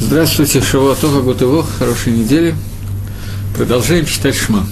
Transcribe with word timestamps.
Здравствуйте, 0.00 0.62
Шавуатова 0.62 1.20
Гутыво, 1.20 1.62
хорошей 1.62 2.14
недели. 2.14 2.54
Продолжаем 3.54 4.06
читать 4.06 4.34
Шма. 4.34 4.66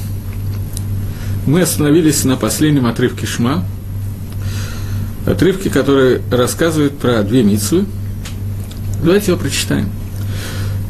Мы 1.46 1.60
остановились 1.60 2.24
на 2.24 2.36
последнем 2.36 2.86
отрывке 2.86 3.26
Шма, 3.26 3.62
отрывке, 5.26 5.68
который 5.68 6.22
рассказывает 6.30 6.98
про 6.98 7.22
две 7.22 7.42
митсвы. 7.42 7.84
Давайте 9.04 9.32
его 9.32 9.38
прочитаем. 9.38 9.90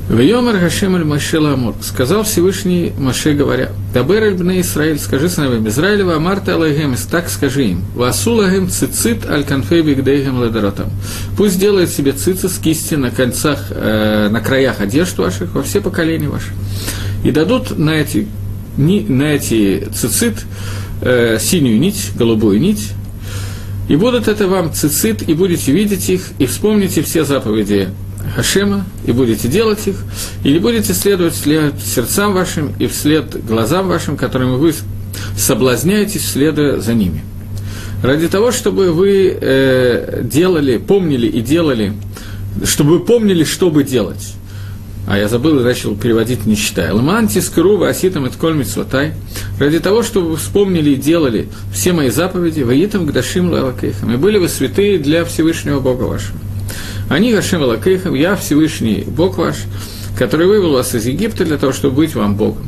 Вейомар 0.09 0.59
Хашем 0.59 0.95
аль 0.95 1.05
Машела 1.05 1.53
Амур. 1.53 1.75
Сказал 1.83 2.23
Всевышний 2.23 2.95
Маше, 2.99 3.35
говоря, 3.35 3.73
Табер 3.93 4.23
аль 4.23 4.35
бне 4.35 4.63
Исраиль, 4.63 4.99
скажи 4.99 5.29
сыновьям 5.29 5.69
Израилева, 5.69 6.17
Амарта 6.17 6.55
алейгем, 6.55 6.97
так 7.11 7.29
скажи 7.29 7.67
им, 7.67 7.85
Васулагем 7.95 8.71
цицит 8.71 9.29
аль 9.29 9.45
конфей 9.45 9.83
бигдейгем 9.83 10.43
ледаротам. 10.43 10.89
Пусть 11.37 11.61
делает 11.61 11.91
себе 11.91 12.13
цицит 12.13 12.51
с 12.51 12.59
кисти 12.59 12.95
на 12.95 13.11
концах, 13.11 13.67
э, 13.69 14.29
на 14.31 14.41
краях 14.41 14.81
одежд 14.81 15.19
ваших, 15.19 15.55
во 15.55 15.63
все 15.63 15.83
поколения 15.83 16.31
ваши. 16.31 16.53
И 17.23 17.31
дадут 17.31 17.77
на 17.77 17.91
эти, 17.91 18.29
ни, 18.79 19.01
на 19.01 19.35
эти 19.35 19.89
цицит 19.93 20.47
э, 21.03 21.37
синюю 21.39 21.79
нить, 21.79 22.13
голубую 22.17 22.59
нить, 22.59 22.93
и 23.89 23.97
будут 23.97 24.27
это 24.27 24.49
вам 24.49 24.73
цицит, 24.73 25.29
и 25.29 25.35
будете 25.35 25.71
видеть 25.71 26.09
их, 26.09 26.23
и 26.39 26.47
вспомните 26.47 27.03
все 27.03 27.25
заповеди 27.25 27.91
Хашема, 28.35 28.85
и 29.07 29.13
будете 29.13 29.49
делать 29.49 29.87
их, 29.87 29.97
или 30.45 30.59
будете 30.59 30.93
следовать 30.95 31.35
вслед 31.35 31.75
сердцам 31.81 32.33
вашим 32.33 32.73
и 32.79 32.87
вслед 32.87 33.45
глазам 33.47 33.89
вашим, 33.89 34.17
которыми 34.17 34.57
вы 34.57 34.75
соблазняетесь, 35.37 36.31
следуя 36.31 36.79
за 36.79 36.95
ними. 36.95 37.23
Ради 38.03 38.29
того, 38.29 38.53
чтобы 38.53 38.93
вы 38.93 39.37
э, 39.41 40.23
делали, 40.23 40.79
помнили 40.79 41.27
и 41.27 41.41
делали, 41.41 41.95
чтобы 42.65 42.99
вы 42.99 43.05
помнили, 43.05 43.45
что 43.45 43.71
бы 43.71 43.83
делать. 43.83 44.35
А 45.09 45.17
я 45.17 45.27
забыл 45.27 45.59
и 45.59 45.65
начал 45.65 45.97
переводить, 45.97 46.45
не 46.45 46.55
читая. 46.55 46.93
Ламанти, 46.93 47.39
скрува, 47.39 47.89
аситам, 47.89 48.27
и 48.27 48.31
тколь 48.31 48.55
митсватай. 48.55 49.15
Ради 49.59 49.81
того, 49.81 50.03
чтобы 50.03 50.31
вы 50.31 50.37
вспомнили 50.37 50.91
и 50.91 50.97
делали 50.97 51.49
все 51.73 51.95
мои 51.95 52.11
заповеди, 52.11 52.61
воитам, 52.61 53.07
гдашим, 53.07 53.51
лавакейхам. 53.51 54.13
И 54.13 54.17
были 54.17 54.37
вы 54.37 54.49
святые 54.49 54.99
для 54.99 55.25
Всевышнего 55.25 55.81
Бога 55.81 56.03
вашего. 56.03 56.39
Они 57.09 57.33
Гашем 57.33 57.63
Лакейхам, 57.63 58.15
я 58.15 58.37
Всевышний 58.37 59.05
Бог 59.07 59.39
ваш, 59.39 59.57
который 60.19 60.47
вывел 60.47 60.73
вас 60.73 60.95
из 60.95 61.07
Египта 61.07 61.45
для 61.45 61.57
того, 61.57 61.73
чтобы 61.73 61.97
быть 61.97 62.15
вам 62.15 62.37
Богом. 62.37 62.67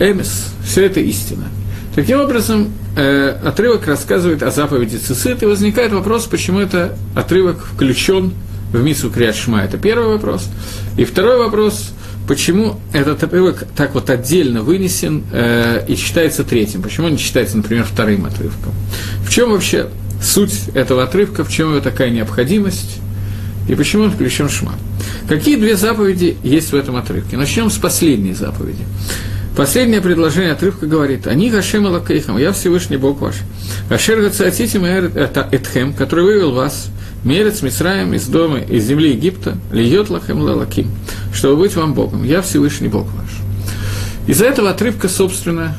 Эмис, 0.00 0.52
все 0.64 0.86
это 0.86 1.00
истина. 1.00 1.44
Таким 1.94 2.20
образом, 2.20 2.72
э, 2.96 3.36
отрывок 3.44 3.86
рассказывает 3.86 4.42
о 4.42 4.50
заповеди 4.50 4.96
Цицит, 4.96 5.42
и 5.42 5.46
возникает 5.46 5.92
вопрос, 5.92 6.26
почему 6.26 6.60
это 6.60 6.96
отрывок 7.14 7.58
включен 7.74 8.32
в 8.72 8.82
Мису 8.82 9.10
Криат. 9.10 9.36
Это 9.36 9.78
первый 9.78 10.08
вопрос. 10.08 10.48
И 10.96 11.04
второй 11.04 11.38
вопрос, 11.38 11.90
почему 12.26 12.80
этот 12.92 13.22
отрывок 13.22 13.64
так 13.76 13.94
вот 13.94 14.10
отдельно 14.10 14.62
вынесен 14.62 15.24
э, 15.32 15.84
и 15.86 15.96
читается 15.96 16.42
третьим, 16.42 16.82
почему 16.82 17.06
он 17.06 17.12
не 17.12 17.18
читается, 17.18 17.56
например, 17.56 17.84
вторым 17.84 18.26
отрывком. 18.26 18.72
В 19.24 19.30
чем 19.30 19.50
вообще 19.50 19.88
суть 20.22 20.68
этого 20.74 21.02
отрывка, 21.02 21.44
в 21.44 21.50
чем 21.50 21.70
его 21.70 21.80
такая 21.80 22.10
необходимость? 22.10 23.00
И 23.70 23.74
почему 23.76 24.02
он 24.02 24.10
включен 24.10 24.48
Шма? 24.48 24.74
Какие 25.28 25.54
две 25.54 25.76
заповеди 25.76 26.36
есть 26.42 26.72
в 26.72 26.74
этом 26.74 26.96
отрывке? 26.96 27.36
Начнем 27.36 27.70
с 27.70 27.76
последней 27.76 28.32
заповеди. 28.32 28.82
Последнее 29.56 30.00
предложение 30.00 30.50
отрывка 30.50 30.86
говорит, 30.86 31.28
«Они 31.28 31.50
Гашем 31.50 31.86
Лакейхам, 31.86 32.36
я 32.36 32.50
Всевышний 32.50 32.96
Бог 32.96 33.20
ваш. 33.20 33.36
Ашер 33.88 34.22
Гацатитим 34.22 34.84
Этхем, 34.84 35.92
который 35.92 36.24
вывел 36.24 36.50
вас, 36.50 36.88
Мерец 37.22 37.62
Мисраем 37.62 38.12
из 38.12 38.26
дома, 38.26 38.58
из 38.58 38.84
земли 38.86 39.12
Египта, 39.12 39.56
Льет 39.70 40.10
Лахем 40.10 40.40
Лалаким, 40.40 40.90
чтобы 41.32 41.54
быть 41.54 41.76
вам 41.76 41.94
Богом. 41.94 42.24
Я 42.24 42.42
Всевышний 42.42 42.88
Бог 42.88 43.06
ваш». 43.14 43.30
Из-за 44.26 44.46
этого 44.46 44.70
отрывка, 44.70 45.08
собственно, 45.08 45.76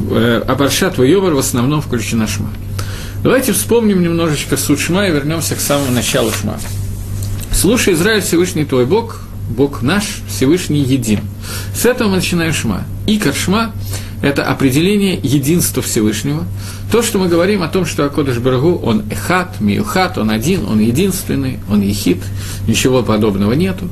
э, 0.00 0.42
Абаршат 0.48 0.98
Вайомар 0.98 1.34
в 1.34 1.38
основном 1.38 1.80
включена 1.80 2.26
Шма. 2.26 2.50
Давайте 3.22 3.52
вспомним 3.52 4.02
немножечко 4.02 4.56
суть 4.56 4.80
Шма 4.80 5.06
и 5.06 5.12
вернемся 5.12 5.54
к 5.54 5.60
самому 5.60 5.92
началу 5.92 6.32
Шма. 6.32 6.58
Слушай, 7.52 7.94
Израиль, 7.94 8.20
Всевышний 8.20 8.64
твой 8.64 8.84
Бог, 8.84 9.20
Бог 9.48 9.80
наш, 9.80 10.22
Всевышний 10.28 10.82
един. 10.82 11.20
С 11.72 11.84
этого 11.84 12.08
мы 12.08 12.16
начинаем 12.16 12.52
Шма. 12.52 12.82
Икар 13.06 13.32
Шма– 13.32 13.72
это 14.22 14.44
определение 14.44 15.20
единства 15.22 15.84
Всевышнего. 15.84 16.44
То, 16.90 17.00
что 17.00 17.20
мы 17.20 17.28
говорим 17.28 17.62
о 17.62 17.68
том, 17.68 17.86
что 17.86 18.04
Акодыш 18.04 18.38
Барагу, 18.38 18.74
он 18.82 19.04
эхат, 19.08 19.60
миюхат, 19.60 20.18
он 20.18 20.28
один, 20.28 20.66
он 20.66 20.80
единственный, 20.80 21.60
он 21.70 21.80
ехит, 21.80 22.18
ничего 22.66 23.04
подобного 23.04 23.52
нету, 23.52 23.88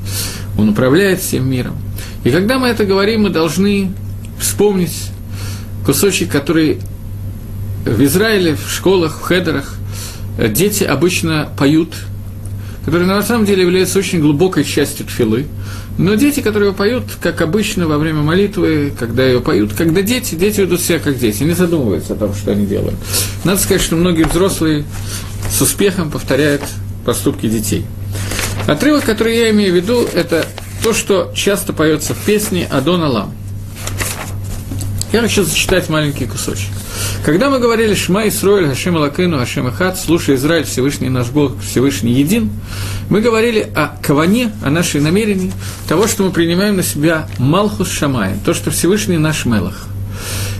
он 0.58 0.70
управляет 0.70 1.20
всем 1.20 1.48
миром. 1.48 1.76
И 2.24 2.30
когда 2.30 2.58
мы 2.58 2.66
это 2.66 2.84
говорим, 2.84 3.22
мы 3.22 3.30
должны 3.30 3.92
вспомнить 4.41 5.04
кусочек, 5.86 6.32
который 6.32 6.80
в 7.84 8.02
Израиле, 8.04 8.56
в 8.56 8.70
школах, 8.70 9.18
в 9.18 9.22
хедерах 9.22 9.74
э, 10.38 10.48
дети 10.48 10.84
обычно 10.84 11.48
поют, 11.58 11.94
которые 12.84 13.08
на 13.08 13.22
самом 13.22 13.46
деле 13.46 13.62
являются 13.62 13.98
очень 13.98 14.20
глубокой 14.20 14.64
частью 14.64 15.06
тфилы. 15.06 15.46
Но 15.98 16.14
дети, 16.14 16.41
которые 16.41 16.72
поют, 16.72 17.04
как 17.20 17.42
обычно, 17.42 17.86
во 17.86 17.98
время 17.98 18.22
молитвы, 18.22 18.92
когда 18.98 19.26
ее 19.26 19.41
поют, 19.41 19.74
когда 19.74 20.02
дети, 20.02 20.34
дети 20.34 20.60
ведут 20.60 20.80
себя 20.80 20.98
как 20.98 21.18
дети, 21.18 21.42
не 21.42 21.52
задумываются 21.52 22.14
о 22.14 22.16
том, 22.16 22.34
что 22.34 22.52
они 22.52 22.64
делают. 22.66 22.96
Надо 23.44 23.60
сказать, 23.60 23.82
что 23.82 23.97
многие 23.97 24.24
взрослые 24.24 24.84
с 25.50 25.60
успехом 25.60 26.10
повторяют 26.10 26.62
поступки 27.04 27.48
детей. 27.48 27.84
Отрывок, 28.66 29.04
который 29.04 29.36
я 29.36 29.50
имею 29.50 29.72
в 29.72 29.76
виду, 29.76 30.06
это 30.14 30.47
то, 30.82 30.94
что 30.94 31.32
часто 31.34 31.72
поется 31.72 32.14
в 32.14 32.18
песне 32.18 32.66
«Адон 32.70 33.02
Алам». 33.02 33.34
Я 35.12 35.22
хочу 35.22 35.42
зачитать 35.42 35.88
маленький 35.88 36.26
кусочек. 36.26 36.70
Когда 37.25 37.50
мы 37.50 37.59
говорили 37.59 37.94
«Шма 37.94 38.28
Исроэль, 38.28 38.69
Хашем 38.69 38.97
Алакыну, 38.97 39.38
Хашем 39.38 39.66
Ахат», 39.66 39.98
«Слушай, 39.98 40.37
Израиль, 40.37 40.65
Всевышний 40.65 41.09
наш 41.09 41.28
Бог, 41.28 41.60
Всевышний 41.60 42.12
един», 42.12 42.50
мы 43.09 43.21
говорили 43.21 43.71
о 43.75 43.97
каване, 44.03 44.53
о 44.65 44.71
нашей 44.71 45.00
намерении, 45.00 45.53
того, 45.88 46.06
что 46.06 46.25
мы 46.25 46.31
принимаем 46.31 46.76
на 46.76 46.82
себя 46.82 47.28
Малхус 47.38 47.91
Шамай, 47.91 48.34
то, 48.44 48.54
что 48.54 48.71
Всевышний 48.71 49.19
наш 49.19 49.44
Мелах. 49.44 49.87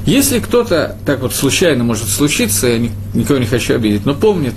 Если 0.05 0.39
кто-то, 0.39 0.97
так 1.07 1.21
вот 1.21 1.35
случайно 1.35 1.85
может 1.85 2.09
случиться, 2.09 2.67
я 2.67 2.79
никого 3.15 3.39
не 3.39 3.47
хочу 3.47 3.75
обидеть, 3.75 4.05
но 4.05 4.15
помнит 4.15 4.55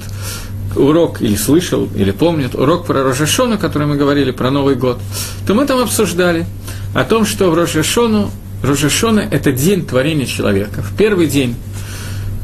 урок 0.76 1.22
или 1.22 1.36
слышал, 1.36 1.88
или 1.96 2.12
помнит 2.12 2.56
урок 2.56 2.86
про 2.86 3.04
Рожашону, 3.04 3.58
который 3.58 3.88
мы 3.88 3.96
говорили 3.96 4.32
про 4.32 4.52
Новый 4.52 4.76
год, 4.76 5.00
то 5.46 5.54
мы 5.54 5.66
там 5.66 5.80
обсуждали 5.80 6.46
о 6.94 7.04
том, 7.04 7.26
что 7.26 7.50
в 7.50 7.54
Рожашону 7.54 8.32
Рожешона– 8.64 9.20
это 9.32 9.52
день 9.52 9.86
творения 9.86 10.26
человека. 10.26 10.82
В 10.82 10.96
первый 10.96 11.28
день, 11.28 11.56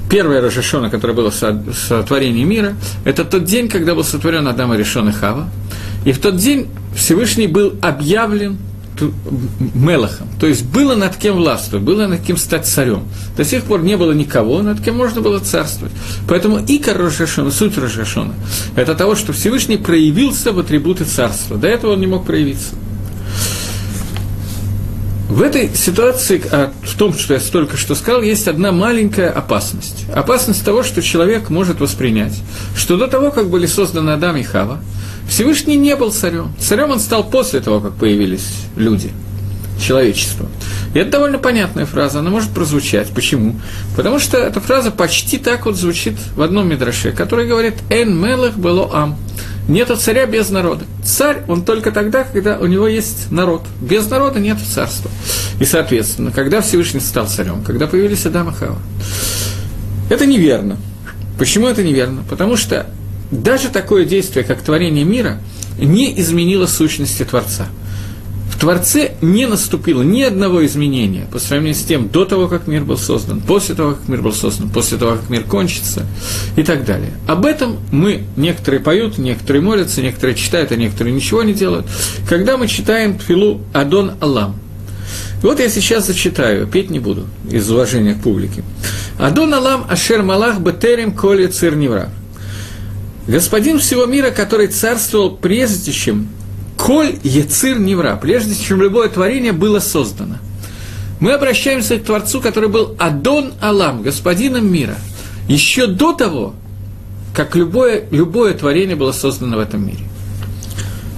первая 0.10 0.42
Рожешона, 0.42 0.90
которая 0.90 1.16
была 1.16 1.30
в 1.30 1.74
сотворении 1.74 2.44
мира, 2.44 2.76
это 3.06 3.24
тот 3.26 3.44
день, 3.44 3.70
когда 3.70 3.96
был 3.96 4.04
сотворен 4.04 4.48
Адам 4.48 4.74
и 4.74 4.78
Решон 4.78 5.10
и 5.10 5.12
Хава. 5.12 5.50
И 6.06 6.12
в 6.12 6.20
тот 6.20 6.38
день 6.38 6.68
Всевышний 6.96 7.48
был 7.48 7.74
объявлен 7.82 8.58
Мелахом. 9.74 10.28
То 10.40 10.48
есть 10.48 10.66
было 10.66 10.96
над 10.96 11.16
кем 11.16 11.36
властвовать, 11.36 11.86
было 11.86 12.08
над 12.08 12.22
кем 12.22 12.36
стать 12.36 12.66
царем. 12.66 13.04
До 13.38 13.46
сих 13.46 13.64
пор 13.64 13.82
не 13.82 13.96
было 13.96 14.12
никого, 14.12 14.62
над 14.62 14.82
кем 14.82 14.98
можно 14.98 15.22
было 15.22 15.40
царствовать. 15.40 15.94
Поэтому 16.28 16.60
икор 16.60 16.98
Рожашона, 16.98 17.52
суть 17.52 17.78
Рожашона, 17.78 18.34
это 18.76 18.96
того, 18.96 19.16
что 19.16 19.32
Всевышний 19.32 19.78
проявился 19.78 20.52
в 20.52 20.60
атрибуты 20.60 21.06
царства. 21.06 21.58
До 21.58 21.68
этого 21.68 21.94
он 21.94 22.02
не 22.02 22.08
мог 22.08 22.26
проявиться. 22.26 22.76
В 25.30 25.44
этой 25.44 25.70
ситуации, 25.76 26.42
а 26.52 26.74
в 26.82 26.98
том, 26.98 27.14
что 27.14 27.36
я 27.36 27.40
только 27.40 27.78
что 27.78 27.94
сказал, 27.94 28.24
есть 28.24 28.48
одна 28.48 28.72
маленькая 28.72 29.30
опасность. 29.30 30.06
Опасность 30.12 30.66
того, 30.66 30.82
что 30.82 31.04
человек 31.04 31.52
может 31.52 31.80
воспринять, 31.80 32.34
что 32.76 32.98
до 32.98 33.08
того, 33.08 33.30
как 33.30 33.48
были 33.48 33.68
созданы 33.68 34.10
Адам 34.10 34.38
и 34.38 34.44
Хава, 34.44 34.80
Всевышний 35.30 35.78
не 35.78 35.96
был 35.96 36.12
царем. 36.12 36.52
Царем 36.60 36.90
он 36.90 37.00
стал 37.00 37.30
после 37.30 37.60
того, 37.60 37.80
как 37.80 37.94
появились 37.94 38.48
люди, 38.76 39.12
человечество. 39.80 40.48
И 40.96 41.00
это 41.00 41.12
довольно 41.12 41.38
понятная 41.38 41.86
фраза, 41.86 42.20
она 42.20 42.32
может 42.32 42.50
прозвучать. 42.50 43.10
Почему? 43.10 43.56
Потому 43.96 44.18
что 44.18 44.38
эта 44.38 44.60
фраза 44.60 44.90
почти 44.90 45.38
так 45.38 45.68
вот 45.68 45.76
звучит 45.76 46.16
в 46.36 46.42
одном 46.42 46.68
мидраше, 46.68 47.12
который 47.12 47.46
говорит 47.48 47.76
«Эн 47.92 48.20
мелах 48.20 48.56
было 48.56 48.90
ам». 48.92 49.16
Нету 49.70 49.96
царя 49.98 50.26
без 50.26 50.50
народа. 50.50 50.86
Царь, 51.04 51.44
он 51.48 51.64
только 51.64 51.92
тогда, 51.92 52.24
когда 52.24 52.58
у 52.58 52.66
него 52.66 52.88
есть 52.88 53.32
народ. 53.32 53.62
Без 53.80 54.10
народа 54.10 54.40
нет 54.40 54.58
царства. 54.60 55.12
И, 55.60 55.66
соответственно, 55.66 56.32
когда 56.32 56.62
Всевышний 56.62 57.00
стал 57.00 57.28
царем, 57.28 57.64
когда 57.64 57.86
появились 57.86 58.26
Адам 58.26 58.50
и 58.50 58.54
Хава. 58.54 58.80
Это 60.10 60.26
неверно. 60.26 60.78
Почему 61.38 61.68
это 61.68 61.84
неверно? 61.84 62.24
Потому 62.28 62.58
что 62.58 62.88
даже 63.30 63.70
такое 63.70 64.06
действие, 64.06 64.44
как 64.44 64.60
творение 64.62 65.06
мира, 65.06 65.40
не 65.78 66.20
изменило 66.20 66.66
сущности 66.66 67.24
Творца. 67.24 67.68
Творце 68.60 69.12
не 69.22 69.46
наступило 69.46 70.02
ни 70.02 70.22
одного 70.22 70.66
изменения 70.66 71.26
по 71.32 71.40
сравнению 71.40 71.76
с 71.76 71.84
тем, 71.84 72.10
до 72.10 72.26
того, 72.26 72.50
как 72.50 72.68
мир 72.68 72.84
был 72.84 72.98
создан, 72.98 73.40
после 73.40 73.74
того, 73.74 73.92
как 73.92 74.10
мир 74.10 74.22
был 74.22 74.34
создан, 74.34 74.70
после 74.70 74.98
того, 74.98 75.14
как 75.16 75.30
мир 75.30 75.44
кончится 75.44 76.06
и 76.58 76.64
так 76.64 76.84
далее. 76.84 77.14
Об 77.26 77.46
этом 77.46 77.78
мы, 77.92 78.24
некоторые 78.36 78.82
поют, 78.82 79.18
некоторые 79.18 79.62
молятся, 79.62 80.02
некоторые 80.02 80.36
читают, 80.36 80.74
а 80.74 80.76
некоторые 80.76 81.14
ничего 81.16 81.42
не 81.44 81.54
делают, 81.54 81.88
когда 82.28 82.58
мы 82.58 82.68
читаем 82.68 83.18
Тфилу 83.18 83.62
Адон 83.72 84.14
Аллам. 84.20 84.56
Вот 85.42 85.62
я 85.62 85.70
сейчас 85.70 86.08
зачитаю, 86.08 86.68
петь 86.68 86.90
не 86.90 87.00
буду, 87.00 87.28
из 87.50 87.72
уважения 87.72 88.14
к 88.14 88.22
публике. 88.22 88.64
Адон 89.18 89.54
Алам 89.54 89.86
Ашер 89.90 90.22
Малах 90.22 90.60
Бетерем 90.60 91.14
Коли 91.14 91.48
Цирневра. 91.48 92.10
Господин 93.26 93.80
всего 93.80 94.06
мира, 94.06 94.32
который 94.32 94.68
царствовал 94.68 95.32
прежде, 95.32 95.94
чем 95.94 96.28
Коль 96.80 97.20
Яцир 97.24 97.78
Невра, 97.78 98.16
прежде 98.16 98.56
чем 98.56 98.82
любое 98.82 99.10
творение 99.10 99.52
было 99.52 99.80
создано. 99.80 100.38
Мы 101.20 101.34
обращаемся 101.34 102.00
к 102.00 102.06
Творцу, 102.06 102.40
который 102.40 102.70
был 102.70 102.96
Адон 102.98 103.52
Алам, 103.62 104.02
господином 104.02 104.72
мира, 104.72 104.96
еще 105.50 105.88
до 105.88 106.14
того, 106.14 106.56
как 107.36 107.58
любое, 107.58 108.06
любое 108.12 108.54
творение 108.54 108.96
было 108.96 109.12
создано 109.12 109.58
в 109.58 109.60
этом 109.60 109.86
мире. 109.86 110.00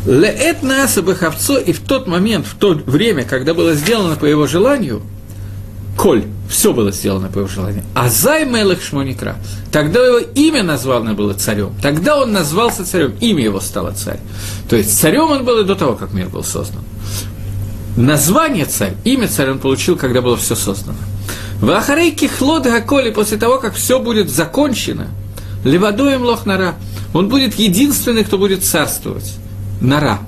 Леэт 0.07 0.63
Нааса 0.63 1.03
Бахавцо, 1.03 1.59
и 1.59 1.73
в 1.73 1.79
тот 1.81 2.07
момент, 2.07 2.47
в 2.47 2.55
то 2.55 2.73
время, 2.73 3.23
когда 3.23 3.53
было 3.53 3.75
сделано 3.75 4.15
по 4.15 4.25
его 4.25 4.47
желанию, 4.47 5.03
Коль, 5.95 6.23
все 6.51 6.73
было 6.73 6.91
сделано 6.91 7.29
по 7.29 7.39
его 7.39 7.47
желанию. 7.47 7.83
А 7.95 8.09
Зай 8.09 8.45
Мелых 8.45 8.83
Шмоникра, 8.83 9.37
тогда 9.71 10.05
его 10.05 10.17
имя 10.19 10.63
названо 10.63 11.13
было 11.13 11.33
царем. 11.33 11.73
Тогда 11.81 12.19
он 12.19 12.33
назвался 12.33 12.85
царем, 12.85 13.15
имя 13.21 13.43
его 13.43 13.59
стало 13.59 13.91
царь. 13.91 14.19
То 14.69 14.75
есть 14.75 14.99
царем 14.99 15.31
он 15.31 15.45
был 15.45 15.61
и 15.61 15.63
до 15.63 15.75
того, 15.75 15.95
как 15.95 16.13
мир 16.13 16.27
был 16.27 16.43
создан. 16.43 16.81
Название 17.95 18.65
царь, 18.65 18.93
имя 19.03 19.27
царь 19.27 19.51
он 19.51 19.59
получил, 19.59 19.95
когда 19.95 20.21
было 20.21 20.37
все 20.37 20.55
создано. 20.55 20.97
В 21.61 21.69
Ахарейке 21.71 22.27
Хлод 22.27 22.63
Гаколи, 22.63 23.11
после 23.11 23.37
того, 23.37 23.57
как 23.57 23.73
все 23.73 23.99
будет 23.99 24.29
закончено, 24.29 25.07
Левадоем 25.63 26.23
Лохнара, 26.23 26.75
он 27.13 27.29
будет 27.29 27.55
единственный, 27.55 28.23
кто 28.23 28.37
будет 28.37 28.63
царствовать. 28.63 29.35
Нара. 29.79 30.19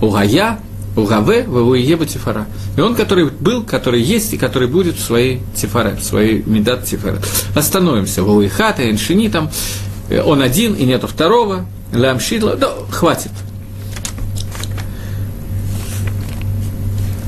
Угая, 0.00 0.60
Угаве, 0.98 1.44
Вавуие 1.44 1.96
Тифара. 2.06 2.46
И 2.76 2.80
он, 2.80 2.94
который 2.94 3.30
был, 3.30 3.62
который 3.62 4.02
есть 4.02 4.32
и 4.32 4.38
который 4.38 4.68
будет 4.68 4.96
в 4.96 5.04
своей 5.04 5.42
Тифаре, 5.54 5.96
в 5.96 6.02
своей 6.02 6.42
Медат 6.44 6.84
Тифаре. 6.84 7.18
Остановимся. 7.54 8.22
Вауихата, 8.22 8.90
Эншини 8.90 9.28
там, 9.28 9.50
э, 10.10 10.20
он 10.20 10.42
один 10.42 10.74
и 10.74 10.84
нету 10.84 11.06
второго. 11.06 11.66
Лямшидла, 11.92 12.56
да, 12.56 12.72
хватит. 12.90 13.30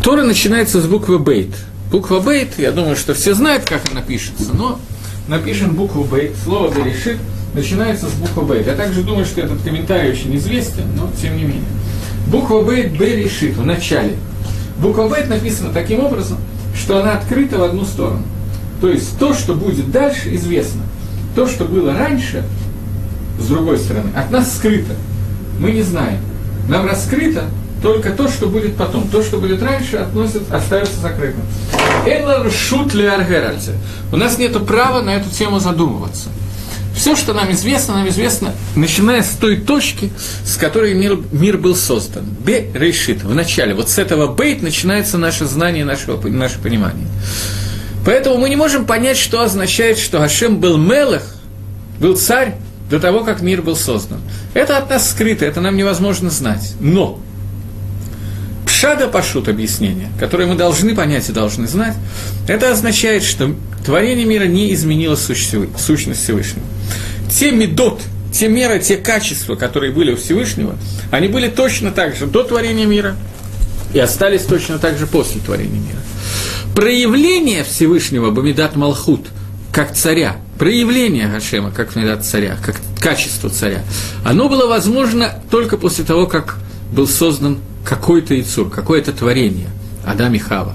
Тора 0.03 0.23
начинается 0.23 0.81
с 0.81 0.87
буквы 0.87 1.19
Бейт. 1.19 1.55
Буква 1.91 2.21
Бейт, 2.21 2.59
я 2.59 2.73
думаю, 2.73 2.97
что 2.97 3.15
все 3.15 3.35
знают, 3.35 3.65
как 3.65 3.83
она 3.91 4.01
пишется, 4.01 4.53
но 4.55 4.79
напишем 5.29 5.75
букву 5.75 6.05
Бейт. 6.05 6.33
Слово 6.45 6.73
Берешит 6.73 7.19
начинается 7.55 8.09
с 8.09 8.13
буквы 8.13 8.43
Бейт. 8.43 8.67
Я 8.67 8.75
также 8.75 9.03
думаю, 9.03 9.25
что 9.25 9.41
этот 9.41 9.61
комментарий 9.63 10.11
очень 10.11 10.35
известен, 10.37 10.85
но 10.97 11.11
тем 11.21 11.37
не 11.37 11.45
менее. 11.45 11.65
Буква 12.27 12.63
Бейт 12.63 12.93
Берешит 12.93 13.57
в 13.57 13.65
начале. 13.65 14.17
Буква 14.79 15.09
Бейт 15.09 15.29
написана 15.29 15.73
таким 15.73 16.01
образом, 16.05 16.39
что 16.75 17.01
она 17.01 17.15
открыта 17.15 17.59
в 17.59 17.63
одну 17.63 17.85
сторону. 17.85 18.23
То 18.81 18.89
есть 18.89 19.19
то, 19.19 19.35
что 19.35 19.55
будет 19.55 19.91
дальше, 19.91 20.35
известно. 20.35 20.83
То, 21.35 21.47
что 21.47 21.65
было 21.65 21.93
раньше, 21.93 22.45
с 23.39 23.47
другой 23.47 23.79
стороны, 23.79 24.11
от 24.17 24.31
нас 24.31 24.57
скрыто. 24.57 24.95
Мы 25.59 25.73
не 25.73 25.83
знаем. 25.83 26.19
Нам 26.69 26.87
раскрыто 26.87 27.45
только 27.83 28.11
то, 28.11 28.29
что 28.29 28.47
будет 28.47 28.77
потом. 28.77 29.09
То, 29.09 29.23
что 29.23 29.39
будет 29.39 29.63
раньше, 29.63 29.97
относит, 29.97 30.51
остается 30.51 31.01
закрытым. 31.01 31.43
Эллар 32.07 32.51
шут 32.51 32.95
ли 32.95 33.09
У 34.13 34.17
нас 34.17 34.39
нет 34.39 34.67
права 34.67 35.03
на 35.03 35.11
эту 35.11 35.31
тему 35.31 35.61
задумываться. 35.61 36.29
Все, 37.01 37.17
что 37.17 37.33
нам 37.33 37.51
известно, 37.53 37.95
нам 37.95 38.09
известно, 38.11 38.53
начиная 38.77 39.23
с 39.23 39.31
той 39.31 39.57
точки, 39.57 40.13
с 40.45 40.57
которой 40.57 40.93
мир, 40.93 41.19
мир 41.33 41.57
был 41.57 41.75
создан. 41.75 42.27
Бе 42.45 42.71
решит. 42.75 43.23
В 43.23 43.35
начале. 43.35 43.73
Вот 43.73 43.89
с 43.89 43.97
этого 43.97 44.27
бейт 44.27 44.61
начинается 44.61 45.17
наше 45.17 45.47
знание, 45.47 45.87
наше, 45.87 46.13
наше 46.13 46.59
понимание. 46.59 47.07
Поэтому 48.05 48.37
мы 48.37 48.51
не 48.51 48.57
можем 48.57 48.85
понять, 48.85 49.17
что 49.17 49.41
означает, 49.41 49.97
что 49.97 50.19
Хашем 50.19 50.61
был 50.61 50.77
Мелах, 50.77 51.23
был 51.99 52.19
царь 52.19 52.57
до 52.91 53.01
того, 53.01 53.25
как 53.25 53.41
мир 53.41 53.63
был 53.63 53.77
создан. 53.77 54.21
Это 54.53 54.77
от 54.77 54.91
нас 54.91 55.09
скрыто, 55.09 55.47
это 55.47 55.63
нам 55.63 55.79
невозможно 55.79 56.29
знать. 56.29 56.75
Но 56.81 57.19
Пшада 58.81 59.09
Пашут 59.09 59.47
объяснение, 59.47 60.09
которое 60.19 60.47
мы 60.47 60.55
должны 60.55 60.95
понять 60.95 61.29
и 61.29 61.33
должны 61.33 61.69
знать, 61.69 61.95
это 62.49 62.71
означает, 62.71 63.23
что 63.23 63.55
творение 63.85 64.25
мира 64.25 64.45
не 64.45 64.73
изменило 64.73 65.17
сущность 65.17 66.23
Всевышнего. 66.23 66.65
Те 67.31 67.51
медот, 67.51 68.01
те 68.33 68.49
меры, 68.49 68.79
те 68.79 68.97
качества, 68.97 69.55
которые 69.55 69.93
были 69.93 70.15
у 70.15 70.17
Всевышнего, 70.17 70.77
они 71.11 71.29
были 71.29 71.49
точно 71.49 71.91
так 71.91 72.17
же 72.17 72.25
до 72.25 72.43
творения 72.43 72.87
мира 72.87 73.17
и 73.93 73.99
остались 73.99 74.45
точно 74.45 74.79
так 74.79 74.97
же 74.97 75.07
после 75.07 75.43
творения 75.43 75.79
мира. 75.79 76.01
Проявление 76.75 77.65
Всевышнего 77.65 78.31
Бамидат 78.31 78.77
Малхут, 78.77 79.27
как 79.75 79.93
царя, 79.93 80.39
проявление 80.59 81.29
Гашема, 81.29 81.71
как 81.71 81.93
Бамидат 81.93 82.25
царя, 82.25 82.57
как 82.65 82.77
качество 82.99 83.51
царя, 83.51 83.83
оно 84.25 84.49
было 84.49 84.67
возможно 84.67 85.35
только 85.51 85.77
после 85.77 86.03
того, 86.03 86.27
как 86.27 86.57
был 86.93 87.07
создан 87.07 87.59
какой-то 87.85 88.35
яйцур, 88.35 88.71
какое-то 88.71 89.13
творение, 89.13 89.69
Адам 90.05 90.35
и 90.35 90.39
Хава. 90.39 90.75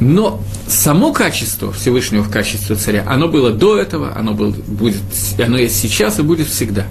Но 0.00 0.40
само 0.68 1.12
качество 1.12 1.72
Всевышнего 1.72 2.22
в 2.22 2.30
качестве 2.30 2.76
царя, 2.76 3.04
оно 3.06 3.28
было 3.28 3.50
до 3.50 3.78
этого, 3.78 4.16
оно, 4.16 4.34
было, 4.34 4.50
будет, 4.50 5.02
оно 5.38 5.58
есть 5.58 5.76
сейчас 5.76 6.18
и 6.18 6.22
будет 6.22 6.48
всегда. 6.48 6.86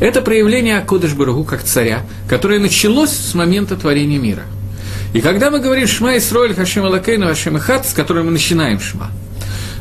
Это 0.00 0.22
проявление 0.22 0.78
Акодыш 0.78 1.12
Барагу 1.14 1.44
как 1.44 1.62
царя, 1.62 2.02
которое 2.28 2.60
началось 2.60 3.10
с 3.10 3.34
момента 3.34 3.76
творения 3.76 4.18
мира. 4.18 4.44
И 5.12 5.20
когда 5.20 5.50
мы 5.50 5.58
говорим 5.58 5.86
«Шма 5.86 6.18
Исроэль 6.18 6.54
Хашем 6.54 6.84
Алакейну 6.84 7.26
Хашем 7.26 7.56
Ихат», 7.56 7.86
с 7.86 7.92
которой 7.92 8.22
мы 8.24 8.30
начинаем 8.30 8.78
«Шма», 8.78 9.10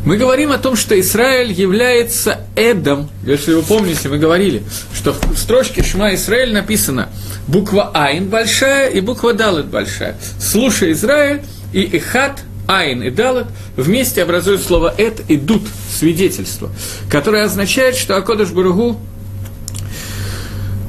мы 0.07 0.15
говорим 0.15 0.54
о 0.54 0.57
том, 0.57 0.77
что 0.77 0.98
Израиль 1.01 1.51
является 1.51 2.39
Эдом. 2.56 3.09
Если 3.25 3.54
вы 3.54 3.62
помните, 3.62 4.07
мы 4.07 4.18
говорили, 4.18 4.63
что 4.95 5.12
в 5.12 5.38
строчке 5.38 5.83
Шма 5.83 6.15
Израиль 6.15 6.54
написано 6.54 7.09
буква 7.45 7.92
Айн 7.94 8.30
большая 8.30 8.89
и 8.89 9.01
буква 9.01 9.33
Далет 9.33 9.65
большая. 9.65 10.15
Слушай 10.39 10.94
Израиль 10.94 11.42
и 11.74 11.81
Ихат 11.98 12.40
Айн 12.69 13.04
и 13.04 13.09
Далет 13.09 13.47
вместе 13.76 14.23
образуют 14.23 14.61
слово 14.61 14.95
Эд 14.97 15.23
и 15.28 15.35
Дут, 15.35 15.64
свидетельство, 15.94 16.71
которое 17.11 17.44
означает, 17.44 17.97
что 17.97 18.16
Акодыш 18.16 18.52
Баругу 18.52 18.97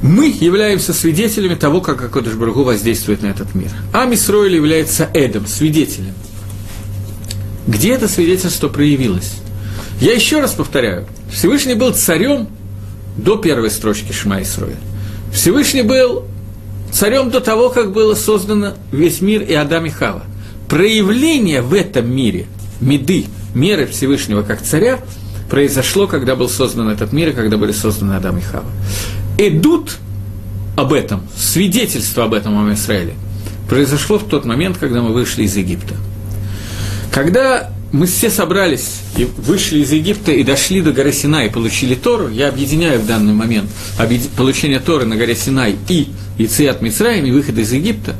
мы 0.01 0.27
являемся 0.27 0.93
свидетелями 0.93 1.55
того, 1.55 1.81
как 1.81 2.01
Акодыш 2.01 2.35
Баругу 2.35 2.63
воздействует 2.63 3.21
на 3.21 3.27
этот 3.27 3.53
мир. 3.53 3.69
А 3.91 4.05
Мисроиль 4.05 4.55
является 4.55 5.09
Эдом, 5.13 5.45
свидетелем. 5.45 6.13
Где 7.69 7.93
это 7.93 8.07
свидетельство 8.07 8.67
проявилось? 8.67 9.33
Я 10.01 10.13
еще 10.13 10.41
раз 10.41 10.53
повторяю, 10.53 11.05
Всевышний 11.31 11.75
был 11.75 11.93
царем 11.93 12.47
до 13.15 13.37
первой 13.37 13.69
строчки 13.69 14.11
Шма. 14.11 14.39
Всевышний 15.31 15.83
был 15.83 16.23
царем 16.91 17.29
до 17.29 17.41
того, 17.41 17.69
как 17.69 17.93
было 17.93 18.15
создано 18.15 18.73
весь 18.91 19.21
мир 19.21 19.43
и 19.43 19.53
Адам 19.53 19.85
и 19.85 19.89
Хава. 19.91 20.23
Проявление 20.67 21.61
в 21.61 21.75
этом 21.75 22.11
мире, 22.11 22.47
меды, 22.81 23.25
меры 23.53 23.85
Всевышнего 23.85 24.41
как 24.41 24.63
царя, 24.63 24.99
произошло, 25.47 26.07
когда 26.07 26.35
был 26.35 26.49
создан 26.49 26.89
этот 26.89 27.13
мир 27.13 27.29
и 27.29 27.33
когда 27.33 27.57
были 27.57 27.71
созданы 27.71 28.13
Адам 28.13 28.39
и 28.39 28.41
Хава. 28.41 28.65
Идут 29.37 29.97
об 30.75 30.91
этом, 30.91 31.21
свидетельство 31.37 32.23
об 32.23 32.33
этом 32.33 32.67
о 32.67 32.73
Израиле, 32.73 33.13
произошло 33.69 34.17
в 34.17 34.23
тот 34.23 34.43
момент, 34.45 34.79
когда 34.79 35.03
мы 35.03 35.13
вышли 35.13 35.43
из 35.43 35.55
Египта– 35.55 35.93
когда 37.11 37.71
мы 37.91 38.05
все 38.05 38.29
собрались 38.29 39.01
и 39.17 39.25
вышли 39.25 39.79
из 39.79 39.91
Египта 39.91 40.31
и 40.31 40.43
дошли 40.43 40.81
до 40.81 40.91
горы 40.91 41.11
Синай 41.11 41.47
и 41.47 41.49
получили 41.49 41.95
Тору, 41.95 42.29
я 42.29 42.49
объединяю 42.49 42.99
в 42.99 43.07
данный 43.07 43.33
момент 43.33 43.69
получение 44.37 44.79
Торы 44.79 45.05
на 45.05 45.15
горе 45.15 45.35
Синай 45.35 45.75
и 45.87 46.09
Ициат 46.37 46.81
Мицраем 46.81 47.25
и 47.25 47.31
выход 47.31 47.57
из 47.57 47.71
Египта, 47.73 48.15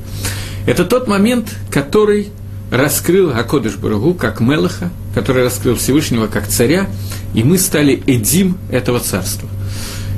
это 0.65 0.85
тот 0.85 1.07
момент, 1.07 1.55
который 1.71 2.29
раскрыл 2.71 3.31
Акодыш 3.31 3.75
Барагу 3.75 4.13
как 4.13 4.39
Мелаха, 4.39 4.91
который 5.13 5.43
раскрыл 5.43 5.75
Всевышнего 5.75 6.27
как 6.27 6.47
царя, 6.47 6.87
и 7.33 7.43
мы 7.43 7.57
стали 7.57 8.01
Эдим 8.05 8.57
этого 8.71 8.99
царства. 8.99 9.47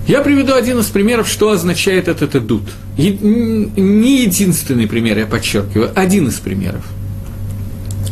Я 0.08 0.22
приведу 0.22 0.54
один 0.54 0.80
из 0.80 0.88
примеров, 0.88 1.30
что 1.30 1.52
означает 1.52 2.08
этот 2.08 2.36
Эдут. 2.36 2.64
Не 2.98 4.24
единственный 4.24 4.88
пример, 4.88 5.18
я 5.18 5.26
подчеркиваю, 5.28 5.92
один 5.96 6.28
из 6.28 6.36
примеров– 6.36 6.84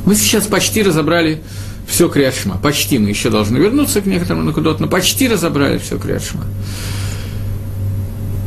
мы 0.09 0.15
сейчас 0.15 0.47
почти 0.47 0.81
разобрали 0.81 1.39
все 1.87 2.09
Криашма. 2.09 2.57
Почти 2.57 2.97
мы 2.97 3.09
еще 3.09 3.29
должны 3.29 3.59
вернуться 3.59 4.01
к 4.01 4.07
некоторым 4.07 4.43
накудот, 4.43 4.79
но 4.79 4.87
почти 4.87 5.27
разобрали 5.27 5.77
все 5.77 5.99
Криашма. 5.99 6.45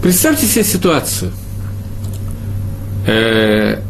Представьте 0.02 0.46
себе 0.46 0.64
ситуацию. 0.64 1.30
Э, 3.06 3.80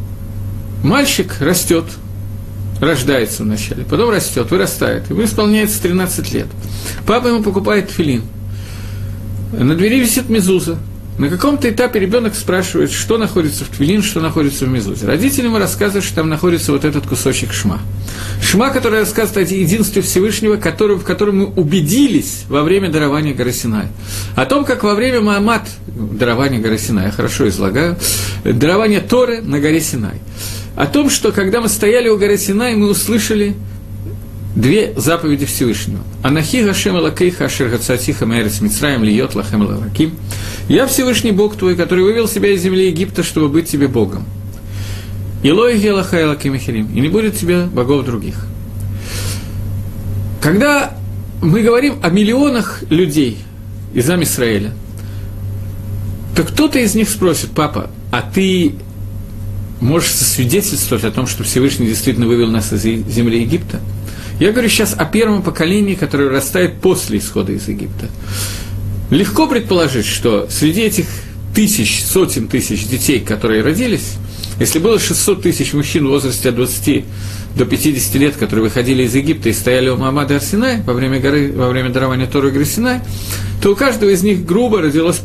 Мальчик 0.82 1.34
растет, 1.40 1.86
рождается 2.78 3.42
вначале, 3.42 3.84
потом 3.84 4.10
растет, 4.10 4.50
вырастает, 4.50 5.08
ему 5.08 5.24
исполняется 5.24 5.80
13 5.80 6.30
лет. 6.34 6.48
Папа 7.06 7.28
ему 7.28 7.42
покупает 7.42 7.90
филин. 7.90 8.24
На 9.50 9.74
двери 9.74 9.98
висит 10.00 10.28
мезуза. 10.28 10.76
На 11.22 11.28
каком-то 11.28 11.70
этапе 11.70 12.00
ребенок 12.00 12.34
спрашивает, 12.34 12.90
что 12.90 13.16
находится 13.16 13.64
в 13.64 13.68
твилин, 13.68 14.02
что 14.02 14.20
находится 14.20 14.64
в 14.64 14.68
мезузе. 14.68 15.06
Родители 15.06 15.44
ему 15.44 15.58
рассказывают, 15.58 16.04
что 16.04 16.16
там 16.16 16.28
находится 16.28 16.72
вот 16.72 16.84
этот 16.84 17.06
кусочек 17.06 17.52
шма. 17.52 17.78
Шма, 18.42 18.70
который 18.70 18.98
рассказывает 18.98 19.52
о 19.52 19.54
единстве 19.54 20.02
Всевышнего, 20.02 20.56
который, 20.56 20.96
в 20.96 21.04
котором 21.04 21.38
мы 21.38 21.46
убедились 21.46 22.42
во 22.48 22.64
время 22.64 22.90
дарования 22.90 23.34
горы. 23.34 23.52
О 24.34 24.46
том, 24.46 24.64
как 24.64 24.82
во 24.82 24.96
время 24.96 25.20
Маамат, 25.20 25.68
дарования 25.86 26.58
горы 26.58 26.76
я 26.76 27.12
хорошо 27.12 27.48
излагаю, 27.48 27.96
дарование 28.42 28.98
Торы 28.98 29.42
на 29.42 29.60
горе 29.60 29.80
Синай. 29.80 30.16
О 30.74 30.86
том, 30.86 31.08
что 31.08 31.30
когда 31.30 31.60
мы 31.60 31.68
стояли 31.68 32.08
у 32.08 32.18
горы 32.18 32.36
Синай, 32.36 32.74
мы 32.74 32.88
услышали 32.88 33.54
две 34.54 34.92
заповеди 34.96 35.46
Всевышнего. 35.46 36.00
Анахи 36.22 36.62
Гашем 36.62 36.96
Элакейха 36.96 37.46
Ашер 37.46 37.68
Гацатиха 37.68 38.26
Мэрец 38.26 38.60
Мицраем 38.60 39.02
Льет 39.02 39.34
Лахем 39.34 39.62
Лараким. 39.62 40.14
Я 40.68 40.86
Всевышний 40.86 41.32
Бог 41.32 41.56
твой, 41.56 41.74
который 41.76 42.04
вывел 42.04 42.28
себя 42.28 42.50
из 42.50 42.62
земли 42.62 42.86
Египта, 42.86 43.22
чтобы 43.22 43.48
быть 43.48 43.68
тебе 43.68 43.88
Богом. 43.88 44.24
Илой 45.42 45.78
Гелаха 45.78 46.20
Элаким. 46.22 46.54
И 46.54 47.00
не 47.00 47.08
будет 47.08 47.36
тебе 47.36 47.64
богов 47.64 48.04
других. 48.04 48.46
Когда 50.40 50.96
мы 51.40 51.62
говорим 51.62 51.96
о 52.02 52.10
миллионах 52.10 52.82
людей 52.90 53.38
из 53.94 54.08
Израиля, 54.08 54.72
то 56.36 56.44
кто-то 56.44 56.78
из 56.78 56.94
них 56.94 57.08
спросит, 57.08 57.50
папа, 57.50 57.90
а 58.10 58.22
ты 58.22 58.74
можешь 59.80 60.10
свидетельствовать 60.10 61.04
о 61.04 61.10
том, 61.10 61.26
что 61.26 61.42
Всевышний 61.44 61.86
действительно 61.86 62.26
вывел 62.26 62.50
нас 62.50 62.72
из 62.72 62.82
земли 62.82 63.40
Египта? 63.40 63.80
Я 64.42 64.50
говорю 64.50 64.68
сейчас 64.68 64.92
о 64.98 65.04
первом 65.04 65.42
поколении, 65.42 65.94
которое 65.94 66.28
растает 66.28 66.80
после 66.80 67.18
исхода 67.18 67.52
из 67.52 67.68
Египта. 67.68 68.08
Легко 69.08 69.46
предположить, 69.46 70.04
что 70.04 70.48
среди 70.50 70.80
этих 70.80 71.06
тысяч, 71.54 72.02
сотен 72.04 72.48
тысяч 72.48 72.88
детей, 72.88 73.20
которые 73.20 73.62
родились, 73.62 74.14
если 74.58 74.80
было 74.80 74.98
600 74.98 75.42
тысяч 75.42 75.74
мужчин 75.74 76.08
в 76.08 76.10
возрасте 76.10 76.48
от 76.48 76.56
20 76.56 77.04
до 77.56 77.64
50 77.64 78.14
лет, 78.16 78.34
которые 78.34 78.64
выходили 78.64 79.04
из 79.04 79.14
Египта 79.14 79.48
и 79.48 79.52
стояли 79.52 79.90
у 79.90 79.96
Мамада 79.96 80.34
Арсинай 80.34 80.82
во 80.82 80.92
время, 80.92 81.20
горы, 81.20 81.52
во 81.52 81.68
время 81.68 81.90
дарования 81.90 82.26
Торы 82.26 82.50
горы 82.50 82.64
Синай, 82.64 82.98
то 83.62 83.70
у 83.70 83.76
каждого 83.76 84.10
из 84.10 84.24
них 84.24 84.44
грубо 84.44 84.82
родилось, 84.82 85.20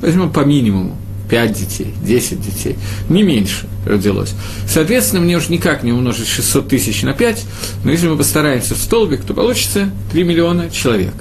возьмем 0.00 0.30
по 0.30 0.46
минимуму, 0.46 0.96
5 1.28 1.52
детей, 1.52 1.94
10 2.02 2.40
детей, 2.40 2.76
не 3.08 3.22
меньше 3.22 3.66
родилось. 3.84 4.34
Соответственно, 4.68 5.22
мне 5.22 5.36
уже 5.36 5.50
никак 5.50 5.82
не 5.82 5.92
умножить 5.92 6.28
600 6.28 6.68
тысяч 6.68 7.02
на 7.02 7.12
5, 7.12 7.44
но 7.84 7.90
если 7.90 8.08
мы 8.08 8.16
постараемся 8.16 8.74
в 8.74 8.78
столбик, 8.78 9.22
то 9.22 9.34
получится 9.34 9.90
3 10.12 10.24
миллиона 10.24 10.70
человек. 10.70 11.14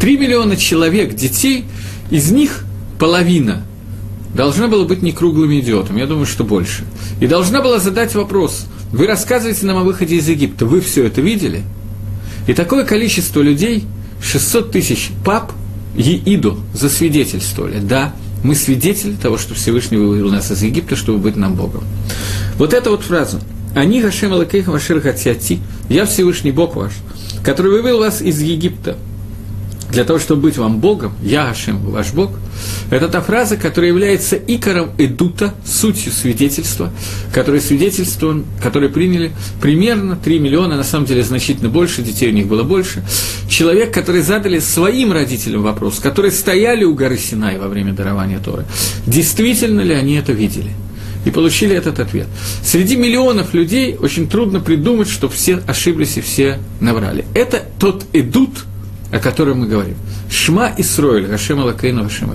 3 0.00 0.16
миллиона 0.16 0.56
человек, 0.56 1.14
детей, 1.14 1.64
из 2.10 2.30
них 2.30 2.64
половина 2.98 3.64
должна 4.34 4.68
была 4.68 4.84
быть 4.84 5.02
не 5.02 5.12
круглым 5.12 5.58
идиотом, 5.58 5.96
я 5.96 6.06
думаю, 6.06 6.26
что 6.26 6.44
больше. 6.44 6.84
И 7.20 7.26
должна 7.26 7.62
была 7.62 7.78
задать 7.78 8.14
вопрос, 8.14 8.66
вы 8.92 9.06
рассказываете 9.06 9.66
нам 9.66 9.78
о 9.78 9.84
выходе 9.84 10.16
из 10.16 10.28
Египта, 10.28 10.66
вы 10.66 10.80
все 10.80 11.04
это 11.06 11.20
видели? 11.20 11.62
И 12.46 12.54
такое 12.54 12.84
количество 12.84 13.40
людей, 13.40 13.84
600 14.22 14.72
тысяч 14.72 15.10
пап, 15.24 15.52
Еиду 15.96 16.58
засвидетельствовали, 16.72 17.78
да, 17.78 18.14
мы 18.42 18.54
свидетели 18.54 19.14
того, 19.14 19.38
что 19.38 19.54
Всевышний 19.54 19.96
вывел 19.96 20.30
нас 20.30 20.50
из 20.50 20.62
Египта, 20.62 20.96
чтобы 20.96 21.18
быть 21.18 21.36
нам 21.36 21.54
Богом. 21.54 21.84
Вот 22.56 22.74
эта 22.74 22.90
вот 22.90 23.02
фраза. 23.02 23.40
Они 23.74 24.02
Гашем 24.02 24.32
Алакейха 24.32 24.70
Вашир 24.70 25.00
Хатиати, 25.00 25.60
я 25.88 26.04
Всевышний 26.04 26.52
Бог 26.52 26.76
ваш, 26.76 26.92
который 27.42 27.72
вывел 27.72 27.98
вас 27.98 28.20
из 28.20 28.40
Египта, 28.40 28.98
для 29.90 30.04
того, 30.04 30.18
чтобы 30.18 30.42
быть 30.42 30.58
вам 30.58 30.78
Богом, 30.78 31.14
я 31.22 31.46
Гашем, 31.46 31.78
ваш 31.78 32.12
Бог, 32.12 32.32
это 32.90 33.08
та 33.08 33.20
фраза, 33.20 33.56
которая 33.56 33.90
является 33.90 34.36
икором 34.36 34.90
Эдута, 34.98 35.54
сутью 35.64 36.12
свидетельства, 36.12 36.90
которые 37.32 37.60
свидетельством, 37.60 38.44
которые 38.62 38.90
приняли 38.90 39.32
примерно 39.60 40.16
3 40.16 40.38
миллиона, 40.38 40.76
на 40.76 40.84
самом 40.84 41.06
деле 41.06 41.22
значительно 41.22 41.68
больше, 41.68 42.02
детей 42.02 42.28
у 42.28 42.32
них 42.32 42.46
было 42.46 42.62
больше, 42.62 43.02
человек, 43.48 43.92
которые 43.92 44.22
задали 44.22 44.58
своим 44.58 45.12
родителям 45.12 45.62
вопрос, 45.62 45.98
которые 45.98 46.32
стояли 46.32 46.84
у 46.84 46.94
горы 46.94 47.18
Синай 47.18 47.58
во 47.58 47.68
время 47.68 47.92
дарования 47.92 48.38
Торы, 48.38 48.64
действительно 49.06 49.80
ли 49.80 49.94
они 49.94 50.14
это 50.14 50.32
видели– 50.32 50.70
и 51.24 51.30
получили 51.30 51.74
этот 51.74 52.00
ответ. 52.00 52.26
Среди 52.64 52.96
миллионов 52.96 53.54
людей 53.54 53.96
очень 53.98 54.28
трудно 54.28 54.60
придумать, 54.60 55.08
что 55.08 55.28
все 55.28 55.62
ошиблись 55.66 56.16
и 56.16 56.20
все 56.20 56.58
наврали. 56.80 57.24
Это 57.34 57.64
тот 57.78 58.04
идут, 58.12 58.50
о 59.12 59.18
котором 59.18 59.60
мы 59.60 59.66
говорим. 59.68 59.96
Шма 60.30 60.72
и 60.76 60.82
Сройль, 60.82 61.26
Гашем 61.26 61.60
Алакейну 61.60 62.04
Гашем 62.04 62.34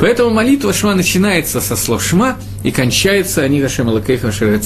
Поэтому 0.00 0.30
молитва 0.30 0.72
Шма 0.72 0.94
начинается 0.94 1.60
со 1.60 1.76
слов 1.76 2.02
Шма 2.02 2.36
и 2.64 2.72
кончается 2.72 3.42
они 3.42 3.60
Гашем 3.60 3.88
Алакейну 3.88 4.24
Гашем 4.24 4.60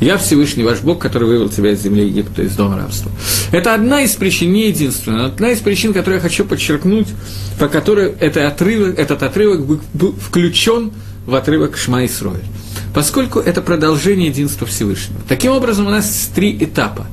Я 0.00 0.16
Всевышний 0.16 0.64
ваш 0.64 0.80
Бог, 0.80 0.98
который 0.98 1.28
вывел 1.28 1.50
тебя 1.50 1.72
из 1.72 1.82
земли 1.82 2.06
Египта, 2.06 2.42
из 2.42 2.56
дома 2.56 2.78
рабства. 2.78 3.10
Это 3.52 3.74
одна 3.74 4.02
из 4.02 4.12
причин, 4.12 4.52
не 4.52 4.68
единственная, 4.68 5.26
одна 5.26 5.50
из 5.50 5.60
причин, 5.60 5.92
которую 5.92 6.16
я 6.16 6.22
хочу 6.22 6.46
подчеркнуть, 6.46 7.08
по 7.58 7.68
которой 7.68 8.14
это 8.18 8.48
отрывок, 8.48 8.98
этот 8.98 9.22
отрывок 9.22 9.66
был 9.92 10.14
включен 10.14 10.92
в 11.26 11.34
отрывок 11.34 11.76
Шма 11.76 12.04
и 12.04 12.08
Сройль. 12.08 12.40
Поскольку 12.94 13.38
это 13.38 13.60
продолжение 13.60 14.28
единства 14.28 14.66
Всевышнего. 14.66 15.20
Таким 15.28 15.52
образом, 15.52 15.86
у 15.86 15.90
нас 15.90 16.30
три 16.34 16.56
этапа. 16.58 17.06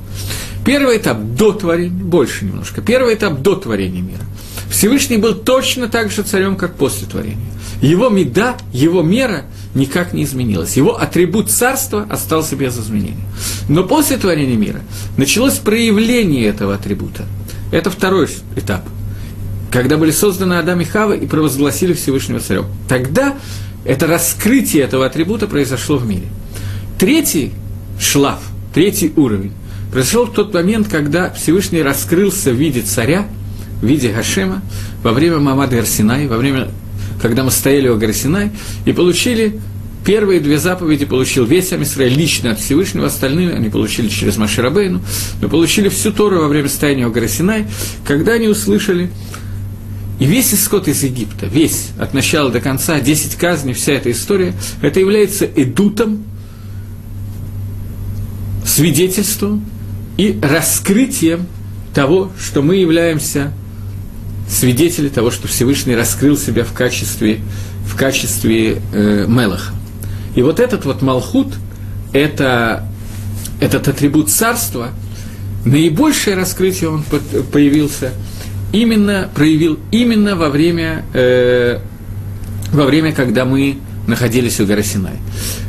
Первый 0.67 0.97
этап 0.97 1.17
до 1.21 1.53
творения, 1.53 1.97
больше 1.97 2.43
немножко. 2.43 2.81
Первый 2.81 3.13
этап 3.13 3.41
до 3.41 3.55
творения 3.55 4.01
мира. 4.01 4.19
Всевышний 4.69 5.15
был 5.15 5.33
точно 5.33 5.88
так 5.88 6.12
же 6.12 6.24
царем, 6.24 6.57
как 6.57 6.75
после 6.75 7.07
творения. 7.07 7.38
Его 7.81 8.09
меда, 8.09 8.57
его 8.74 9.01
мера 9.01 9.45
никак 9.75 10.12
не 10.12 10.25
изменилась. 10.25 10.75
Его 10.75 11.01
атрибут 11.01 11.50
царства 11.50 12.05
остался 12.09 12.57
без 12.57 12.77
изменения. 12.77 13.24
Но 13.69 13.86
после 13.86 14.17
творения 14.17 14.57
мира 14.57 14.81
началось 15.15 15.53
проявление 15.53 16.47
этого 16.47 16.75
атрибута. 16.75 17.24
Это 17.71 17.89
второй 17.89 18.27
этап. 18.57 18.81
Когда 19.71 19.95
были 19.95 20.12
созданы 20.12 20.55
Адам 20.55 20.81
и 20.81 20.83
Хава 20.83 21.13
и 21.13 21.25
провозгласили 21.27 21.93
Всевышнего 21.93 22.41
царем. 22.41 22.65
Тогда 22.89 23.38
это 23.86 24.05
раскрытие 24.05 24.83
этого 24.83 25.05
атрибута 25.05 25.47
произошло 25.47 25.95
в 25.95 26.05
мире. 26.05 26.27
Третий 27.00 27.53
шлаф, 28.01 28.41
третий 28.74 29.13
уровень– 29.15 29.53
произошел 29.91 30.27
тот 30.27 30.53
момент, 30.53 30.88
когда 30.88 31.32
Всевышний 31.32 31.82
раскрылся 31.82 32.51
в 32.51 32.56
виде 32.56 32.82
царя, 32.82 33.27
в 33.82 33.86
виде 33.86 34.10
Гашема, 34.10 34.62
во 35.03 35.12
время 35.12 35.39
Мамады 35.39 35.77
Арсинай, 35.77 36.27
во 36.27 36.38
время, 36.38 36.70
когда 37.22 37.44
мы 37.44 37.51
стояли 37.51 37.88
у 37.88 37.98
горы 37.98 38.13
и 38.86 38.94
получили 38.94 39.60
первые 40.06 40.39
две 40.39 40.58
заповеди 40.58 41.06
получил 41.06 41.46
весь 41.46 41.74
Амисрай 41.74 42.08
лично 42.08 42.51
от 42.51 42.60
Всевышнего, 42.60 43.08
остальные 43.08 43.53
они 43.53 43.70
получили 43.70 44.08
через 44.08 44.38
Маширабейну, 44.38 45.01
но 45.41 45.50
получили 45.50 45.89
всю 45.89 46.12
Тору 46.12 46.39
во 46.39 46.48
время 46.48 46.70
стояния 46.70 47.08
у 47.08 47.12
горы 47.12 47.27
когда 48.06 48.34
они 48.34 48.48
услышали 48.48 49.10
и 50.20 50.25
весь 50.25 50.53
исход 50.53 50.88
из 50.88 51.03
Египта, 51.03 51.46
весь, 51.46 51.89
от 52.00 52.13
начала 52.13 52.50
до 52.50 52.60
конца, 52.60 53.00
10 53.00 53.36
казней, 53.36 53.74
вся 53.74 53.94
эта 53.94 54.10
история, 54.10 54.53
это 54.82 55.00
является 55.00 55.46
эдутом, 55.46 56.24
свидетельством 58.65 59.65
и 60.17 60.38
раскрытием 60.41 61.47
того, 61.93 62.31
что 62.39 62.62
мы 62.62 62.75
являемся 62.75 63.53
свидетели 64.50 65.09
того, 65.09 65.31
что 65.31 65.47
Всевышний 65.47 65.95
раскрыл 65.95 66.38
себя 66.38 66.63
в 66.63 66.74
качестве, 66.74 67.39
в 67.86 67.95
качестве 67.95 68.81
э, 68.93 69.25
Мелаха. 69.27 69.74
И 70.36 70.41
вот 70.41 70.59
этот 70.59 70.86
вот 70.86 71.01
Малхут, 71.01 71.55
это, 72.13 72.88
этот 73.59 73.88
атрибут 73.88 74.29
царства, 74.29 74.89
наибольшее 75.65 76.36
раскрытие 76.36 76.89
он 76.89 77.03
появился 77.51 78.13
именно, 78.71 79.29
проявил 79.33 79.79
именно 79.91 80.36
во 80.36 80.50
время, 80.50 81.03
э, 81.13 81.79
во 82.71 82.86
время, 82.86 83.12
когда 83.12 83.43
мы 83.45 83.79
находились 84.07 84.59
у 84.62 84.65
горы. 84.65 84.83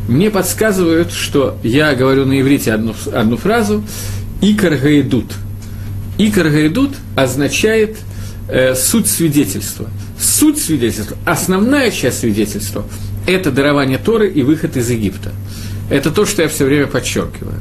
Мне 0.07 0.31
подсказывают, 0.31 1.13
что 1.13 1.59
я 1.65 1.95
говорю 1.95 2.25
на 2.25 2.41
иврите 2.41 2.73
одну, 2.73 2.95
одну 3.13 3.37
фразу– 3.37 3.85
Икар 4.41 4.77
Гаидут. 4.77 5.33
Икар 6.19 6.49
Гаидут 6.49 6.95
означает 7.17 7.97
э, 8.49 8.75
суть 8.75 9.09
свидетельства. 9.09 9.89
Суть 10.21 10.59
свидетельства, 10.59 11.17
основная 11.25 11.91
часть 11.91 12.21
свидетельства– 12.21 12.85
это 13.27 13.51
дарование 13.51 13.99
Торы 13.99 14.29
и 14.31 14.43
выход 14.43 14.77
из 14.77 14.91
Египта. 14.91 15.33
Это 15.91 16.11
то, 16.11 16.27
что 16.27 16.43
я 16.43 16.49
все 16.49 16.65
время 16.65 16.87
подчеркиваю. 16.87 17.61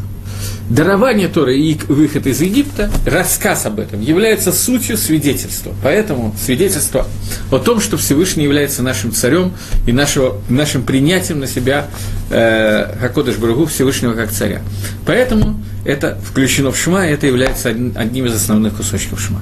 дарование 0.70 1.28
Торы 1.28 1.58
и 1.58 1.80
выход 1.88 2.28
из 2.28 2.42
Египта, 2.42 2.92
рассказ 3.06 3.66
об 3.66 3.80
этом 3.80 4.02
является 4.02 4.52
сутью 4.52 4.98
свидетельства. 4.98 5.74
Поэтому 5.84 6.36
свидетельство 6.44 7.08
о 7.52 7.60
том, 7.60 7.80
что 7.80 7.98
Всевышний 7.98 8.44
является 8.44 8.84
нашим 8.84 9.12
царем 9.12 9.54
и 9.86 9.92
нашего, 9.92 10.42
нашим 10.50 10.84
принятием 10.84 11.40
на 11.40 11.48
себя 11.48 11.88
э, 12.30 12.96
Хакодыш 13.00 13.38
Баругу 13.38 13.66
Всевышнего 13.66 14.14
как 14.14 14.32
царя. 14.32 14.62
Поэтому 15.06 15.62
это 15.88 16.18
включено 16.24 16.72
в 16.72 16.78
Шма, 16.78 17.08
это 17.08 17.28
является 17.28 17.70
одним 17.70 18.26
из 18.26 18.36
основных 18.36 18.76
кусочков 18.76 19.22
Шма. 19.22 19.42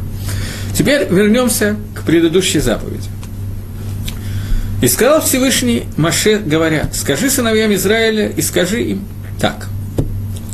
Теперь 0.77 1.07
вернемся 1.09 1.75
к 1.95 2.03
предыдущей 2.03 2.59
заповеди. 2.59 3.09
И 4.81 4.87
сказал 4.87 5.21
Всевышний 5.21 5.85
Маше, 5.97 6.37
говоря, 6.37 6.89
скажи 6.93 7.31
сыновьям 7.31 7.73
Израиля 7.73 8.29
и 8.29 8.41
скажи 8.41 8.83
им 8.83 9.05
так. 9.39 9.67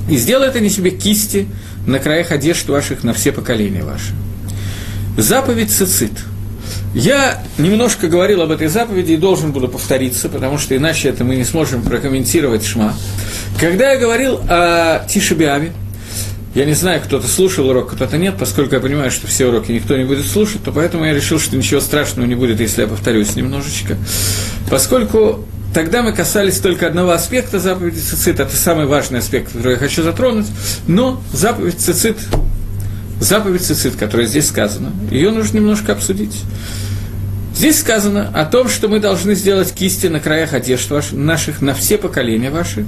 И 0.09 0.15
сделай 0.15 0.47
это 0.47 0.61
не 0.61 0.69
себе 0.69 0.91
кисти 0.91 1.47
на 1.85 1.99
краях 1.99 2.31
одежд 2.31 2.69
ваших 2.69 3.03
на 3.03 3.13
все 3.13 3.33
поколения 3.33 3.83
ваши. 3.83 4.13
Заповедь 5.17 5.71
цицит. 5.71 6.13
Я 6.93 7.43
немножко 7.57 8.07
говорил 8.07 8.41
об 8.41 8.51
этой 8.51 8.67
заповеди 8.67 9.13
и 9.13 9.17
должен 9.17 9.51
буду 9.51 9.67
повториться, 9.67 10.29
потому 10.29 10.57
что 10.57 10.75
иначе 10.75 11.09
это 11.09 11.23
мы 11.23 11.35
не 11.35 11.43
сможем 11.43 11.81
прокомментировать 11.81 12.65
шма. 12.65 12.93
Когда 13.59 13.91
я 13.91 13.99
говорил 13.99 14.39
о 14.47 15.05
Тишебиаве, 15.07 15.73
я 16.53 16.65
не 16.65 16.73
знаю, 16.73 17.01
кто-то 17.01 17.27
слушал 17.27 17.69
урок, 17.69 17.93
кто-то 17.93 18.17
нет, 18.17 18.35
поскольку 18.37 18.75
я 18.75 18.81
понимаю, 18.81 19.09
что 19.09 19.27
все 19.27 19.47
уроки 19.47 19.71
никто 19.71 19.95
не 19.95 20.03
будет 20.03 20.25
слушать, 20.25 20.63
то 20.63 20.71
поэтому 20.71 21.05
я 21.05 21.13
решил, 21.13 21.39
что 21.39 21.55
ничего 21.55 21.79
страшного 21.79 22.27
не 22.27 22.35
будет, 22.35 22.59
если 22.59 22.81
я 22.81 22.87
повторюсь 22.87 23.35
немножечко. 23.35 23.97
Поскольку 24.69 25.45
тогда 25.73 26.01
мы 26.03 26.11
касались 26.11 26.59
только 26.59 26.87
одного 26.87 27.11
аспекта 27.11 27.59
заповеди 27.59 27.99
цицит, 27.99 28.41
это 28.41 28.55
самый 28.55 28.85
важный 28.85 29.19
аспект, 29.19 29.53
который 29.53 29.73
я 29.73 29.77
хочу 29.77 30.03
затронуть, 30.03 30.47
но 30.87 31.21
заповедь 31.31 31.79
цицит, 31.79 32.17
заповедь 33.21 33.61
цицит, 33.61 33.95
которая 33.95 34.27
здесь 34.27 34.47
сказана, 34.47 34.91
ее 35.09 35.31
нужно 35.31 35.57
немножко 35.57 35.93
обсудить. 35.93 36.35
Здесь 37.55 37.79
сказано 37.79 38.29
о 38.33 38.45
том, 38.45 38.67
что 38.67 38.87
мы 38.87 38.99
должны 38.99 39.35
сделать 39.35 39.73
кисти 39.73 40.07
на 40.07 40.19
краях 40.19 40.53
одежд 40.53 40.89
ваших, 40.89 41.13
наших 41.13 41.61
на 41.61 41.73
все 41.73 41.97
поколения 41.97 42.49
ваши, 42.49 42.85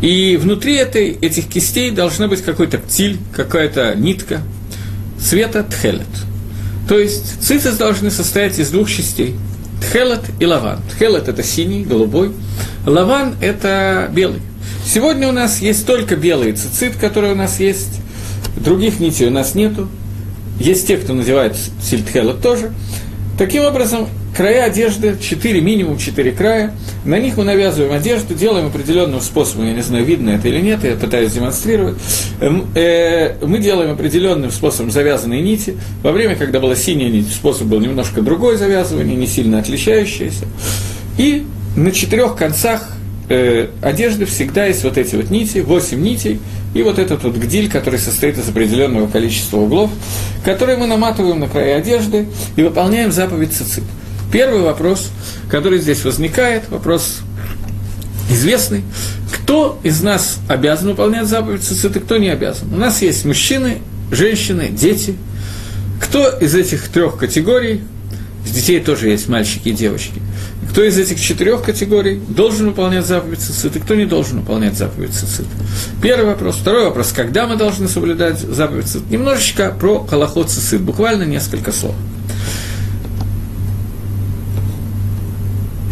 и 0.00 0.36
внутри 0.36 0.76
этой, 0.76 1.10
этих 1.10 1.48
кистей 1.48 1.90
должна 1.90 2.26
быть 2.26 2.42
какой-то 2.42 2.78
птиль, 2.78 3.18
какая-то 3.34 3.94
нитка 3.94 4.40
цвета 5.18 5.62
тхелет. 5.62 6.06
То 6.88 6.98
есть 6.98 7.42
цицис 7.42 7.76
должны 7.76 8.10
состоять 8.10 8.58
из 8.58 8.70
двух 8.70 8.90
частей. 8.90 9.36
Тхелет 9.80 10.22
и 10.40 10.46
лаван. 10.46 10.80
Тхелет– 10.90 11.28
это 11.28 11.42
синий, 11.42 11.84
голубой. 11.84 12.32
Лаван– 12.86 13.34
это 13.40 14.10
белый. 14.12 14.40
Сегодня 14.84 15.28
у 15.28 15.32
нас 15.32 15.60
есть 15.60 15.86
только 15.86 16.16
белый 16.16 16.52
цицит, 16.52 16.96
который 16.96 17.32
у 17.32 17.36
нас 17.36 17.60
есть. 17.60 18.00
Других 18.56 18.98
нитей 19.00 19.28
у 19.28 19.30
нас 19.30 19.54
нету. 19.54 19.88
Есть 20.58 20.88
те, 20.88 20.96
кто 20.96 21.12
называет 21.12 21.56
сильтхелет 21.82 22.42
тоже. 22.42 22.72
Таким 23.38 23.64
образом, 23.64 24.08
края 24.36 24.64
одежды, 24.64 25.16
4, 25.20 25.60
минимум 25.60 25.98
4 25.98 26.32
края, 26.32 26.74
на 27.04 27.18
них 27.18 27.36
мы 27.36 27.44
навязываем 27.44 27.92
одежду, 27.92 28.34
делаем 28.34 28.66
определенным 28.66 29.20
способом, 29.20 29.66
я 29.66 29.74
не 29.74 29.82
знаю, 29.82 30.04
видно 30.04 30.30
это 30.30 30.48
или 30.48 30.60
нет, 30.60 30.84
я 30.84 30.94
пытаюсь 30.96 31.32
демонстрировать, 31.32 31.96
эм, 32.40 32.66
э, 32.74 33.36
мы 33.44 33.58
делаем 33.58 33.92
определенным 33.92 34.50
способом 34.50 34.90
завязанные 34.90 35.42
нити, 35.42 35.76
во 36.02 36.12
время, 36.12 36.36
когда 36.36 36.60
была 36.60 36.76
синяя 36.76 37.10
нить, 37.10 37.28
способ 37.28 37.66
был 37.66 37.80
немножко 37.80 38.22
другой 38.22 38.56
завязывание, 38.56 39.16
не 39.16 39.26
сильно 39.26 39.58
отличающееся, 39.58 40.46
и 41.18 41.46
на 41.76 41.92
четырех 41.92 42.36
концах 42.36 42.88
э, 43.28 43.68
одежды 43.82 44.26
всегда 44.26 44.66
есть 44.66 44.84
вот 44.84 44.98
эти 44.98 45.16
вот 45.16 45.30
нити, 45.30 45.58
8 45.58 46.00
нитей, 46.00 46.40
и 46.74 46.82
вот 46.82 46.98
этот 46.98 47.24
вот 47.24 47.36
гдиль, 47.36 47.68
который 47.68 47.98
состоит 47.98 48.38
из 48.38 48.48
определенного 48.48 49.08
количества 49.08 49.58
углов, 49.58 49.90
которые 50.44 50.78
мы 50.78 50.86
наматываем 50.86 51.40
на 51.40 51.48
края 51.48 51.78
одежды 51.78 52.28
и 52.56 52.62
выполняем 52.62 53.10
заповедь 53.10 53.52
цицит. 53.52 53.84
Первый 54.32 54.62
вопрос, 54.62 55.10
который 55.50 55.80
здесь 55.80 56.04
возникает, 56.04 56.68
вопрос 56.68 57.20
известный. 58.30 58.84
Кто 59.32 59.78
из 59.82 60.02
нас 60.02 60.38
обязан 60.48 60.90
выполнять 60.90 61.26
заповедь 61.26 61.62
цицит 61.62 62.02
кто 62.04 62.16
не 62.16 62.28
обязан? 62.28 62.72
У 62.72 62.76
нас 62.76 63.02
есть 63.02 63.24
мужчины, 63.24 63.78
женщины, 64.12 64.68
дети. 64.70 65.16
Кто 66.00 66.28
из 66.28 66.54
этих 66.54 66.88
трех 66.88 67.16
категорий, 67.16 67.82
с 68.46 68.50
детей 68.50 68.80
тоже 68.80 69.08
есть 69.08 69.28
мальчики 69.28 69.68
и 69.68 69.72
девочки, 69.72 70.20
кто 70.70 70.84
из 70.84 70.96
этих 70.96 71.20
четырех 71.20 71.62
категорий 71.62 72.20
должен 72.28 72.68
выполнять 72.68 73.04
заповедь 73.04 73.40
цицит 73.40 73.76
и 73.76 73.80
кто 73.80 73.96
не 73.96 74.06
должен 74.06 74.40
выполнять 74.40 74.76
заповедь 74.76 75.12
цицит? 75.12 75.46
Первый 76.00 76.26
вопрос. 76.26 76.56
Второй 76.56 76.84
вопрос. 76.84 77.12
Когда 77.14 77.46
мы 77.46 77.56
должны 77.56 77.88
соблюдать 77.88 78.38
заповедь 78.38 78.86
цицит? 78.86 79.10
Немножечко 79.10 79.74
про 79.78 80.06
холоход 80.06 80.48
цицит, 80.48 80.80
буквально 80.80 81.24
несколько 81.24 81.72
слов. 81.72 81.96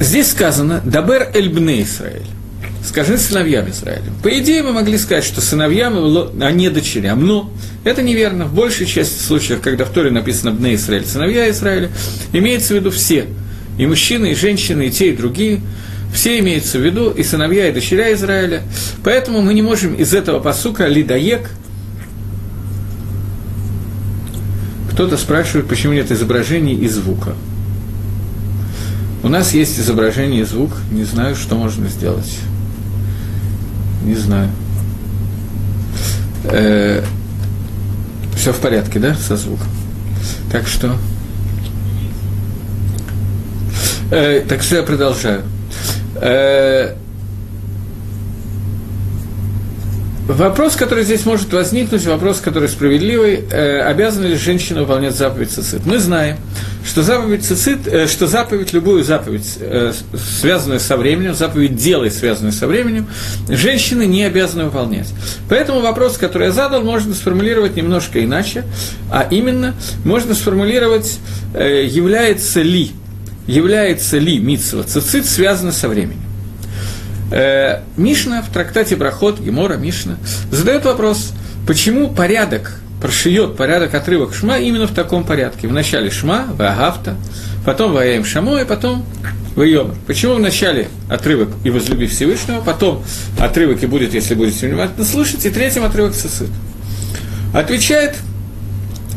Здесь 0.01 0.31
сказано 0.31 0.81
«Дабер 0.85 1.31
эльбне 1.35 1.83
Израиль». 1.83 2.27
Скажи 2.85 3.19
сыновьям 3.19 3.69
Израиля. 3.71 4.05
По 4.23 4.29
идее, 4.39 4.63
мы 4.63 4.73
могли 4.73 4.97
сказать, 4.97 5.25
что 5.25 5.41
сыновьям, 5.41 5.95
а 6.41 6.53
не 6.53 6.71
дочерям. 6.71 7.27
Но 7.27 7.53
это 7.85 8.03
неверно. 8.03 8.47
В 8.47 8.55
большей 8.55 8.87
части 8.87 9.21
случаев, 9.21 9.61
когда 9.61 9.85
в 9.85 9.91
Торе 9.91 10.11
написано 10.11 10.53
«Бне 10.53 10.75
Израиль», 10.75 11.05
сыновья 11.05 11.51
Израиля, 11.51 11.91
имеется 12.33 12.75
в 12.75 12.77
виду 12.77 12.91
все. 12.91 13.27
И 13.79 13.87
мужчины, 13.87 14.33
и 14.33 14.35
женщины, 14.35 14.87
и 14.87 14.91
те, 14.91 15.11
и 15.11 15.17
другие. 15.17 15.61
Все 16.15 16.39
имеются 16.39 16.79
в 16.79 16.83
виду, 16.83 17.11
и 17.11 17.23
сыновья, 17.23 17.69
и 17.69 17.73
дочеря 17.73 18.13
Израиля. 18.15 18.63
Поэтому 19.05 19.43
мы 19.43 19.53
не 19.53 19.63
можем 19.63 19.95
из 19.95 20.15
этого 20.15 20.41
посука 20.41 20.87
«Лидаек» 20.87 21.51
Кто-то 24.99 25.17
спрашивает, 25.17 25.69
почему 25.69 25.93
нет 25.93 26.11
изображений 26.11 26.75
и 26.75 26.89
звука. 26.89 27.37
У 29.29 29.31
нас 29.31 29.53
есть 29.53 29.79
изображение 29.79 30.41
и 30.41 30.45
звук, 30.45 30.71
не 30.91 31.05
знаю, 31.05 31.37
что 31.37 31.55
можно 31.55 31.87
сделать. 31.89 32.39
Не 34.03 34.15
знаю. 34.15 34.49
Э, 36.45 37.05
все 38.35 38.55
в 38.55 38.57
порядке, 38.59 38.99
да, 38.99 39.15
со 39.15 39.37
звуком? 39.37 39.67
Так 40.51 40.67
что... 40.67 40.97
Э, 44.11 44.43
так 44.49 44.63
что 44.63 44.77
я 44.77 44.83
продолжаю. 44.83 45.43
Э, 46.23 46.95
Вопрос, 50.29 50.77
который 50.77 51.05
здесь 51.05 51.25
может 51.25 51.51
возникнуть, 51.55 52.05
вопрос, 52.05 52.41
который 52.41 52.69
справедливый, 52.69 53.47
э, 53.51 53.81
обязана 53.81 54.27
ли 54.27 54.37
женщина 54.37 54.83
выполнять 54.83 55.15
заповедь 55.15 55.51
цицит? 55.51 55.87
Мы 55.87 55.99
знаем, 55.99 56.37
что 56.85 57.03
заповедь 57.03 57.47
цицит, 57.47 57.89
э, 57.89 58.07
что 58.07 58.27
заповедь, 58.27 58.75
любую 58.75 59.05
заповедь, 59.05 59.57
э, 59.59 59.95
связанную 60.39 60.81
со 60.81 60.99
временем, 60.99 61.35
заповедь 61.35 61.77
делай, 61.77 62.11
связанную 62.11 62.53
со 62.53 62.67
временем, 62.67 63.07
женщины 63.49 64.05
не 64.05 64.23
обязаны 64.25 64.67
выполнять. 64.67 65.09
Поэтому 65.49 65.81
вопрос, 65.81 66.19
который 66.19 66.49
я 66.49 66.53
задал, 66.53 66.83
можно 66.83 67.15
сформулировать 67.15 67.75
немножко 67.75 68.23
иначе, 68.23 68.65
а 69.11 69.27
именно, 69.31 69.75
можно 70.05 70.35
сформулировать, 70.35 71.21
э, 71.55 71.87
является 71.87 72.61
ли, 72.61 72.91
является 73.47 74.19
ли 74.19 74.39
митсва 74.39 74.83
цицит 74.83 75.25
связана 75.25 75.73
со 75.73 75.89
временем. 75.89 76.28
Э, 77.31 77.81
Мишна 77.97 78.43
в 78.43 78.53
трактате 78.53 78.97
Брахот, 78.97 79.41
Гемора, 79.41 79.75
Мишна, 79.75 80.17
задает 80.51 80.85
вопрос, 80.85 81.33
почему 81.67 82.09
порядок 82.09 82.81
прошиет 83.01 83.57
порядок 83.57 83.95
отрывок 83.95 84.35
Шма 84.35 84.59
именно 84.59 84.87
в 84.87 84.95
таком 84.95 85.25
порядке. 85.25 85.69
Вначале 85.69 86.11
Шма, 86.11 86.47
Ваагавта, 86.57 87.17
потом 87.65 87.93
Ваям 87.93 88.25
Шамо, 88.25 88.61
и 88.61 88.65
потом 88.65 89.05
Вайомер. 89.55 89.95
Почему 90.07 90.35
в 90.35 90.41
начале 90.41 90.89
отрывок 91.09 91.51
«И 91.65 91.71
возлюби 91.71 92.07
Всевышнего», 92.07 92.61
потом 92.61 93.05
отрывок 93.39 93.83
«И 93.83 93.87
будет, 93.87 94.15
если 94.15 94.35
будете 94.35 94.69
внимательно 94.69 95.05
слушать», 95.05 95.45
и 95.47 95.51
третьим 95.51 95.85
отрывок 95.85 96.15
«Сосыд». 96.15 96.49
Отвечает 97.55 98.17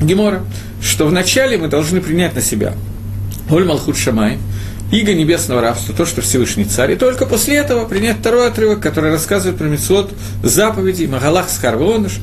Гемора, 0.02 0.44
что 0.82 1.06
вначале 1.06 1.58
мы 1.58 1.68
должны 1.68 2.02
принять 2.02 2.34
на 2.34 2.42
себя 2.42 2.74
Оль 3.50 3.66
Малхут 3.66 3.98
Шамай, 3.98 4.38
иго 4.92 5.14
небесного 5.14 5.62
рабства, 5.62 5.96
то, 5.96 6.06
что 6.06 6.22
Всевышний 6.22 6.66
царь, 6.66 6.92
и 6.92 6.96
только 6.96 7.26
после 7.26 7.56
этого 7.58 7.86
принять 7.86 8.18
второй 8.18 8.48
отрывок, 8.48 8.82
который 8.82 9.12
рассказывает 9.12 9.58
про 9.58 9.66
мецвод 9.66 10.12
заповедей, 10.44 11.08
Магалах 11.08 11.50
Скарвоныш, 11.50 12.20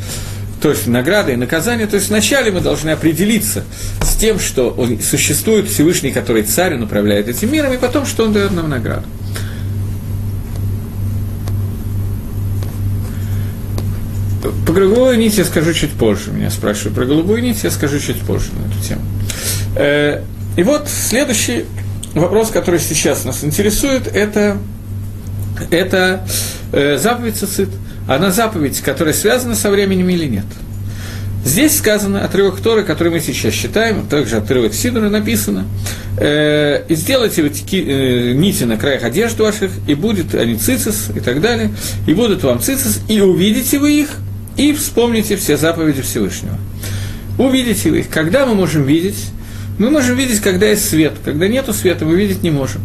то 0.60 0.70
есть 0.70 0.86
награда 0.86 1.32
и 1.32 1.36
наказание. 1.36 1.86
То 1.86 1.96
есть 1.96 2.08
вначале 2.08 2.50
мы 2.50 2.60
должны 2.60 2.90
определиться 2.90 3.64
с 4.02 4.16
тем, 4.16 4.38
что 4.38 4.70
он, 4.70 5.00
существует 5.00 5.68
Всевышний, 5.68 6.10
который 6.10 6.42
царь, 6.42 6.74
он 6.74 6.82
управляет 6.82 7.28
этим 7.28 7.52
миром, 7.52 7.72
и 7.72 7.78
потом, 7.78 8.06
что 8.06 8.24
он 8.24 8.32
дает 8.32 8.52
нам 8.52 8.68
награду. 8.68 9.04
По 14.66 14.72
голубой 14.72 15.16
нити 15.16 15.38
я 15.38 15.44
скажу 15.44 15.72
чуть 15.72 15.92
позже. 15.92 16.30
Меня 16.30 16.50
спрашивают 16.50 16.94
про 16.94 17.04
голубую 17.06 17.42
нить, 17.42 17.64
я 17.64 17.70
скажу 17.70 17.98
чуть 17.98 18.20
позже 18.20 18.50
на 18.52 18.70
эту 18.70 18.86
тему. 18.86 19.02
Э, 19.76 20.22
и 20.56 20.62
вот 20.62 20.88
следующий 20.88 21.64
вопрос, 22.14 22.50
который 22.50 22.80
сейчас 22.80 23.24
нас 23.24 23.44
интересует, 23.44 24.06
это, 24.06 24.58
это 25.70 26.26
э, 26.72 26.98
заповедь 26.98 27.36
цицит. 27.36 27.68
она 28.06 28.30
заповедь, 28.30 28.80
которая 28.80 29.14
связана 29.14 29.54
со 29.54 29.70
временем 29.70 30.08
или 30.08 30.26
нет. 30.26 30.46
Здесь 31.44 31.78
сказано 31.78 32.24
отрывок 32.24 32.60
Торы, 32.60 32.82
который 32.82 33.12
мы 33.12 33.20
сейчас 33.20 33.54
считаем, 33.54 34.06
также 34.06 34.36
отрывок 34.36 34.74
Сидора 34.74 35.08
написано, 35.08 35.66
э, 36.18 36.82
«И 36.88 36.94
сделайте 36.94 37.42
вот 37.42 37.52
э, 37.52 38.32
нити 38.32 38.64
на 38.64 38.76
краях 38.76 39.04
одежд 39.04 39.38
ваших, 39.38 39.70
и 39.86 39.94
будет 39.94 40.34
они 40.34 40.56
цицис, 40.56 41.10
и 41.14 41.20
так 41.20 41.40
далее, 41.40 41.70
и 42.06 42.14
будут 42.14 42.42
вам 42.42 42.60
цицис, 42.60 43.00
и 43.08 43.20
увидите 43.20 43.78
вы 43.78 44.00
их, 44.00 44.10
и 44.56 44.72
вспомните 44.72 45.36
все 45.36 45.56
заповеди 45.56 46.02
Всевышнего». 46.02 46.58
Увидите 47.38 47.90
вы 47.92 48.00
их. 48.00 48.10
Когда 48.10 48.44
мы 48.46 48.54
можем 48.54 48.82
видеть? 48.82 49.26
Мы 49.78 49.90
можем 49.90 50.16
видеть, 50.16 50.40
когда 50.40 50.66
есть 50.66 50.88
свет. 50.88 51.14
Когда 51.24 51.46
нету 51.48 51.72
света, 51.72 52.04
мы 52.04 52.16
видеть 52.16 52.42
не 52.42 52.50
можем. 52.50 52.82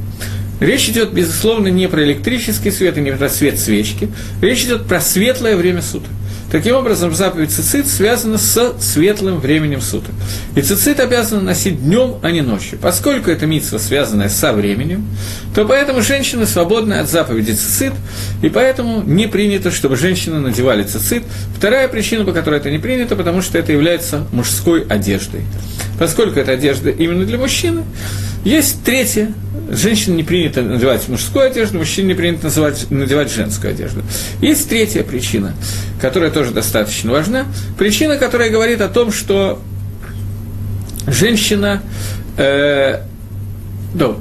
Речь 0.59 0.87
идет, 0.87 1.11
безусловно, 1.11 1.67
не 1.67 1.89
про 1.89 2.03
электрический 2.03 2.71
свет 2.71 2.97
и 2.97 3.01
не 3.01 3.11
про 3.11 3.29
свет 3.29 3.59
свечки. 3.59 4.09
Речь 4.41 4.63
идет 4.63 4.85
про 4.85 5.01
светлое 5.01 5.57
время 5.57 5.81
суток. 5.81 6.09
Таким 6.53 6.75
образом, 6.75 7.15
заповедь 7.15 7.49
цицит 7.49 7.87
связана 7.87 8.37
с 8.37 8.75
светлым 8.79 9.39
временем 9.39 9.81
суток. 9.81 10.11
И 10.55 10.61
цицит 10.61 10.99
обязан 10.99 11.43
носить 11.43 11.83
днем, 11.83 12.17
а 12.21 12.29
не 12.29 12.41
ночью. 12.41 12.77
Поскольку 12.79 13.31
это 13.31 13.47
митсва, 13.47 13.79
связанная 13.79 14.29
со 14.29 14.53
временем, 14.53 15.03
то 15.55 15.65
поэтому 15.65 16.03
женщины 16.03 16.45
свободны 16.45 16.93
от 16.93 17.09
заповеди 17.09 17.53
цицит, 17.53 17.93
и 18.43 18.49
поэтому 18.49 19.01
не 19.01 19.25
принято, 19.25 19.71
чтобы 19.71 19.95
женщины 19.95 20.39
надевали 20.39 20.83
цицит. 20.83 21.23
Вторая 21.57 21.87
причина, 21.87 22.23
по 22.23 22.33
которой 22.33 22.59
это 22.59 22.69
не 22.69 22.77
принято, 22.77 23.15
потому 23.15 23.41
что 23.41 23.57
это 23.57 23.71
является 23.71 24.27
мужской 24.31 24.85
одеждой. 24.85 25.41
Поскольку 25.97 26.39
это 26.39 26.51
одежда 26.51 26.91
именно 26.91 27.25
для 27.25 27.39
мужчины, 27.39 27.83
есть 28.45 28.83
третья. 28.83 29.33
Женщине 29.75 30.17
не 30.17 30.23
принято 30.23 30.61
надевать 30.61 31.07
мужскую 31.07 31.45
одежду, 31.45 31.77
мужчине 31.77 32.09
не 32.09 32.13
принято 32.13 32.45
называть, 32.45 32.89
надевать 32.89 33.31
женскую 33.31 33.73
одежду. 33.73 34.01
Есть 34.41 34.69
третья 34.69 35.03
причина, 35.03 35.55
которая 36.01 36.31
тоже 36.31 36.51
достаточно 36.51 37.11
важна. 37.11 37.45
Причина, 37.77 38.17
которая 38.17 38.49
говорит 38.49 38.81
о 38.81 38.89
том, 38.89 39.11
что 39.11 39.61
женщина... 41.07 41.81
Э, 42.37 43.01
да, 43.93 44.15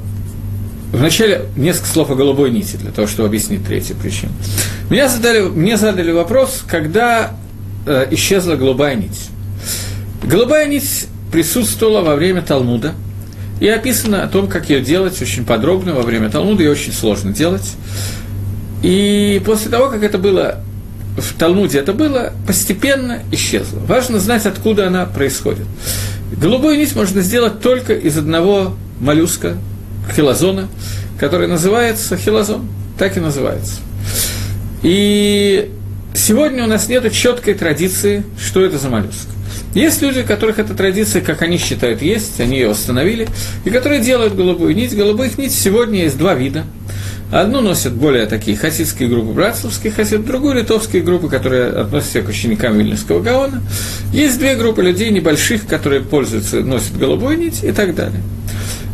Вначале 0.93 1.45
несколько 1.55 1.87
слов 1.87 2.11
о 2.11 2.15
голубой 2.15 2.51
нити, 2.51 2.75
для 2.75 2.91
того, 2.91 3.07
чтобы 3.07 3.27
объяснить 3.27 3.65
третью 3.65 3.95
причину. 3.95 4.31
Меня 4.91 5.09
задали, 5.09 5.41
мне 5.41 5.75
задали 5.75 6.11
вопрос, 6.11 6.63
когда 6.67 7.31
э, 7.87 8.09
исчезла 8.11 8.55
голубая 8.55 8.93
нить. 8.93 9.29
Голубая 10.21 10.67
нить 10.67 11.07
присутствовала 11.31 12.01
во 12.01 12.15
время 12.15 12.43
Талмуда, 12.43 12.93
и 13.63 13.67
описано 13.69 14.23
о 14.23 14.27
том, 14.27 14.49
как 14.49 14.69
ее 14.69 14.81
делать 14.81 15.21
очень 15.21 15.45
подробно 15.45 15.93
во 15.93 16.01
время 16.01 16.29
Талмуда, 16.29 16.63
ее 16.63 16.71
очень 16.71 16.91
сложно 16.91 17.31
делать. 17.31 17.75
И 18.81 19.41
после 19.45 19.71
того, 19.71 19.87
как 19.87 20.03
это 20.03 20.17
было 20.17 20.59
в 21.15 21.33
Талмуде 21.35 21.79
это 21.79 21.93
было, 21.93 22.33
постепенно 22.45 23.21
исчезло. 23.31 23.79
Важно 23.87 24.19
знать, 24.19 24.45
откуда 24.45 24.87
она 24.87 25.05
происходит. 25.05 25.65
Голубую 26.35 26.77
нить 26.77 26.93
можно 26.93 27.21
сделать 27.21 27.61
только 27.61 27.93
из 27.93 28.17
одного 28.17 28.75
моллюска, 28.99 29.55
хилозона, 30.13 30.67
который 31.17 31.47
называется 31.47 32.17
хилозон, 32.17 32.67
так 32.99 33.15
и 33.15 33.21
называется. 33.21 33.75
И 34.81 35.71
сегодня 36.13 36.65
у 36.65 36.67
нас 36.67 36.89
нет 36.89 37.09
четкой 37.13 37.53
традиции, 37.53 38.25
что 38.37 38.59
это 38.59 38.77
за 38.77 38.89
моллюск. 38.89 39.29
Есть 39.73 40.01
люди, 40.01 40.19
у 40.19 40.25
которых 40.25 40.59
эта 40.59 40.73
традиция, 40.73 41.21
как 41.21 41.41
они 41.41 41.57
считают, 41.57 42.01
есть, 42.01 42.39
они 42.39 42.57
ее 42.57 42.69
установили, 42.69 43.27
и 43.65 43.69
которые 43.69 44.01
делают 44.01 44.35
голубую 44.35 44.75
нить. 44.75 44.95
Голубых 44.95 45.37
нить 45.37 45.51
сегодня 45.51 46.03
есть 46.03 46.17
два 46.17 46.35
вида. 46.35 46.63
Одну 47.31 47.61
носят 47.61 47.93
более 47.93 48.27
такие 48.27 48.55
хасидские 48.55 49.09
группы, 49.09 49.31
братцевские 49.31 49.91
хасид, 49.91 50.23
другую 50.23 50.53
литовские 50.53 51.01
группы, 51.01 51.29
которые 51.29 51.69
относятся 51.69 52.21
к 52.21 52.29
ученикам 52.29 52.77
Вильнюсского 52.77 53.21
Гаона. 53.21 53.63
Есть 54.11 54.37
две 54.37 54.55
группы 54.55 54.83
людей 54.83 55.09
небольших, 55.09 55.65
которые 55.65 56.01
пользуются, 56.01 56.59
носят 56.59 56.95
голубую 56.95 57.39
нить 57.39 57.63
и 57.63 57.71
так 57.71 57.95
далее. 57.95 58.21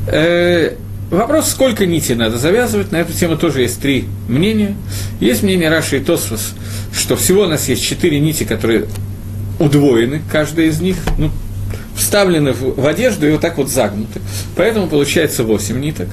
Э, 0.07 0.75
вопрос, 1.11 1.49
сколько 1.49 1.85
нитей 1.85 2.15
надо 2.15 2.37
завязывать, 2.37 2.93
на 2.93 3.01
эту 3.01 3.11
тему 3.11 3.35
тоже 3.35 3.61
есть 3.61 3.81
три 3.81 4.05
мнения. 4.29 4.77
Есть 5.19 5.43
мнение 5.43 5.69
Раши 5.69 5.97
и 5.97 5.99
Тосфос, 5.99 6.53
что 6.97 7.17
всего 7.17 7.41
у 7.41 7.47
нас 7.47 7.67
есть 7.67 7.83
четыре 7.83 8.21
нити, 8.21 8.45
которые 8.45 8.85
удвоены, 9.59 10.21
каждая 10.31 10.67
из 10.67 10.81
них, 10.81 10.95
ну, 11.17 11.31
вставлены 11.95 12.53
в, 12.53 12.81
в 12.81 12.87
одежду 12.87 13.27
и 13.27 13.31
вот 13.31 13.41
так 13.41 13.57
вот 13.57 13.69
загнуты. 13.69 14.21
Поэтому 14.55 14.87
получается 14.87 15.43
8 15.43 15.79
ниток. 15.79 16.07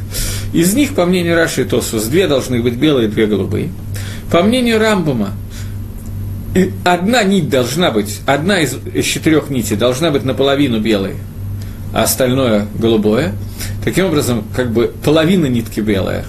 Из 0.52 0.74
них, 0.74 0.94
по 0.94 1.06
мнению 1.06 1.36
Раши 1.36 1.62
и 1.62 1.64
Тосус, 1.64 2.04
две 2.04 2.26
должны 2.26 2.60
быть 2.60 2.74
белые, 2.74 3.08
две 3.08 3.26
голубые. 3.26 3.70
По 4.30 4.42
мнению 4.42 4.78
Рамбума, 4.78 5.32
одна 6.84 7.22
нить 7.22 7.48
должна 7.48 7.90
быть, 7.90 8.20
одна 8.26 8.60
из, 8.60 8.76
из 8.92 9.04
четырех 9.04 9.50
нитей 9.50 9.76
должна 9.76 10.10
быть 10.10 10.24
наполовину 10.24 10.80
белой, 10.80 11.14
а 11.92 12.02
остальное 12.02 12.66
голубое. 12.74 13.32
Таким 13.84 14.06
образом, 14.06 14.44
как 14.54 14.72
бы 14.72 14.92
половина 15.04 15.46
нитки 15.46 15.80
белая, 15.80 16.24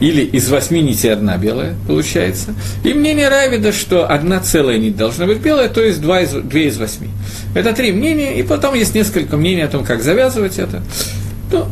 или 0.00 0.22
из 0.22 0.48
восьми 0.48 0.80
нитей 0.80 1.12
одна 1.12 1.36
белая 1.36 1.74
получается. 1.86 2.54
И 2.84 2.94
мнение 2.94 3.28
Равида, 3.28 3.72
что 3.72 4.06
одна 4.10 4.40
целая 4.40 4.78
нить 4.78 4.96
должна 4.96 5.26
быть 5.26 5.38
белая, 5.38 5.68
то 5.68 5.82
есть 5.82 6.00
два 6.00 6.20
из, 6.20 6.30
две 6.30 6.68
из 6.68 6.78
восьми. 6.78 7.08
Это 7.54 7.72
три 7.72 7.92
мнения, 7.92 8.38
и 8.38 8.42
потом 8.42 8.74
есть 8.74 8.94
несколько 8.94 9.36
мнений 9.36 9.62
о 9.62 9.68
том, 9.68 9.84
как 9.84 10.02
завязывать 10.02 10.58
это. 10.58 10.82
Ну, 11.50 11.66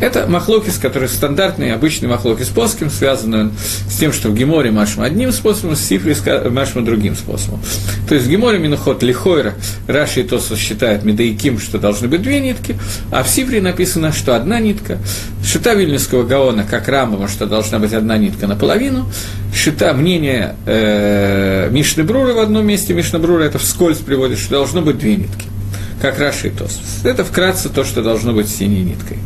это 0.00 0.26
махлокис, 0.28 0.78
который 0.78 1.08
стандартный, 1.08 1.72
обычный 1.72 2.08
махлокис 2.08 2.48
плоским, 2.48 2.90
связанный 2.90 3.50
с 3.90 3.96
тем, 3.98 4.12
что 4.12 4.28
в 4.28 4.34
Геморе 4.34 4.70
машма 4.70 5.04
одним 5.04 5.32
способом, 5.32 5.74
в 5.74 5.78
Сифре 5.78 6.16
машма 6.50 6.82
другим 6.84 7.16
способом. 7.16 7.60
То 8.08 8.14
есть 8.14 8.26
в 8.26 8.30
Геморе 8.30 8.58
Миноход 8.58 9.02
Лихойра 9.02 9.54
Раши 9.88 10.20
и 10.20 10.22
Тосу 10.22 10.56
считают 10.56 11.04
Медаиким, 11.04 11.58
что 11.58 11.78
должны 11.78 12.06
быть 12.06 12.22
две 12.22 12.40
нитки, 12.40 12.76
а 13.10 13.22
в 13.24 13.28
Сифре 13.28 13.60
написано, 13.60 14.12
что 14.12 14.36
одна 14.36 14.60
нитка. 14.60 14.98
Шита 15.44 15.74
Вильнюсского 15.74 16.22
Гаона, 16.24 16.64
как 16.64 16.88
Рамбова, 16.88 17.26
что 17.26 17.46
должна 17.46 17.78
быть 17.78 17.92
одна 17.92 18.18
нитка 18.18 18.46
наполовину. 18.46 19.10
Шита 19.52 19.92
мнение 19.94 20.54
э, 20.66 21.70
Мишны 21.70 22.04
Брура 22.04 22.34
в 22.34 22.38
одном 22.38 22.66
месте, 22.66 22.94
Мишна 22.94 23.18
Брура 23.18 23.44
это 23.44 23.58
вскользь 23.58 23.98
приводит, 23.98 24.38
что 24.38 24.50
должно 24.50 24.82
быть 24.82 24.98
две 24.98 25.16
нитки, 25.16 25.46
как 26.00 26.18
Раши 26.18 26.48
и 26.48 26.50
Тос. 26.50 26.78
Это 27.02 27.24
вкратце 27.24 27.68
то, 27.68 27.82
что 27.82 28.02
должно 28.02 28.32
быть 28.32 28.48
синей 28.48 28.82
ниткой. 28.82 29.18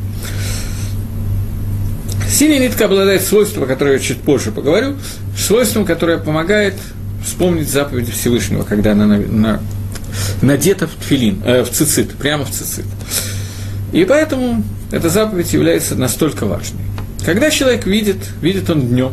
Синяя 2.32 2.60
нитка 2.60 2.86
обладает 2.86 3.22
свойством, 3.22 3.64
о 3.64 3.66
котором 3.66 3.92
я 3.92 3.98
чуть 3.98 4.22
позже 4.22 4.52
поговорю, 4.52 4.96
свойством, 5.36 5.84
которое 5.84 6.16
помогает 6.16 6.74
вспомнить 7.22 7.68
заповедь 7.68 8.08
Всевышнего, 8.08 8.62
когда 8.62 8.92
она 8.92 9.06
на, 9.06 9.18
на, 9.18 9.60
надета 10.40 10.86
в 10.86 10.94
тфилин, 10.94 11.42
э, 11.44 11.62
в 11.62 11.70
цицит, 11.70 12.12
прямо 12.12 12.46
в 12.46 12.50
цицит. 12.50 12.86
И 13.92 14.06
поэтому 14.06 14.64
эта 14.90 15.10
заповедь 15.10 15.52
является 15.52 15.94
настолько 15.94 16.46
важной. 16.46 16.80
Когда 17.22 17.50
человек 17.50 17.84
видит, 17.86 18.16
видит 18.40 18.70
он 18.70 18.88
днем, 18.88 19.12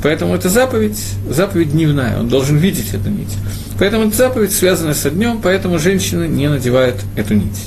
поэтому 0.00 0.36
эта 0.36 0.48
заповедь, 0.48 1.02
заповедь 1.28 1.72
дневная, 1.72 2.20
он 2.20 2.28
должен 2.28 2.58
видеть 2.58 2.94
эту 2.94 3.10
нить. 3.10 3.34
Поэтому 3.80 4.06
эта 4.06 4.16
заповедь 4.16 4.52
связана 4.52 4.94
со 4.94 5.10
днем, 5.10 5.40
поэтому 5.42 5.80
женщина 5.80 6.28
не 6.28 6.48
надевает 6.48 6.94
эту 7.16 7.34
нить. 7.34 7.58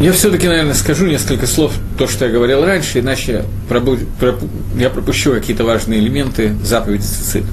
Я 0.00 0.14
все-таки, 0.14 0.48
наверное, 0.48 0.72
скажу 0.72 1.06
несколько 1.06 1.46
слов, 1.46 1.74
то, 1.98 2.06
что 2.06 2.24
я 2.24 2.32
говорил 2.32 2.64
раньше, 2.64 3.00
иначе 3.00 3.44
я 4.78 4.88
пропущу 4.88 5.32
какие-то 5.32 5.64
важные 5.64 6.00
элементы 6.00 6.54
заповеди 6.64 7.02
Цицит. 7.02 7.44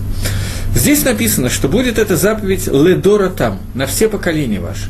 Здесь 0.74 1.04
написано, 1.04 1.50
что 1.50 1.68
будет 1.68 2.00
эта 2.00 2.16
заповедь 2.16 2.68
ледора 2.68 3.28
там, 3.28 3.60
на 3.74 3.86
все 3.86 4.08
поколения 4.08 4.62
ваши. 4.62 4.90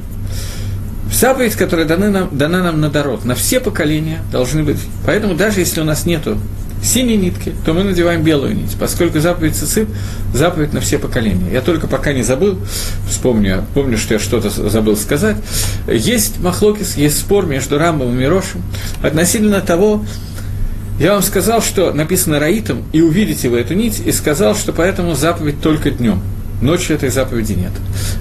Заповедь, 1.12 1.56
которая 1.56 1.88
дана 1.88 2.12
нам, 2.12 2.38
дана 2.38 2.62
нам 2.62 2.80
на 2.80 2.90
дорог, 2.92 3.26
на 3.26 3.34
все 3.34 3.60
поколения 3.60 4.20
должны 4.32 4.62
быть. 4.62 4.80
Поэтому 5.04 5.34
даже 5.34 5.62
если 5.62 5.82
у 5.82 5.84
нас 5.84 6.06
нету 6.06 6.38
синей 6.88 7.18
нитки, 7.18 7.54
то 7.66 7.74
мы 7.74 7.84
надеваем 7.84 8.24
белую 8.24 8.56
нить, 8.56 8.76
поскольку 8.80 9.20
заповедь 9.20 9.56
цицит– 9.56 9.88
заповедь 10.34 10.74
на 10.74 10.82
все 10.82 10.98
поколения. 10.98 11.52
Я 11.52 11.62
только 11.62 11.88
пока 11.88 12.14
не 12.14 12.24
забыл, 12.24 12.60
вспомню, 13.10 13.66
помню, 13.74 13.98
что 13.98 14.16
я 14.16 14.20
что-то 14.20 14.50
забыл 14.50 14.96
сказать. 14.96 15.38
Есть 15.88 16.40
махлокис, 16.40 16.96
есть 16.98 17.20
спор 17.20 17.46
между 17.46 17.78
Рамбом 17.78 18.14
и 18.14 18.18
Мирошем 18.18 18.64
относительно 19.02 19.62
того, 19.62 20.06
я 21.00 21.14
вам 21.14 21.22
сказал, 21.22 21.62
что 21.62 21.94
написано 21.94 22.40
Раитом, 22.40 22.84
и 22.92 23.02
увидите 23.02 23.50
вы 23.50 23.60
эту 23.60 23.76
нить, 23.76 24.02
и 24.04 24.12
сказал, 24.12 24.56
что 24.56 24.74
поэтому 24.74 25.14
заповедь 25.14 25.62
только 25.62 25.92
днем. 25.92 26.22
Ночью 26.60 26.96
этой 26.96 27.10
заповеди 27.10 27.54
нет. 27.54 27.72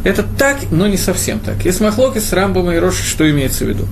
Это 0.05 0.23
так, 0.23 0.59
но 0.71 0.87
не 0.87 0.99
совсем 0.99 1.39
так. 1.39 1.65
Есть 1.65 1.81
махлокис, 1.81 2.35
Рамбом 2.35 2.71
и 2.71 2.77
Роши, 2.77 3.03
что 3.03 3.29
имеется 3.31 3.65
в 3.65 3.69
виду? 3.69 3.87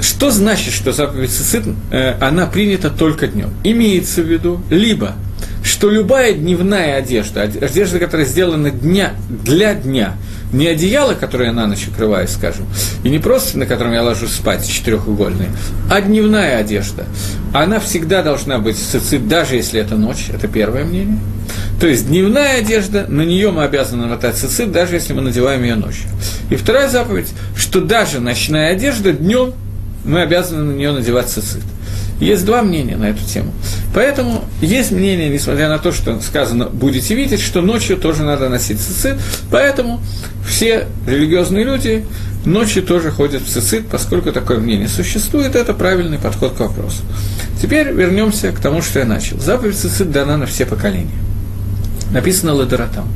Что 0.00 0.30
значит, 0.30 0.74
что 0.74 0.92
заповедь 0.92 1.30
цицит, 1.30 1.64
э, 1.90 2.14
она 2.20 2.46
принята 2.46 2.90
только 2.90 3.26
днем? 3.26 3.50
Имеется 3.64 4.22
в 4.22 4.26
виду 4.26 4.60
либо, 4.70 5.14
что 5.62 5.90
любая 5.90 6.34
дневная 6.34 6.96
одежда, 6.96 7.42
одежда, 7.42 7.98
которая 7.98 8.26
сделана 8.26 8.70
дня, 8.70 9.14
для 9.28 9.74
дня, 9.74 10.14
не 10.52 10.66
одеяло, 10.68 11.14
которое 11.14 11.46
я 11.46 11.52
на 11.52 11.66
ночь 11.66 11.88
укрываю, 11.88 12.28
скажем, 12.28 12.66
и 13.02 13.08
не 13.08 13.18
просто 13.18 13.58
на 13.58 13.66
котором 13.66 13.92
я 13.92 14.02
ложусь 14.02 14.32
спать, 14.32 14.66
четырехугольные, 14.68 15.50
а 15.90 16.00
дневная 16.00 16.58
одежда. 16.58 17.04
Она 17.52 17.80
всегда 17.80 18.22
должна 18.22 18.58
быть 18.58 18.76
цицит, 18.76 19.26
даже 19.28 19.56
если 19.56 19.80
это 19.80 19.96
ночь, 19.96 20.26
это 20.32 20.46
первое 20.46 20.84
мнение. 20.84 21.18
То 21.80 21.86
есть 21.86 22.06
дневная 22.06 22.58
одежда, 22.58 23.06
на 23.08 23.22
нее 23.22 23.50
мы 23.50 23.64
обязаны 23.64 24.02
намотать 24.02 24.36
цицит, 24.36 24.72
даже 24.72 24.94
если 24.94 25.12
мы 25.14 25.22
надеваем 25.22 25.62
ее 25.62 25.74
ночью. 25.74 26.08
И 26.48 26.56
вторая 26.56 26.88
заповедь, 26.88 27.32
что 27.56 27.80
даже 27.80 28.20
ночная 28.20 28.72
одежда 28.72 29.12
днем 29.12 29.52
мы 30.06 30.22
обязаны 30.22 30.62
на 30.62 30.76
нее 30.76 30.92
надевать 30.92 31.28
цицит. 31.28 31.62
Есть 32.20 32.46
два 32.46 32.62
мнения 32.62 32.96
на 32.96 33.10
эту 33.10 33.22
тему. 33.24 33.52
Поэтому 33.94 34.44
есть 34.62 34.90
мнение, 34.90 35.28
несмотря 35.28 35.68
на 35.68 35.78
то, 35.78 35.92
что 35.92 36.18
сказано 36.20 36.66
«будете 36.66 37.14
видеть», 37.14 37.40
что 37.40 37.60
ночью 37.60 37.98
тоже 37.98 38.22
надо 38.22 38.48
носить 38.48 38.80
цицит. 38.80 39.18
Поэтому 39.50 40.00
все 40.48 40.86
религиозные 41.06 41.64
люди 41.64 42.06
ночью 42.46 42.82
тоже 42.82 43.10
ходят 43.10 43.42
в 43.42 43.48
цицит, 43.48 43.88
поскольку 43.88 44.32
такое 44.32 44.58
мнение 44.58 44.88
существует, 44.88 45.56
это 45.56 45.74
правильный 45.74 46.18
подход 46.18 46.54
к 46.54 46.60
вопросу. 46.60 47.02
Теперь 47.60 47.92
вернемся 47.92 48.52
к 48.52 48.60
тому, 48.60 48.80
что 48.80 49.00
я 49.00 49.04
начал. 49.04 49.38
Заповедь 49.38 49.76
цицит 49.76 50.10
дана 50.10 50.38
на 50.38 50.46
все 50.46 50.64
поколения. 50.64 51.10
Написано 52.12 52.54
Ладоратам. 52.54 53.08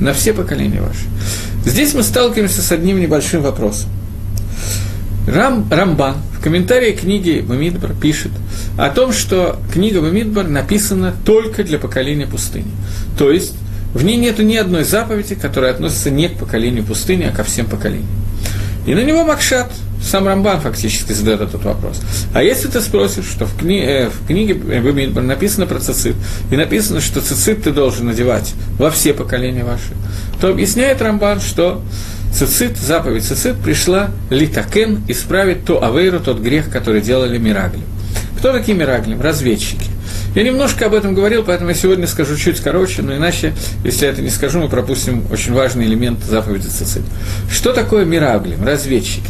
На 0.00 0.12
все 0.12 0.32
поколения 0.32 0.80
ваши. 0.80 1.06
Здесь 1.64 1.94
мы 1.94 2.02
сталкиваемся 2.02 2.62
с 2.62 2.70
одним 2.72 3.00
небольшим 3.00 3.42
вопросом. 3.42 3.88
Рам, 5.26 5.66
Рамбан 5.70 6.16
в 6.38 6.42
комментарии 6.42 6.92
книги 6.92 7.42
Бамидбар 7.46 7.94
пишет 7.94 8.32
о 8.76 8.90
том, 8.90 9.12
что 9.12 9.58
книга 9.72 10.02
Бамидбар 10.02 10.46
написана 10.46 11.14
только 11.24 11.64
для 11.64 11.78
поколения 11.78 12.26
пустыни. 12.26 12.70
То 13.16 13.30
есть 13.30 13.54
в 13.94 14.04
ней 14.04 14.16
нет 14.16 14.38
ни 14.38 14.56
одной 14.56 14.84
заповеди, 14.84 15.34
которая 15.34 15.72
относится 15.72 16.10
не 16.10 16.28
к 16.28 16.38
поколению 16.38 16.84
пустыни, 16.84 17.24
а 17.24 17.34
ко 17.34 17.42
всем 17.42 17.66
поколениям. 17.66 18.08
И 18.86 18.94
на 18.94 19.02
него 19.02 19.24
Макшат, 19.24 19.72
сам 20.02 20.26
Рамбан 20.26 20.60
фактически 20.60 21.12
задает 21.12 21.40
этот 21.40 21.64
вопрос. 21.64 22.02
А 22.34 22.42
если 22.42 22.68
ты 22.68 22.82
спросишь, 22.82 23.24
что 23.24 23.46
в, 23.46 23.56
кни, 23.56 23.80
э, 23.80 24.10
в 24.10 24.26
книге 24.26 24.54
Бамидбар 24.54 25.22
написано 25.22 25.64
про 25.64 25.80
цицит, 25.80 26.16
и 26.50 26.56
написано, 26.56 27.00
что 27.00 27.22
цицит 27.22 27.62
ты 27.62 27.70
должен 27.70 28.06
надевать 28.06 28.52
во 28.78 28.90
все 28.90 29.14
поколения 29.14 29.64
ваши, 29.64 29.94
то 30.40 30.50
объясняет 30.50 31.00
Рамбан, 31.00 31.40
что 31.40 31.82
цицит, 32.34 32.76
заповедь 32.76 33.24
цицит 33.24 33.56
пришла 33.56 34.10
литакен 34.30 35.02
исправить 35.08 35.64
то 35.64 35.82
авейру, 35.82 36.20
тот 36.20 36.40
грех, 36.40 36.70
который 36.70 37.00
делали 37.00 37.38
мирагли. 37.38 37.80
Кто 38.38 38.52
такие 38.52 38.76
мирагли? 38.76 39.16
Разведчики. 39.16 39.94
Я 40.34 40.42
немножко 40.42 40.86
об 40.86 40.94
этом 40.94 41.14
говорил, 41.14 41.44
поэтому 41.44 41.70
я 41.70 41.76
сегодня 41.76 42.08
скажу 42.08 42.36
чуть 42.36 42.58
короче, 42.58 43.02
но 43.02 43.14
иначе, 43.14 43.54
если 43.84 44.06
я 44.06 44.10
это 44.10 44.20
не 44.20 44.30
скажу, 44.30 44.60
мы 44.60 44.68
пропустим 44.68 45.24
очень 45.30 45.52
важный 45.52 45.84
элемент 45.84 46.24
заповеди 46.24 46.66
Цицит. 46.66 47.04
Что 47.48 47.72
такое 47.72 48.04
мираглим, 48.04 48.64
разведчики? 48.64 49.22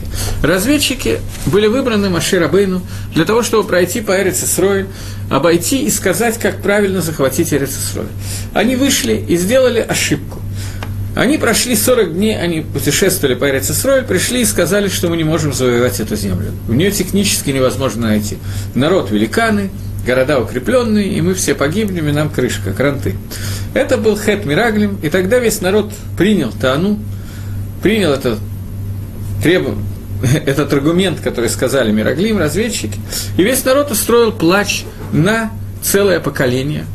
Разведчики 0.43 1.19
были 1.45 1.67
выбраны 1.67 2.07
Абейну 2.07 2.83
для 3.14 3.27
того, 3.27 3.43
чтобы 3.43 3.69
пройти 3.69 4.01
по 4.01 4.19
Эрицесрой, 4.19 4.87
обойти 5.31 5.85
и 5.85 5.90
сказать, 5.90 6.38
как 6.38 6.62
правильно 6.62 7.03
захватить 7.03 7.53
Эрицесрой. 7.53 8.07
Они 8.55 8.75
вышли 8.75 9.23
и 9.29 9.37
сделали 9.37 9.81
ошибку. 9.81 10.40
Они 11.14 11.38
прошли 11.38 11.77
40 11.77 12.14
дней, 12.14 12.37
они 12.37 12.61
путешествовали 12.61 13.35
по 13.35 13.48
Эрицесрой, 13.48 14.03
пришли 14.03 14.42
и 14.42 14.44
сказали, 14.44 14.88
что 14.88 15.09
мы 15.09 15.16
не 15.16 15.22
можем 15.24 15.53
завоевать 15.53 16.00
эту 16.00 16.16
землю. 16.16 16.50
В 16.66 16.74
нее 16.74 16.90
технически 16.90 17.50
невозможно 17.50 18.09
найти. 18.09 18.38
Народ 18.74 19.12
великаны, 19.12 19.70
города 20.05 20.40
укрепленные, 20.40 21.09
и 21.09 21.20
мы 21.20 21.35
все 21.35 21.55
погибнем, 21.55 22.09
и 22.09 22.12
нам 22.12 22.31
крышка, 22.31 22.72
кранты. 22.72 23.14
Это 23.74 23.96
был 23.96 24.18
Хет 24.18 24.44
Мираглим, 24.44 24.98
и 25.03 25.09
тогда 25.09 25.38
весь 25.38 25.61
народ 25.61 25.92
принял 26.18 26.50
Таану, 26.50 26.98
принял 27.81 28.12
это 28.12 28.38
требование, 29.40 29.85
этот 30.46 30.72
аргумент, 30.72 31.20
который 31.20 31.48
сказали 31.48 31.92
Мираглим, 31.92 32.38
разведчики, 32.38 32.98
и 33.37 33.42
весь 33.44 33.64
народ 33.64 33.92
устроил 33.92 34.33
плач 34.33 34.85
на 35.12 35.53
целое 35.81 36.18
поколение– 36.18 36.87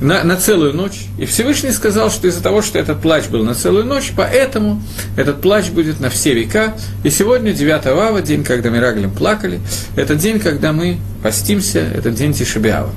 на, 0.00 0.24
на 0.24 0.36
целую 0.36 0.74
ночь. 0.74 1.06
И 1.18 1.26
Всевышний 1.26 1.70
сказал, 1.72 2.10
что 2.10 2.26
из-за 2.26 2.42
того, 2.42 2.62
что 2.62 2.78
этот 2.78 3.00
плач 3.00 3.26
был 3.26 3.44
на 3.44 3.54
целую 3.54 3.84
ночь, 3.84 4.12
поэтому 4.16 4.82
этот 5.16 5.40
плач 5.42 5.68
будет 5.68 6.00
на 6.00 6.08
все 6.10 6.34
века. 6.34 6.74
И 7.04 7.10
сегодня, 7.10 7.52
9 7.52 7.86
ава, 7.86 8.20
день, 8.22 8.42
когда 8.42 8.70
Мираглим 8.70 9.10
плакали, 9.10 9.60
это 9.96 10.14
день, 10.14 10.40
когда 10.40 10.72
мы 10.72 10.98
постимся, 11.22 11.80
это 11.80 12.10
день 12.10 12.32
Тишебиава. 12.32 12.90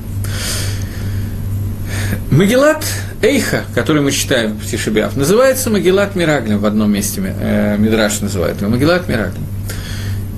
Магеллат 2.31 2.83
Эйха, 3.21 3.63
который 3.75 4.01
мы 4.01 4.11
читаем 4.11 4.57
в 4.57 4.65
Тишебиав, 4.65 5.15
называется 5.15 5.69
Магеллат 5.69 6.15
Мираглим 6.15 6.59
в 6.59 6.65
одном 6.65 6.91
месте, 6.91 7.21
э, 7.21 7.77
Мидраш 7.77 8.21
называет 8.21 8.61
его, 8.61 8.71
Магеллат 8.71 9.07
Мираглим. 9.07 9.45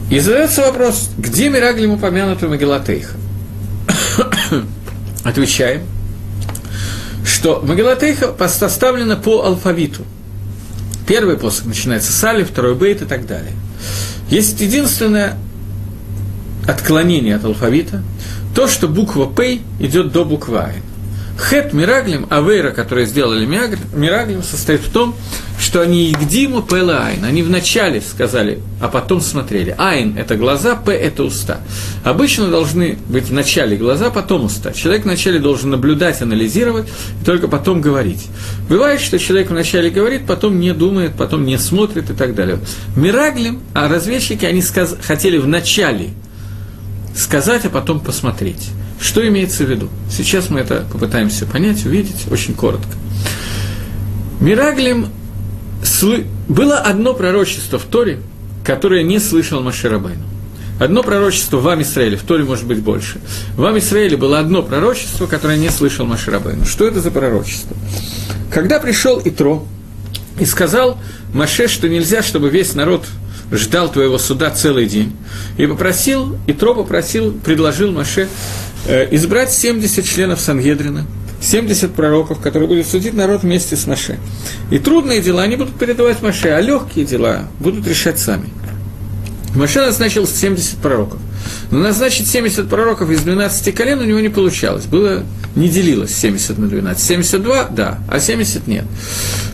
И 0.09 0.19
задается 0.19 0.61
вопрос, 0.61 1.09
где 1.17 1.49
Мираглим 1.49 1.91
упомянут 1.91 2.41
в 2.41 2.49
Магеллат 2.49 2.89
Эйха? 2.89 3.13
Отвечаем– 5.23 5.81
что 7.25 7.61
Магелатейха 7.61 8.35
составлена 8.47 9.15
по 9.15 9.43
алфавиту. 9.43 10.03
Первый 11.07 11.37
посох 11.37 11.65
начинается 11.65 12.11
с 12.11 12.23
Али, 12.23 12.43
второй 12.43 12.75
Бейт 12.75 13.01
и 13.01 13.05
так 13.05 13.27
далее. 13.27 13.53
Есть 14.29 14.61
единственное 14.61 15.37
отклонение 16.67 17.35
от 17.35 17.45
алфавита, 17.45 18.03
то, 18.55 18.67
что 18.67 18.87
буква 18.87 19.25
П 19.25 19.59
идет 19.79 20.11
до 20.11 20.23
буквы 20.25 20.59
Айн. 20.59 20.81
Хет 21.37 21.73
Мираглим, 21.73 22.27
Авейра, 22.29 22.71
которые 22.71 23.05
сделали 23.05 23.45
Мираглим, 23.45 24.41
состоит 24.41 24.81
в 24.81 24.89
том, 24.89 25.13
что 25.59 25.81
они 25.81 26.09
Игдиму 26.11 26.61
Пэла 26.61 27.07
Айн. 27.07 27.25
Они 27.25 27.43
вначале 27.43 27.99
сказали, 28.01 28.59
а 28.79 28.87
потом 28.87 29.19
смотрели. 29.19 29.75
Айн– 29.77 30.17
это 30.17 30.37
глаза, 30.37 30.75
П– 30.75 30.91
это 30.93 31.23
уста. 31.23 31.59
Обычно 32.05 32.47
должны 32.47 32.97
быть 33.09 33.29
вначале 33.29 33.75
глаза, 33.75 34.11
потом 34.11 34.45
уста. 34.45 34.71
Человек 34.71 35.03
вначале 35.03 35.39
должен 35.39 35.71
наблюдать, 35.71 36.21
анализировать, 36.21 36.87
и 37.21 37.25
только 37.25 37.49
потом 37.49 37.81
говорить. 37.81 38.27
Бывает, 38.69 39.01
что 39.01 39.19
человек 39.19 39.49
вначале 39.49 39.89
говорит, 39.89 40.25
потом 40.25 40.59
не 40.59 40.73
думает, 40.73 41.15
потом 41.17 41.45
не 41.45 41.57
смотрит 41.57 42.09
и 42.09 42.13
так 42.13 42.33
далее. 42.35 42.59
Мираглим, 42.95 43.61
а 43.73 43.89
разведчики, 43.89 44.45
они 44.45 44.61
сказ- 44.61 44.97
хотели 45.01 45.37
вначале 45.37 46.11
сказать, 47.13 47.65
а 47.65 47.69
потом 47.69 47.99
посмотреть. 47.99 48.69
Что 48.99 49.27
имеется 49.27 49.63
в 49.63 49.69
виду? 49.69 49.89
Сейчас 50.09 50.49
мы 50.49 50.61
это 50.61 50.85
попытаемся 50.91 51.45
понять, 51.45 51.85
увидеть 51.85 52.25
очень 52.31 52.53
коротко. 52.53 52.89
Мираглим 54.39 55.07
слы... 55.83 56.25
было 56.47 56.77
одно 56.77 57.13
пророчество 57.13 57.79
в 57.79 57.83
Торе, 57.83 58.19
которое 58.63 59.03
не 59.03 59.19
слышал 59.19 59.61
Маширабайну. 59.61 60.23
Одно 60.79 61.03
пророчество 61.03 61.57
в 61.57 61.81
Израиле, 61.81 62.17
в 62.17 62.23
Торе 62.23 62.43
может 62.43 62.65
быть 62.65 62.79
больше. 62.79 63.21
В 63.55 63.77
Израиле 63.77 64.17
было 64.17 64.39
одно 64.39 64.61
пророчество, 64.61 65.25
которое 65.25 65.57
не 65.57 65.69
слышал 65.69 66.05
Маширабайну. 66.05 66.65
Что 66.65 66.85
это 66.85 66.99
за 66.99 67.11
пророчество? 67.11 67.77
Когда 68.51 68.79
пришел 68.79 69.21
Итро 69.23 69.65
и 70.39 70.45
сказал 70.45 70.97
Маше, 71.33 71.69
что 71.69 71.87
нельзя, 71.87 72.23
чтобы 72.23 72.49
весь 72.49 72.75
народ 72.75 73.05
ждал 73.57 73.91
твоего 73.91 74.17
суда 74.17 74.51
целый 74.51 74.85
день, 74.85 75.15
и 75.57 75.65
попросил, 75.65 76.37
Итро 76.47 76.73
попросил, 76.73 77.31
предложил 77.31 77.91
Маше 77.91 78.27
Э, 78.87 79.07
избрать 79.15 79.51
70 79.51 80.05
членов 80.05 80.39
Сангедрина, 80.39 81.05
70 81.41 81.93
пророков, 81.93 82.39
которые 82.39 82.69
будут 82.69 82.85
судить 82.85 83.15
народ 83.15 83.41
вместе 83.41 83.75
с 83.75 83.87
Маше. 83.87 84.19
И 84.69 84.77
трудные 84.77 85.21
дела 85.21 85.41
они 85.41 85.55
будут 85.55 85.75
передавать 85.75 86.21
Маше, 86.21 86.49
а 86.49 86.61
легкие 86.61 87.03
дела 87.03 87.47
будут 87.59 87.87
решать 87.87 88.19
сами. 88.19 88.49
Маше 89.55 89.79
назначил 89.79 90.27
70 90.27 90.77
пророков. 90.77 91.19
Но 91.71 91.79
назначить 91.79 92.27
70 92.27 92.67
пророков 92.67 93.09
из 93.09 93.21
12 93.21 93.73
колен 93.73 93.99
у 93.99 94.03
него 94.03 94.19
не 94.19 94.29
получалось. 94.29 94.85
Было, 94.85 95.23
не 95.55 95.69
делилось 95.69 96.13
70 96.13 96.57
на 96.57 96.67
12. 96.67 97.03
72– 97.03 97.69
да, 97.71 97.99
а 98.09 98.19
70– 98.19 98.67
нет. 98.67 98.85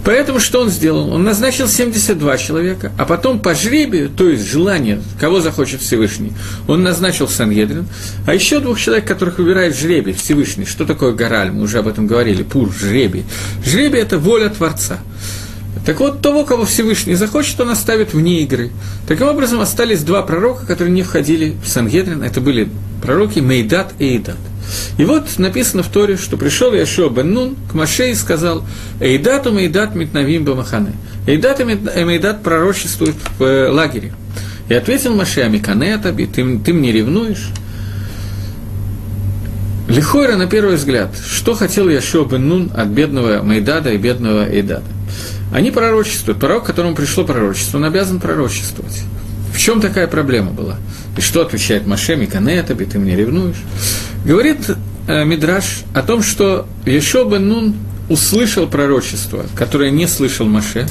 Поэтому 0.04 0.40
что 0.40 0.62
он 0.62 0.70
сделал? 0.70 1.12
Он 1.14 1.24
назначил 1.24 1.68
72 1.68 2.38
человека, 2.38 2.92
а 2.98 3.06
потом 3.06 3.40
по 3.40 3.54
жребию, 3.54 4.10
то 4.10 4.28
есть 4.28 4.44
желание, 4.44 5.02
кого 5.20 5.42
захочет 5.42 5.82
Всевышний, 5.82 6.34
он 6.68 6.82
назначил 6.82 7.28
Сангедрин, 7.28 7.88
а 8.26 8.34
еще 8.34 8.60
двух 8.60 8.80
человек, 8.80 9.08
которых 9.08 9.38
выбирает 9.38 9.78
жребий 9.78 10.14
Всевышний. 10.14 10.66
Что 10.66 10.86
такое 10.86 11.14
гораль? 11.14 11.52
Мы 11.52 11.64
уже 11.64 11.80
об 11.80 11.88
этом 11.88 12.08
говорили. 12.08 12.42
Пур, 12.42 12.74
жребий. 12.74 13.26
Жребий– 13.64 14.00
это 14.02 14.18
воля 14.18 14.50
Творца. 14.50 15.00
Так 15.86 16.00
вот, 16.00 16.22
того, 16.22 16.46
кого 16.46 16.66
Всевышний 16.66 17.16
захочет, 17.16 17.60
он 17.60 17.70
оставит 17.70 18.14
вне 18.14 18.42
игры. 18.42 18.72
Таким 19.08 19.28
образом, 19.28 19.62
остались 19.62 20.04
два 20.04 20.22
пророка, 20.22 20.66
которые 20.66 20.94
не 20.94 21.02
входили 21.02 21.56
в 21.64 21.68
Сангедрин. 21.68 22.24
Это 22.24 22.40
были 22.40 22.70
пророки 23.02 23.40
Мейдат 23.40 23.94
и 23.98 24.16
Эйдат. 24.16 24.38
И 24.98 25.06
вот 25.06 25.40
написано 25.40 25.84
в 25.84 25.88
Торе, 25.88 26.18
что 26.18 26.38
пришел 26.38 26.74
Яшо 26.74 27.10
бен 27.10 27.34
Нун 27.34 27.56
к 27.70 27.74
Маше 27.74 28.12
и 28.12 28.16
сказал, 28.16 28.64
«Эйдату 29.00 29.52
Мейдат 29.52 29.96
Митнавим 29.96 30.46
Бамахане». 30.46 30.94
Эйдат 31.26 31.60
и 31.60 31.64
Мейдат 31.64 32.44
пророчествуют 32.44 33.16
в 33.38 33.44
э, 33.44 33.70
лагере. 33.70 34.14
И 34.70 34.74
ответил 34.74 35.16
Маше, 35.16 35.42
«Амикане 35.42 35.96
Атаби, 35.96 36.26
ты, 36.26 36.60
ты 36.60 36.74
мне 36.74 36.92
ревнуешь?» 36.92 37.50
Лихойра, 39.90 40.38
на 40.38 40.48
первый 40.48 40.76
взгляд, 40.76 41.10
что 41.28 41.54
хотел 41.54 41.90
Яшуа 41.90 42.26
бен 42.26 42.48
Нун 42.48 42.72
от 42.74 42.88
бедного 42.88 43.42
Майдада 43.44 43.92
и 43.92 43.98
бедного 43.98 44.48
Эйдада? 44.48 44.86
Они 45.52 45.72
пророчествуют. 45.72 46.40
Пророк, 46.40 46.66
которому 46.66 46.96
пришло 46.96 47.24
пророчество, 47.24 47.78
он 47.78 47.86
обязан 47.86 48.20
пророчествовать. 48.20 49.04
В 49.54 49.60
чем 49.60 49.82
такая 49.82 50.08
проблема 50.08 50.52
была? 50.52 50.78
И 51.18 51.22
что 51.22 51.42
отвечает 51.42 51.86
Маше, 51.86 52.16
Миканетаби, 52.16 52.86
ты 52.86 53.00
мне 53.00 53.16
ревнуешь? 53.16 53.62
Говорит 54.26 54.60
э, 55.08 55.26
Мидраш 55.26 55.82
о 55.94 56.02
том, 56.04 56.24
что 56.24 56.68
Ешо 56.86 57.26
бен 57.26 57.50
Нун 57.50 57.76
услышал 58.08 58.68
пророчество, 58.68 59.46
которое 59.56 59.92
не 59.92 60.08
слышал 60.08 60.46
Маше. 60.46 60.88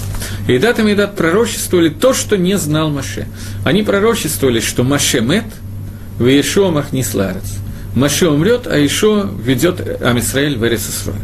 И 0.46 0.59
Дат 0.59 0.79
и 0.79 0.83
Медат 0.83 1.16
пророчествовали 1.16 1.88
то, 1.88 2.12
что 2.12 2.37
не 2.37 2.57
знал 2.59 2.90
Маше. 2.90 3.27
Они 3.64 3.83
пророчествовали, 3.83 4.61
что 4.61 4.83
Маше 4.83 5.20
мет, 5.20 5.44
в 6.18 6.27
Ешо 6.27 6.70
махнисларец. 6.70 7.57
Маше 7.94 8.29
умрет, 8.29 8.66
а 8.66 8.79
Ишо 8.85 9.29
ведет 9.44 10.03
Амисраэль 10.03 10.57
в 10.57 10.64
Эрисисраэль. 10.64 11.20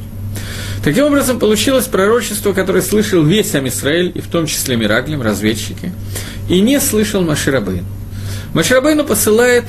Таким 0.87 1.07
образом, 1.07 1.41
получилось 1.41 1.87
пророчество, 1.87 2.53
которое 2.53 2.81
слышал 2.81 3.21
весь 3.25 3.53
Амисраэль, 3.57 4.13
и 4.15 4.21
в 4.21 4.29
том 4.29 4.47
числе 4.47 4.77
Мираглим, 4.77 5.21
разведчики, 5.21 5.91
и 6.49 6.61
не 6.61 6.79
слышал 6.79 7.23
Маширабейн. 7.23 7.85
Маширабейну 8.55 9.03
посылает 9.03 9.65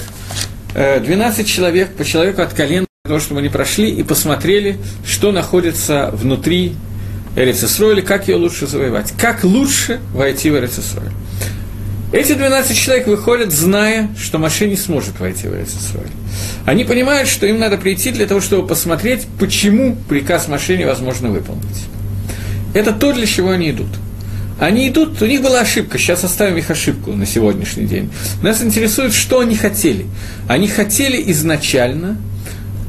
12 0.76 1.40
э, 1.40 1.44
человек, 1.44 1.90
по 1.96 2.06
человеку 2.06 2.44
от 2.44 2.54
колен, 2.54 2.86
для 3.04 3.10
того, 3.10 3.20
чтобы 3.20 3.40
они 3.40 3.50
прошли 3.50 3.90
и 3.90 4.04
посмотрели, 4.04 4.78
что 5.08 5.32
находится 5.32 6.12
внутри 6.14 6.76
Эрицесроиля, 7.36 8.04
как 8.04 8.28
ее 8.28 8.36
лучше 8.36 8.68
завоевать, 8.68 9.12
как 9.20 9.44
лучше 9.44 10.00
войти 10.14 10.52
в 10.52 10.56
Эрицесроиль. 10.56 11.14
Эти 12.12 12.34
12 12.34 12.78
человек 12.78 13.08
выходят, 13.08 13.52
зная, 13.52 14.10
что 14.18 14.38
Маше 14.38 14.68
не 14.68 14.78
сможет 14.78 15.20
войти 15.20 15.48
в 15.48 15.56
Эрицесроиль. 15.56 16.08
Они 16.66 16.86
понимают, 16.86 17.28
что 17.28 17.46
им 17.46 17.60
надо 17.60 17.78
прийти 17.78 18.12
для 18.12 18.26
того, 18.28 18.40
чтобы 18.40 18.68
посмотреть, 18.68 19.28
почему 19.40 19.98
приказ 20.08 20.48
Маше 20.48 20.78
невозможно 20.78 21.30
выполнить. 21.30 21.86
Это 22.74 22.94
то, 22.94 23.12
для 23.12 23.26
чего 23.26 23.52
они 23.52 23.72
идут– 23.72 23.90
они 24.60 24.90
идут, 24.90 25.22
у 25.22 25.26
них 25.26 25.42
была 25.42 25.62
ошибка, 25.62 26.00
сейчас 26.00 26.24
оставим 26.24 26.58
их 26.58 26.72
ошибку 26.72 27.14
на 27.14 27.26
сегодняшний 27.26 27.86
день. 27.86 28.10
Нас 28.42 28.62
интересует, 28.64 29.14
что 29.14 29.40
они 29.40 29.56
хотели. 29.56 30.08
Они 30.48 30.68
хотели 30.68 31.32
изначально 31.32 32.18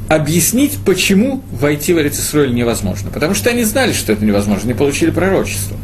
объяснить, 0.07 0.79
почему 0.83 1.43
войти 1.51 1.93
в 1.93 1.99
Эрицисроиль 1.99 2.55
невозможно. 2.55 3.11
Потому 3.11 3.35
что 3.35 3.51
они 3.51 3.63
знали, 3.63 3.93
что 3.93 4.11
это 4.11 4.25
невозможно, 4.25 4.67
не 4.67 4.73
получили 4.73 5.11
пророчество. 5.11 5.77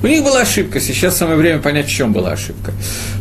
У 0.00 0.06
них 0.06 0.22
была 0.22 0.42
ошибка, 0.42 0.80
сейчас 0.80 1.16
самое 1.16 1.36
время 1.36 1.58
понять, 1.58 1.86
в 1.86 1.90
чем 1.90 2.12
была 2.12 2.32
ошибка. 2.32 2.72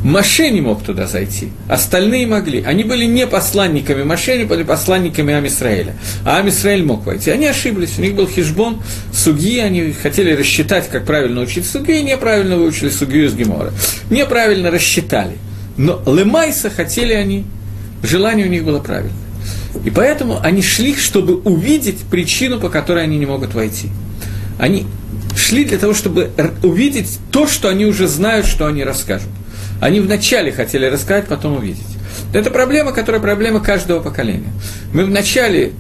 Маше 0.03 0.51
не 0.51 0.61
мог 0.61 0.83
туда 0.83 1.07
зайти, 1.07 1.49
остальные 1.67 2.27
могли. 2.27 2.61
Они 2.61 2.83
были 2.83 3.05
не 3.05 3.25
посланниками 3.25 4.03
Маше, 4.03 4.33
они 4.33 4.43
были 4.43 4.61
посланниками 4.61 5.33
Амисраэля. 5.33 5.95
А 6.23 6.37
Амисраэль 6.37 6.83
мог 6.83 7.03
войти. 7.03 7.31
Они 7.31 7.47
ошиблись, 7.47 7.97
у 7.97 8.01
них 8.01 8.13
был 8.13 8.27
хижбон, 8.27 8.83
суги, 9.11 9.57
они 9.57 9.91
хотели 9.91 10.35
рассчитать, 10.35 10.87
как 10.89 11.05
правильно 11.05 11.41
учить 11.41 11.65
суги, 11.65 11.99
и 11.99 12.03
неправильно 12.03 12.57
выучили 12.57 12.89
сугию 12.89 13.25
из 13.25 13.33
Гемора. 13.33 13.73
Неправильно 14.11 14.69
рассчитали. 14.69 15.37
Но 15.77 16.01
Лемайса 16.05 16.69
хотели 16.69 17.13
они, 17.13 17.45
желание 18.03 18.45
у 18.45 18.49
них 18.49 18.63
было 18.63 18.79
правильное. 18.79 19.15
И 19.83 19.89
поэтому 19.89 20.39
они 20.43 20.61
шли, 20.61 20.95
чтобы 20.95 21.37
увидеть 21.37 22.01
причину, 22.01 22.59
по 22.59 22.69
которой 22.69 23.03
они 23.03 23.17
не 23.17 23.25
могут 23.25 23.55
войти. 23.55 23.89
Они 24.59 24.85
шли 25.37 25.65
для 25.65 25.77
того, 25.77 25.93
чтобы 25.93 26.31
увидеть 26.63 27.19
то, 27.31 27.47
что 27.47 27.69
они 27.69 27.85
уже 27.85 28.07
знают, 28.07 28.45
что 28.45 28.65
они 28.65 28.83
расскажут. 28.83 29.29
Они 29.79 29.99
вначале 29.99 30.51
хотели 30.51 30.85
рассказать, 30.85 31.27
потом 31.27 31.57
увидеть. 31.57 31.85
Это 32.33 32.49
проблема, 32.49 32.91
которая 32.91 33.21
проблема 33.21 33.59
каждого 33.59 33.99
поколения. 33.99 34.51
Мы 34.91 35.05
вначале 35.05 35.71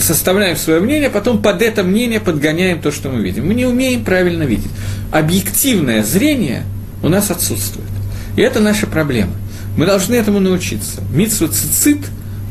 составляем 0.00 0.56
свое 0.56 0.80
мнение, 0.80 1.08
потом 1.10 1.40
под 1.40 1.62
это 1.62 1.84
мнение 1.84 2.18
подгоняем 2.18 2.80
то, 2.80 2.90
что 2.90 3.08
мы 3.08 3.22
видим. 3.22 3.46
Мы 3.46 3.54
не 3.54 3.66
умеем 3.66 4.04
правильно 4.04 4.42
видеть. 4.42 4.70
Объективное 5.12 6.02
зрение 6.02 6.64
у 7.02 7.08
нас 7.08 7.30
отсутствует. 7.30 7.88
И 8.36 8.42
это 8.42 8.60
наша 8.60 8.86
проблема. 8.86 9.32
Мы 9.76 9.86
должны 9.86 10.16
этому 10.16 10.40
научиться. 10.40 11.02
Митсу 11.12 11.48
цицит 11.48 11.98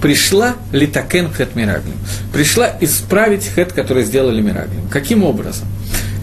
пришла 0.02 0.56
литакен 0.72 1.34
хет 1.34 1.56
мираглим. 1.56 1.96
Пришла 2.32 2.72
исправить 2.80 3.44
хет, 3.44 3.74
который 3.74 4.04
сделали 4.04 4.41
мираглим. 4.41 4.88
Каким 4.89 5.24
образом? 5.24 5.68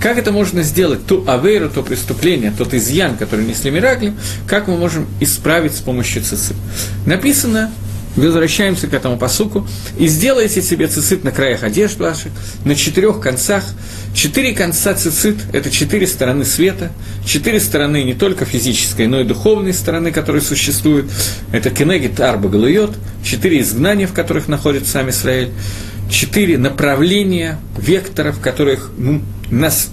Как 0.03 0.19
это 0.19 0.33
можно 0.33 0.63
сделать, 0.63 1.07
ту 1.07 1.25
авейру, 1.29 1.71
то 1.71 1.83
преступление, 1.85 2.53
тот 2.57 2.75
изъян, 2.75 3.17
который 3.17 3.45
несли 3.47 3.71
Мираглим, 3.71 4.19
как 4.49 4.67
мы 4.67 4.77
можем 4.77 5.07
исправить 5.21 5.77
с 5.77 5.81
помощью 5.81 6.23
цицит? 6.23 6.57
Написано, 7.07 7.71
возвращаемся 8.17 8.89
к 8.89 8.95
этому 8.95 9.17
посуку, 9.17 9.67
и 9.97 10.09
сделайте 10.09 10.61
себе 10.61 10.89
цицит 10.89 11.23
на 11.23 11.31
краях 11.31 11.63
одежд 11.63 12.01
ваших, 12.01 12.33
на 12.65 12.75
четырех 12.75 13.21
концах. 13.21 13.65
Четыре 14.13 14.53
конца 14.53 14.93
цицит– 14.95 15.37
это 15.53 15.71
четыре 15.71 16.09
стороны 16.09 16.45
света, 16.45 16.91
четыре 17.25 17.61
стороны 17.61 18.03
не 18.03 18.15
только 18.15 18.45
физической, 18.45 19.07
но 19.07 19.21
и 19.21 19.25
духовной 19.25 19.73
стороны, 19.73 20.11
которые 20.11 20.43
существуют. 20.43 21.11
Это 21.53 21.71
кенегит 21.71 22.19
арба 22.21 22.49
галуйот, 22.49 22.97
четыре 23.25 23.61
изгнания, 23.61 24.09
в 24.09 24.13
которых 24.13 24.49
находится 24.49 24.91
сам 24.91 25.11
Израиль, 25.11 25.53
четыре 26.13 26.59
направления, 26.59 27.59
векторов, 27.77 28.41
которых 28.41 28.91
ну, 28.97 29.23
нас 29.51 29.91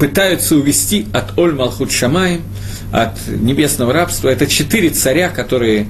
пытаются 0.00 0.56
увести 0.56 1.06
от 1.12 1.38
Оль 1.38 1.52
Малхут 1.52 1.92
Шамаем, 1.92 2.42
от 2.90 3.26
небесного 3.28 3.92
рабства. 3.92 4.28
Это 4.28 4.46
четыре 4.46 4.90
царя, 4.90 5.28
которые 5.28 5.86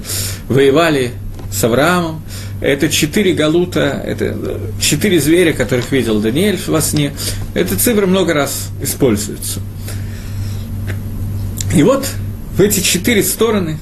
воевали 0.47 1.11
с 1.51 1.63
Авраамом. 1.63 2.21
Это 2.61 2.89
четыре 2.89 3.33
галута, 3.33 4.01
это 4.05 4.59
четыре 4.79 5.19
зверя, 5.19 5.51
которых 5.51 5.91
видел 5.91 6.21
Даниэль 6.21 6.59
во 6.67 6.81
сне. 6.81 7.13
Эта 7.53 7.77
цифра 7.77 8.05
много 8.05 8.33
раз 8.33 8.69
используется. 8.81 9.59
И 11.75 11.83
вот 11.83 12.07
в 12.55 12.61
эти 12.61 12.79
четыре 12.79 13.23
стороны 13.23 13.79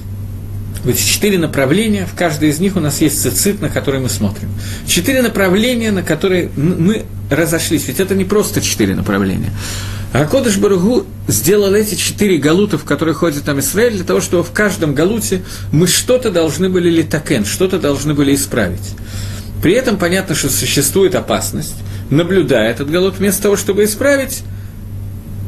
в 0.84 0.88
эти 0.88 1.02
четыре 1.02 1.38
направления, 1.38 2.06
в 2.06 2.14
каждой 2.14 2.48
из 2.48 2.58
них 2.58 2.76
у 2.76 2.80
нас 2.80 3.00
есть 3.00 3.22
цицит, 3.22 3.60
на 3.60 3.68
который 3.68 4.00
мы 4.00 4.08
смотрим. 4.08 4.48
Четыре 4.86 5.22
направления, 5.22 5.92
на 5.92 6.02
которые 6.02 6.50
мы 6.56 7.04
разошлись. 7.30 7.86
Ведь 7.86 8.00
это 8.00 8.14
не 8.14 8.24
просто 8.24 8.60
четыре 8.60 8.94
направления. 8.94 9.50
А 10.12 10.26
Кодыш 10.26 10.58
Баругу 10.58 11.06
сделал 11.26 11.72
эти 11.72 11.94
четыре 11.94 12.36
галута, 12.36 12.76
в 12.76 12.84
которые 12.84 13.14
ходит 13.14 13.44
там 13.44 13.60
Израиль, 13.60 13.94
для 13.94 14.04
того, 14.04 14.20
чтобы 14.20 14.42
в 14.42 14.50
каждом 14.50 14.94
галуте 14.94 15.42
мы 15.70 15.86
что-то 15.86 16.30
должны 16.30 16.68
были 16.68 16.90
литакен, 16.90 17.44
что-то 17.44 17.78
должны 17.78 18.12
были 18.12 18.34
исправить. 18.34 18.94
При 19.62 19.72
этом 19.72 19.96
понятно, 19.96 20.34
что 20.34 20.50
существует 20.50 21.14
опасность, 21.14 21.76
наблюдая 22.10 22.70
этот 22.70 22.90
галут, 22.90 23.18
вместо 23.18 23.44
того, 23.44 23.56
чтобы 23.56 23.84
исправить, 23.84 24.42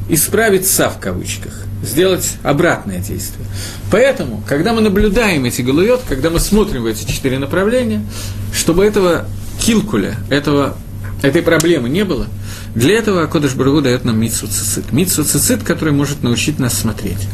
исправить 0.09 0.67
«са» 0.67 0.90
в 0.90 0.99
кавычках, 0.99 1.53
сделать 1.83 2.37
обратное 2.43 2.99
действие. 2.99 3.47
Поэтому, 3.90 4.43
когда 4.47 4.73
мы 4.73 4.81
наблюдаем 4.81 5.45
эти 5.45 5.62
галует, 5.62 6.01
когда 6.09 6.31
мы 6.31 6.40
смотрим 6.40 6.83
в 6.83 6.87
эти 6.87 7.11
четыре 7.11 7.38
направления, 7.38 8.05
чтобы 8.53 8.85
этого 8.85 9.27
килкуля, 9.61 10.17
этого, 10.31 10.77
этой 11.23 11.43
проблемы 11.43 11.88
не 11.88 12.05
было, 12.05 12.27
для 12.75 12.99
этого 12.99 13.27
Кодыш 13.27 13.55
Баргу 13.55 13.81
дает 13.81 14.05
нам 14.05 14.21
митсу 14.21 14.47
цицит. 14.47 14.93
Митсу 14.93 15.25
цицит, 15.25 15.62
который 15.62 15.95
может 15.95 16.23
научить 16.23 16.59
нас 16.59 16.77
смотреть. 16.77 17.29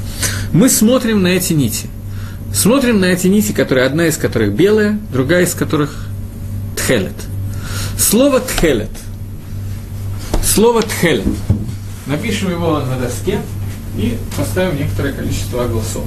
Мы 0.53 0.69
смотрим 0.69 1.23
на 1.23 1.29
эти 1.29 1.55
нити. 1.55 1.89
Смотрим 2.53 3.01
на 3.01 3.07
эти 3.07 3.27
нити, 3.29 3.53
которые, 3.53 3.87
одна 3.87 4.07
из 4.07 4.17
которых 4.17 4.53
белая, 4.53 4.99
другая 5.13 5.45
из 5.45 5.55
которых 5.55 6.07
тхелет. 6.77 7.15
Слово 7.99 8.41
тхелет. 8.41 8.91
Слово 10.45 10.83
тхелет 10.83 11.27
Напишем 12.11 12.51
его 12.51 12.81
на 12.81 12.99
доске 12.99 13.39
и 13.97 14.19
поставим 14.37 14.77
некоторое 14.77 15.13
количество 15.13 15.69
голосов. 15.69 16.05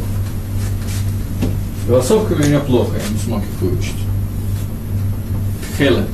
Голосовка 1.87 2.33
у 2.33 2.37
меня 2.37 2.59
плохо, 2.59 2.97
я 2.97 3.13
не 3.13 3.17
смог 3.17 3.39
их 3.39 3.61
выучить. 3.61 3.95
Хелет. 5.77 6.09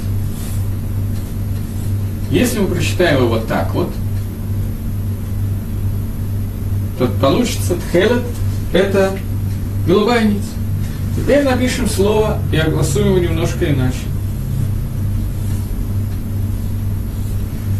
Если 2.29 2.59
мы 2.59 2.67
прочитаем 2.67 3.17
его 3.17 3.29
вот 3.29 3.47
так 3.47 3.73
вот, 3.73 3.89
то 6.99 7.07
получится 7.19 7.75
Тхелет– 7.75 8.23
это 8.73 9.17
голубая 9.87 10.23
нить. 10.23 10.45
Теперь 11.15 11.43
напишем 11.43 11.89
слово 11.89 12.39
и 12.53 12.57
огласуем 12.57 13.07
его 13.07 13.17
немножко 13.17 13.65
иначе. 13.65 14.08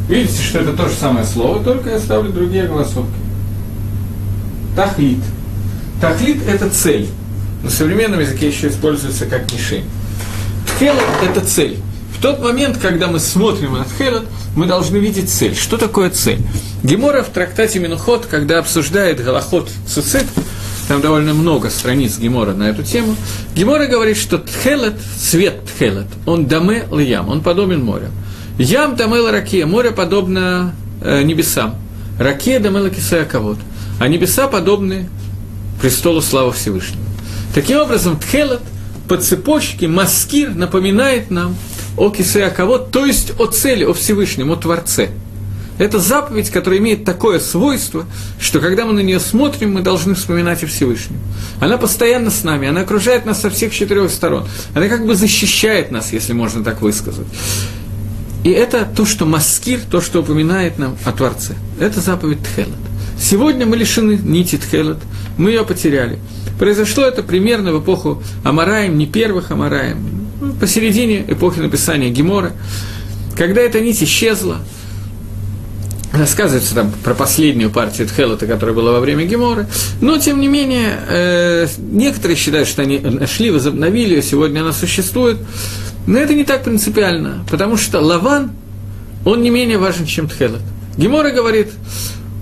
Видите, 0.09 0.41
что 0.41 0.59
это 0.59 0.73
то 0.73 0.89
же 0.89 0.95
самое 0.95 1.23
слово, 1.23 1.63
только 1.63 1.91
я 1.91 1.99
ставлю 1.99 2.33
другие 2.33 2.67
голосовки. 2.67 3.13
Тахлит. 4.75 5.19
Тахлит– 6.01 6.41
это 6.47 6.69
цель. 6.71 7.07
На 7.63 7.69
современном 7.69 8.19
языке 8.19 8.47
еще 8.47 8.69
используется 8.69 9.27
как 9.27 9.51
мишень. 9.53 9.85
Тхелот– 10.65 11.03
это 11.23 11.45
цель. 11.45 11.77
В 12.17 12.21
тот 12.21 12.41
момент, 12.41 12.77
когда 12.81 13.07
мы 13.07 13.19
смотрим 13.19 13.73
на 13.73 13.83
Тхелот, 13.83 14.25
мы 14.55 14.65
должны 14.65 14.97
видеть 14.97 15.29
цель. 15.29 15.55
Что 15.55 15.77
такое 15.77 16.09
цель? 16.09 16.41
Гемора 16.81 17.21
в 17.21 17.29
трактате 17.29 17.77
Минухот, 17.79 18.25
когда 18.25 18.57
обсуждает 18.57 19.23
Галахот 19.23 19.69
Цицит, 19.87 20.25
там 20.87 21.01
довольно 21.01 21.35
много 21.35 21.69
страниц 21.69 22.17
Гемора 22.17 22.53
на 22.53 22.63
эту 22.69 22.81
тему. 22.81 23.15
Гемора 23.55 23.85
говорит, 23.85 24.17
что 24.17 24.39
тхелет, 24.39 24.95
цвет 25.17 25.65
тхелет, 25.65 26.07
он 26.25 26.47
даме 26.47 26.85
льям, 26.91 27.29
он 27.29 27.41
подобен 27.41 27.83
морю. 27.85 28.09
Ям 28.59 28.95
даме 28.97 29.31
раке, 29.31 29.65
море 29.65 29.91
подобно 29.91 30.75
небесам. 31.01 31.75
Раке 32.19 32.59
даме 32.59 32.81
лакисая 32.81 33.25
кого 33.25 33.55
А 33.99 34.07
небеса 34.07 34.47
подобны 34.47 35.09
престолу 35.81 36.21
славы 36.21 36.51
Всевышнего. 36.51 37.01
Таким 37.55 37.79
образом, 37.79 38.19
тхелет 38.19 38.59
по 39.07 39.17
цепочке 39.17 39.87
маскир 39.87 40.53
напоминает 40.53 41.31
нам 41.31 41.55
о 41.97 42.09
кисея 42.09 42.49
кого 42.49 42.77
то 42.77 43.05
есть 43.05 43.31
о 43.39 43.45
цели, 43.47 43.85
о 43.85 43.93
Всевышнем, 43.93 44.51
о 44.51 44.55
Творце– 44.55 45.09
это 45.79 45.97
заповедь, 45.99 46.49
которая 46.49 46.81
имеет 46.81 47.05
такое 47.05 47.39
свойство, 47.39 48.05
что 48.37 48.59
когда 48.59 48.85
мы 48.85 48.91
на 48.91 48.99
нее 48.99 49.21
смотрим, 49.21 49.73
мы 49.73 49.81
должны 49.81 50.13
вспоминать 50.13 50.61
о 50.61 50.67
Всевышнем. 50.67 51.17
Она 51.61 51.77
постоянно 51.77 52.29
с 52.29 52.43
нами, 52.43 52.67
она 52.67 52.81
окружает 52.81 53.25
нас 53.25 53.39
со 53.39 53.49
всех 53.49 53.73
четырех 53.73 54.11
сторон. 54.11 54.45
Она 54.75 54.89
как 54.89 55.07
бы 55.07 55.15
защищает 55.15 55.89
нас, 55.89 56.11
если 56.11 56.33
можно 56.33 56.65
так 56.65 56.81
высказать. 56.81 57.25
И 58.43 58.49
это 58.49 58.87
то, 58.95 59.05
что 59.05 59.25
маскир, 59.25 59.79
то, 59.89 60.01
что 60.01 60.21
упоминает 60.21 60.79
нам 60.79 60.97
о 61.05 61.11
Творце. 61.11 61.55
Это 61.79 61.99
заповедь 61.99 62.39
Тхелет. 62.43 62.69
Сегодня 63.19 63.65
мы 63.65 63.75
лишены 63.75 64.13
нити 64.13 64.57
Тхелет, 64.57 64.99
мы 65.37 65.51
ее 65.51 65.65
потеряли. 65.65 66.19
Произошло 66.57 67.03
это 67.03 67.21
примерно 67.21 67.73
в 67.73 67.81
эпоху 67.83 68.23
Амараем, 68.43 68.97
не 68.97 69.07
первых 69.07 69.51
Амараем, 69.51 70.27
ну, 70.39 70.53
посередине 70.53 71.25
эпохи 71.27 71.59
написания 71.59 72.09
Гемора, 72.09 72.53
когда 73.35 73.61
эта 73.61 73.81
нить 73.81 74.01
исчезла, 74.01 74.59
рассказывается 76.13 76.75
там 76.75 76.91
про 77.03 77.13
последнюю 77.13 77.69
партию 77.69 78.07
Тхелота, 78.07 78.47
которая 78.47 78.75
была 78.75 78.93
во 78.93 78.99
время 78.99 79.25
Гемора, 79.25 79.67
но, 80.01 80.17
тем 80.17 80.39
не 80.39 80.47
менее, 80.47 80.99
э, 81.07 81.67
некоторые 81.77 82.37
считают, 82.37 82.67
что 82.67 82.81
они 82.81 82.99
нашли, 82.99 83.51
возобновили 83.51 84.15
ее, 84.15 84.21
сегодня 84.21 84.61
она 84.61 84.73
существует, 84.73 85.37
но 86.09 86.17
это 86.17 86.33
не 86.33 86.43
так 86.43 86.63
принципиально, 86.63 87.45
потому 87.51 87.77
что 87.77 87.99
Лаван, 87.99 88.49
он 89.25 89.43
не 89.43 89.51
менее 89.51 89.77
важен, 89.77 90.07
чем 90.07 90.27
Тхелот. 90.27 90.61
Гемора 90.97 91.29
говорит, 91.29 91.67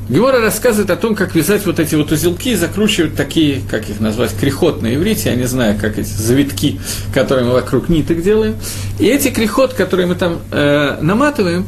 Гемора 0.08 0.40
рассказывает 0.40 0.90
о 0.90 0.96
том, 0.96 1.16
как 1.16 1.36
вязать 1.36 1.66
вот 1.66 1.78
эти 1.78 1.96
вот 1.96 2.10
узелки, 2.10 2.56
закручивать 2.56 3.18
такие, 3.18 3.62
как 3.70 3.90
их 3.90 4.00
назвать, 4.00 4.34
крехот 4.40 4.82
на 4.82 4.96
иврите, 4.96 5.32
я 5.32 5.36
не 5.36 5.48
знаю, 5.48 5.78
как 5.78 6.00
эти 6.00 6.08
завитки, 6.08 6.80
которые 7.14 7.46
мы 7.46 7.52
вокруг 7.52 7.90
ниток 7.90 8.24
делаем. 8.24 8.56
И 9.00 9.06
эти 9.06 9.32
крехот, 9.32 9.74
которые 9.74 10.08
мы 10.08 10.16
там 10.16 10.40
э, 10.50 11.00
наматываем, 11.02 11.66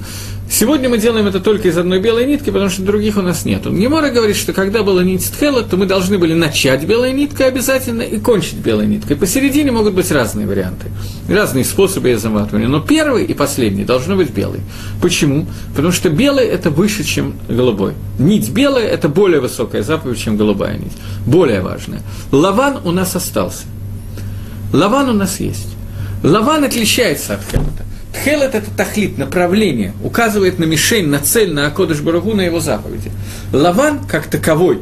Сегодня 0.51 0.89
мы 0.89 0.97
делаем 0.97 1.27
это 1.27 1.39
только 1.39 1.67
из 1.67 1.77
одной 1.77 1.99
белой 1.99 2.25
нитки, 2.25 2.49
потому 2.49 2.71
что 2.71 2.81
других 2.81 3.17
у 3.17 3.21
нас 3.21 3.45
нет. 3.45 3.65
Гемора 3.65 4.09
говорит, 4.09 4.35
что 4.35 4.51
когда 4.51 4.81
была 4.81 5.03
нить 5.03 5.31
Тхела, 5.31 5.61
то 5.61 5.77
мы 5.77 5.85
должны 5.85 6.17
были 6.17 6.33
начать 6.33 6.83
белой 6.85 7.13
ниткой 7.13 7.47
обязательно 7.47 8.01
и 8.01 8.19
кончить 8.19 8.55
белой 8.55 8.87
ниткой. 8.87 9.15
Посередине 9.15 9.71
могут 9.71 9.93
быть 9.93 10.11
разные 10.11 10.47
варианты, 10.47 10.87
разные 11.29 11.63
способы 11.63 12.09
ее 12.09 12.17
заматывания. 12.17 12.67
Но 12.67 12.79
первый 12.79 13.25
и 13.25 13.33
последний 13.35 13.85
должны 13.85 14.15
быть 14.15 14.31
белый. 14.31 14.61
Почему? 15.03 15.45
Потому 15.75 15.91
что 15.91 16.09
белый– 16.09 16.45
это 16.47 16.71
выше, 16.71 17.03
чем 17.03 17.35
голубой. 17.47 17.93
Нить 18.17 18.49
белая– 18.49 18.87
это 18.89 19.07
более 19.07 19.41
высокая 19.41 19.83
заповедь, 19.83 20.19
чем 20.19 20.35
голубая 20.35 20.77
нить. 20.77 20.93
Более 21.27 21.61
важная. 21.61 22.01
Лаван 22.31 22.79
у 22.83 22.91
нас 22.91 23.15
остался. 23.15 23.65
Лаван 24.73 25.09
у 25.09 25.13
нас 25.13 25.39
есть. 25.39 25.69
Лаван 26.23 26.63
отличается 26.63 27.35
от 27.35 27.41
Хелота. 27.51 27.88
Тхелет– 28.13 28.55
это 28.55 28.71
тахлит, 28.71 29.17
направление, 29.17 29.93
указывает 30.03 30.59
на 30.59 30.63
мишень, 30.63 31.07
на 31.07 31.19
цель, 31.19 31.53
на 31.53 31.67
Акодыш 31.67 32.01
Барагу, 32.01 32.33
на 32.33 32.41
его 32.41 32.59
заповеди. 32.59 33.11
Лаван, 33.53 33.99
как 34.05 34.27
таковой, 34.27 34.81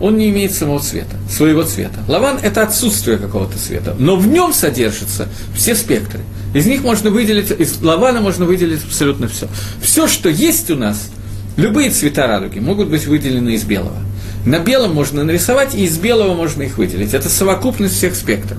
он 0.00 0.16
не 0.16 0.30
имеет 0.30 0.52
самого 0.52 0.80
цвета, 0.80 1.16
своего 1.30 1.62
цвета. 1.62 2.00
Лаван– 2.08 2.38
это 2.42 2.62
отсутствие 2.62 3.18
какого-то 3.18 3.58
цвета, 3.58 3.94
но 3.98 4.16
в 4.16 4.26
нем 4.26 4.52
содержатся 4.52 5.28
все 5.54 5.74
спектры. 5.74 6.20
Из 6.54 6.66
них 6.66 6.82
можно 6.82 7.10
выделить, 7.10 7.50
из 7.50 7.80
лавана 7.80 8.20
можно 8.20 8.44
выделить 8.44 8.84
абсолютно 8.84 9.28
все. 9.28 9.48
Все, 9.80 10.06
что 10.06 10.28
есть 10.28 10.70
у 10.70 10.76
нас, 10.76 11.10
любые 11.56 11.90
цвета 11.90 12.26
радуги 12.26 12.58
могут 12.58 12.88
быть 12.88 13.06
выделены 13.06 13.50
из 13.50 13.64
белого. 13.64 13.96
На 14.44 14.58
белом 14.58 14.92
можно 14.92 15.24
нарисовать, 15.24 15.74
и 15.74 15.84
из 15.84 15.96
белого 15.98 16.34
можно 16.34 16.62
их 16.62 16.78
выделить. 16.78 17.14
Это 17.14 17.28
совокупность 17.28 17.94
всех 17.94 18.16
спектров. 18.16 18.58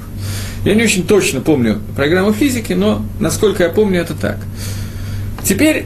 Я 0.66 0.76
не 0.76 0.84
очень 0.84 1.06
точно 1.06 1.42
помню 1.42 1.82
программу 1.96 2.32
физики, 2.32 2.74
но, 2.74 3.06
насколько 3.20 3.64
я 3.64 3.70
помню, 3.70 4.02
это 4.02 4.14
так. 4.14 4.38
Теперь, 5.44 5.86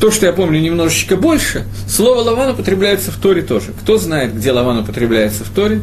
то, 0.00 0.10
что 0.10 0.26
я 0.26 0.32
помню 0.32 0.60
немножечко 0.60 1.16
больше, 1.16 1.64
слово 1.88 2.20
«лаван» 2.20 2.50
употребляется 2.50 3.10
в 3.10 3.16
Торе 3.16 3.42
тоже. 3.42 3.72
Кто 3.82 3.98
знает, 3.98 4.34
где 4.34 4.52
«лаван» 4.52 4.78
употребляется 4.78 5.44
в 5.44 5.50
Торе? 5.50 5.82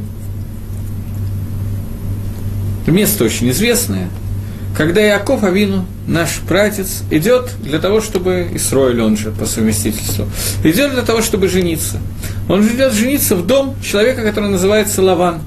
Место 2.87 3.25
очень 3.25 3.49
известное. 3.51 4.09
Когда 4.77 5.01
Яков 5.01 5.43
Авину, 5.43 5.85
наш 6.07 6.41
братец, 6.41 7.03
идет 7.09 7.51
для 7.61 7.79
того, 7.79 8.01
чтобы, 8.01 8.49
Исроиль 8.53 9.01
он 9.01 9.15
же 9.15 9.31
по 9.31 9.45
совместительству, 9.45 10.25
идет 10.63 10.91
для 10.91 11.01
того, 11.01 11.21
чтобы 11.21 11.47
жениться. 11.47 11.99
Он 12.49 12.65
идет 12.67 12.93
жениться 12.93 13.35
в 13.35 13.47
дом 13.47 13.75
человека, 13.81 14.21
который 14.21 14.49
называется 14.49 15.01
Лаван. 15.01 15.41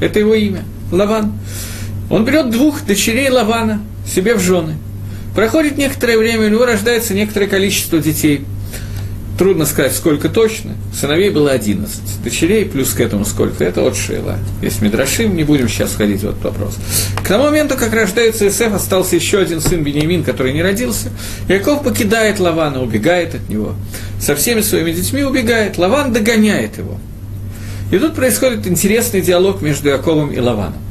Это 0.00 0.18
его 0.18 0.34
имя. 0.34 0.64
Лаван. 0.92 1.32
Он 2.10 2.24
берет 2.24 2.50
двух 2.50 2.84
дочерей 2.84 3.30
Лавана 3.30 3.80
себе 4.06 4.34
в 4.34 4.40
жены. 4.40 4.74
Проходит 5.34 5.76
некоторое 5.78 6.16
время, 6.16 6.46
у 6.46 6.50
него 6.50 6.64
рождается 6.64 7.14
некоторое 7.14 7.46
количество 7.46 7.98
детей. 7.98 8.44
Трудно 9.36 9.66
сказать, 9.66 9.92
сколько 9.96 10.28
точно. 10.28 10.74
Сыновей 10.94 11.30
было 11.30 11.50
11. 11.50 12.22
Дочерей 12.22 12.66
плюс 12.66 12.92
к 12.92 13.00
этому 13.00 13.24
сколько. 13.24 13.64
Это 13.64 13.84
от 13.84 13.96
Шейла. 13.96 14.38
Есть 14.62 14.80
Мидрашим, 14.80 15.34
не 15.34 15.42
будем 15.42 15.68
сейчас 15.68 15.90
входить 15.90 16.20
в 16.20 16.28
этот 16.28 16.44
вопрос. 16.44 16.76
К 17.16 17.26
тому 17.26 17.44
моменту, 17.44 17.74
как 17.76 17.92
рождается 17.92 18.46
Исеф, 18.46 18.72
остался 18.72 19.16
еще 19.16 19.40
один 19.40 19.60
сын 19.60 19.82
Бениамин, 19.82 20.22
который 20.22 20.52
не 20.52 20.62
родился. 20.62 21.10
Яков 21.48 21.82
покидает 21.82 22.38
Лавана, 22.38 22.80
убегает 22.80 23.34
от 23.34 23.48
него. 23.48 23.74
Со 24.20 24.36
всеми 24.36 24.60
своими 24.60 24.92
детьми 24.92 25.24
убегает. 25.24 25.78
Лаван 25.78 26.12
догоняет 26.12 26.78
его. 26.78 26.96
И 27.90 27.98
тут 27.98 28.14
происходит 28.14 28.68
интересный 28.68 29.20
диалог 29.20 29.62
между 29.62 29.88
Яковом 29.88 30.30
и 30.30 30.38
Лаваном. 30.38 30.83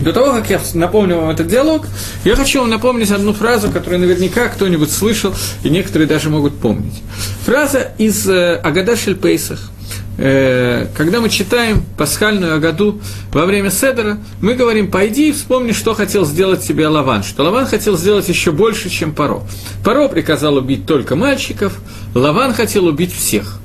До 0.00 0.12
того, 0.12 0.32
как 0.32 0.48
я 0.48 0.60
напомню 0.74 1.16
вам 1.16 1.30
этот 1.30 1.48
диалог, 1.48 1.86
я 2.24 2.36
хочу 2.36 2.60
вам 2.60 2.70
напомнить 2.70 3.10
одну 3.10 3.32
фразу, 3.32 3.70
которую 3.70 4.00
наверняка 4.00 4.48
кто-нибудь 4.48 4.92
слышал, 4.92 5.34
и 5.64 5.70
некоторые 5.70 6.06
даже 6.06 6.30
могут 6.30 6.56
помнить. 6.58 7.02
Фраза 7.44 7.92
из 7.98 8.28
э, 8.28 8.54
Агада 8.56 8.96
Шельпейсах. 8.96 9.70
Э, 10.16 10.86
когда 10.96 11.20
мы 11.20 11.28
читаем 11.28 11.84
пасхальную 11.96 12.54
Агаду 12.54 13.00
во 13.32 13.44
время 13.44 13.70
Седера, 13.70 14.18
мы 14.40 14.54
говорим, 14.54 14.88
пойди 14.90 15.30
и 15.30 15.32
вспомни, 15.32 15.72
что 15.72 15.94
хотел 15.94 16.24
сделать 16.24 16.62
тебе 16.62 16.86
Лаван, 16.86 17.24
что 17.24 17.42
Лаван 17.42 17.66
хотел 17.66 17.96
сделать 17.96 18.28
еще 18.28 18.52
больше, 18.52 18.90
чем 18.90 19.12
Паро. 19.12 19.42
Паро 19.84 20.06
приказал 20.08 20.56
убить 20.56 20.86
только 20.86 21.16
мальчиков, 21.16 21.76
Лаван 22.14 22.52
хотел 22.52 22.86
убить 22.86 23.12
всех. 23.12 23.58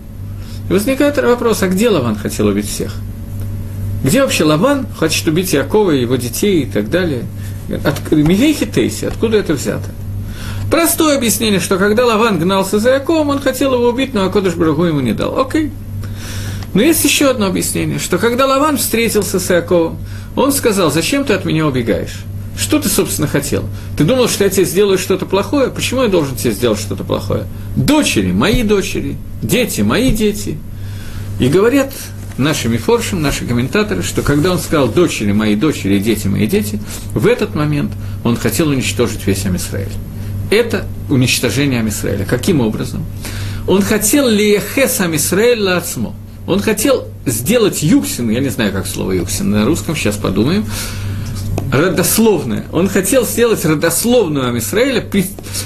И 0.70 0.74
возникает 0.74 1.18
вопрос, 1.18 1.62
а 1.62 1.68
где 1.68 1.90
Лаван 1.90 2.16
хотел 2.16 2.48
убить 2.48 2.70
всех? 2.70 2.96
Где 4.04 4.22
вообще 4.22 4.44
Лаван 4.44 4.86
хочет 4.98 5.28
убить 5.28 5.54
Якова 5.54 5.92
и 5.92 6.02
его 6.02 6.18
детей 6.18 6.64
и 6.64 6.66
так 6.66 6.90
далее? 6.90 7.24
От 7.84 8.12
Мивейхи 8.12 8.66
Тейси, 8.66 9.06
откуда 9.06 9.38
это 9.38 9.54
взято? 9.54 9.90
Простое 10.70 11.18
объяснение, 11.18 11.60
что 11.60 11.78
когда 11.78 12.06
Лаван 12.06 12.40
гнался 12.40 12.80
за 12.80 12.96
Яковом, 12.96 13.30
он 13.30 13.40
хотел 13.40 13.74
его 13.74 13.88
убить, 13.88 14.14
но 14.14 14.26
Акодыш 14.26 14.56
Брагу 14.56 14.86
ему 14.86 15.00
не 15.00 15.14
дал. 15.14 15.40
Окей. 15.40 15.72
Но 16.74 16.82
есть 16.82 17.04
еще 17.06 17.30
одно 17.30 17.46
объяснение, 17.46 18.00
что 18.00 18.18
когда 18.18 18.48
Лаван 18.48 18.78
встретился 18.78 19.40
с 19.40 19.50
Яковом, 19.50 19.98
он 20.36 20.52
сказал, 20.52 20.92
зачем 20.92 21.24
ты 21.24 21.34
от 21.34 21.46
меня 21.46 21.68
убегаешь? 21.68 22.24
Что 22.58 22.80
ты, 22.80 22.90
собственно, 22.90 23.28
хотел? 23.28 23.64
Ты 23.98 24.04
думал, 24.04 24.28
что 24.28 24.44
я 24.44 24.50
тебе 24.50 24.66
сделаю 24.66 24.98
что-то 24.98 25.26
плохое? 25.26 25.70
Почему 25.70 26.04
я 26.04 26.08
должен 26.08 26.36
тебе 26.36 26.54
сделать 26.54 26.80
что-то 26.80 27.04
плохое? 27.04 27.46
Дочери, 27.76 28.32
мои 28.32 28.64
дочери, 28.64 29.18
дети, 29.42 29.82
мои 29.82 30.12
дети. 30.12 30.58
И 31.40 31.48
говорят, 31.48 31.92
наши 32.38 32.70
мифоршим, 32.70 33.22
наши 33.22 33.46
комментаторы, 33.46 34.04
что 34.04 34.22
когда 34.22 34.52
он 34.52 34.60
сказал 34.60 34.88
«дочери 34.88 35.32
мои, 35.32 35.56
дочери, 35.56 36.00
дети 36.00 36.28
мои, 36.28 36.48
дети», 36.48 36.80
в 37.14 37.28
этот 37.28 37.56
момент 37.56 37.92
он 38.24 38.36
хотел 38.36 38.70
уничтожить 38.70 39.26
весь 39.26 39.46
Амисраэль. 39.46 39.92
Это 40.50 40.86
уничтожение 41.10 41.80
Амисраэля. 41.80 42.26
Каким 42.26 42.62
образом? 42.62 43.06
Он 43.68 43.82
хотел 43.82 44.28
лиехес 44.28 45.00
Амисраэль 45.00 45.62
лацмо. 45.62 46.14
Он 46.46 46.60
хотел 46.60 47.08
сделать 47.26 47.82
юксин, 47.82 48.30
я 48.30 48.40
не 48.40 48.50
знаю, 48.50 48.74
как 48.74 48.86
слово 48.86 49.14
юксин 49.14 49.50
на 49.50 49.66
русском, 49.66 49.96
сейчас 49.96 50.18
подумаем, 50.18 50.66
родословное. 51.72 52.66
Он 52.72 52.88
хотел 52.88 53.26
сделать 53.26 53.64
родословную 53.66 54.50
Амисраэля, 54.50 55.02
при, 55.02 55.26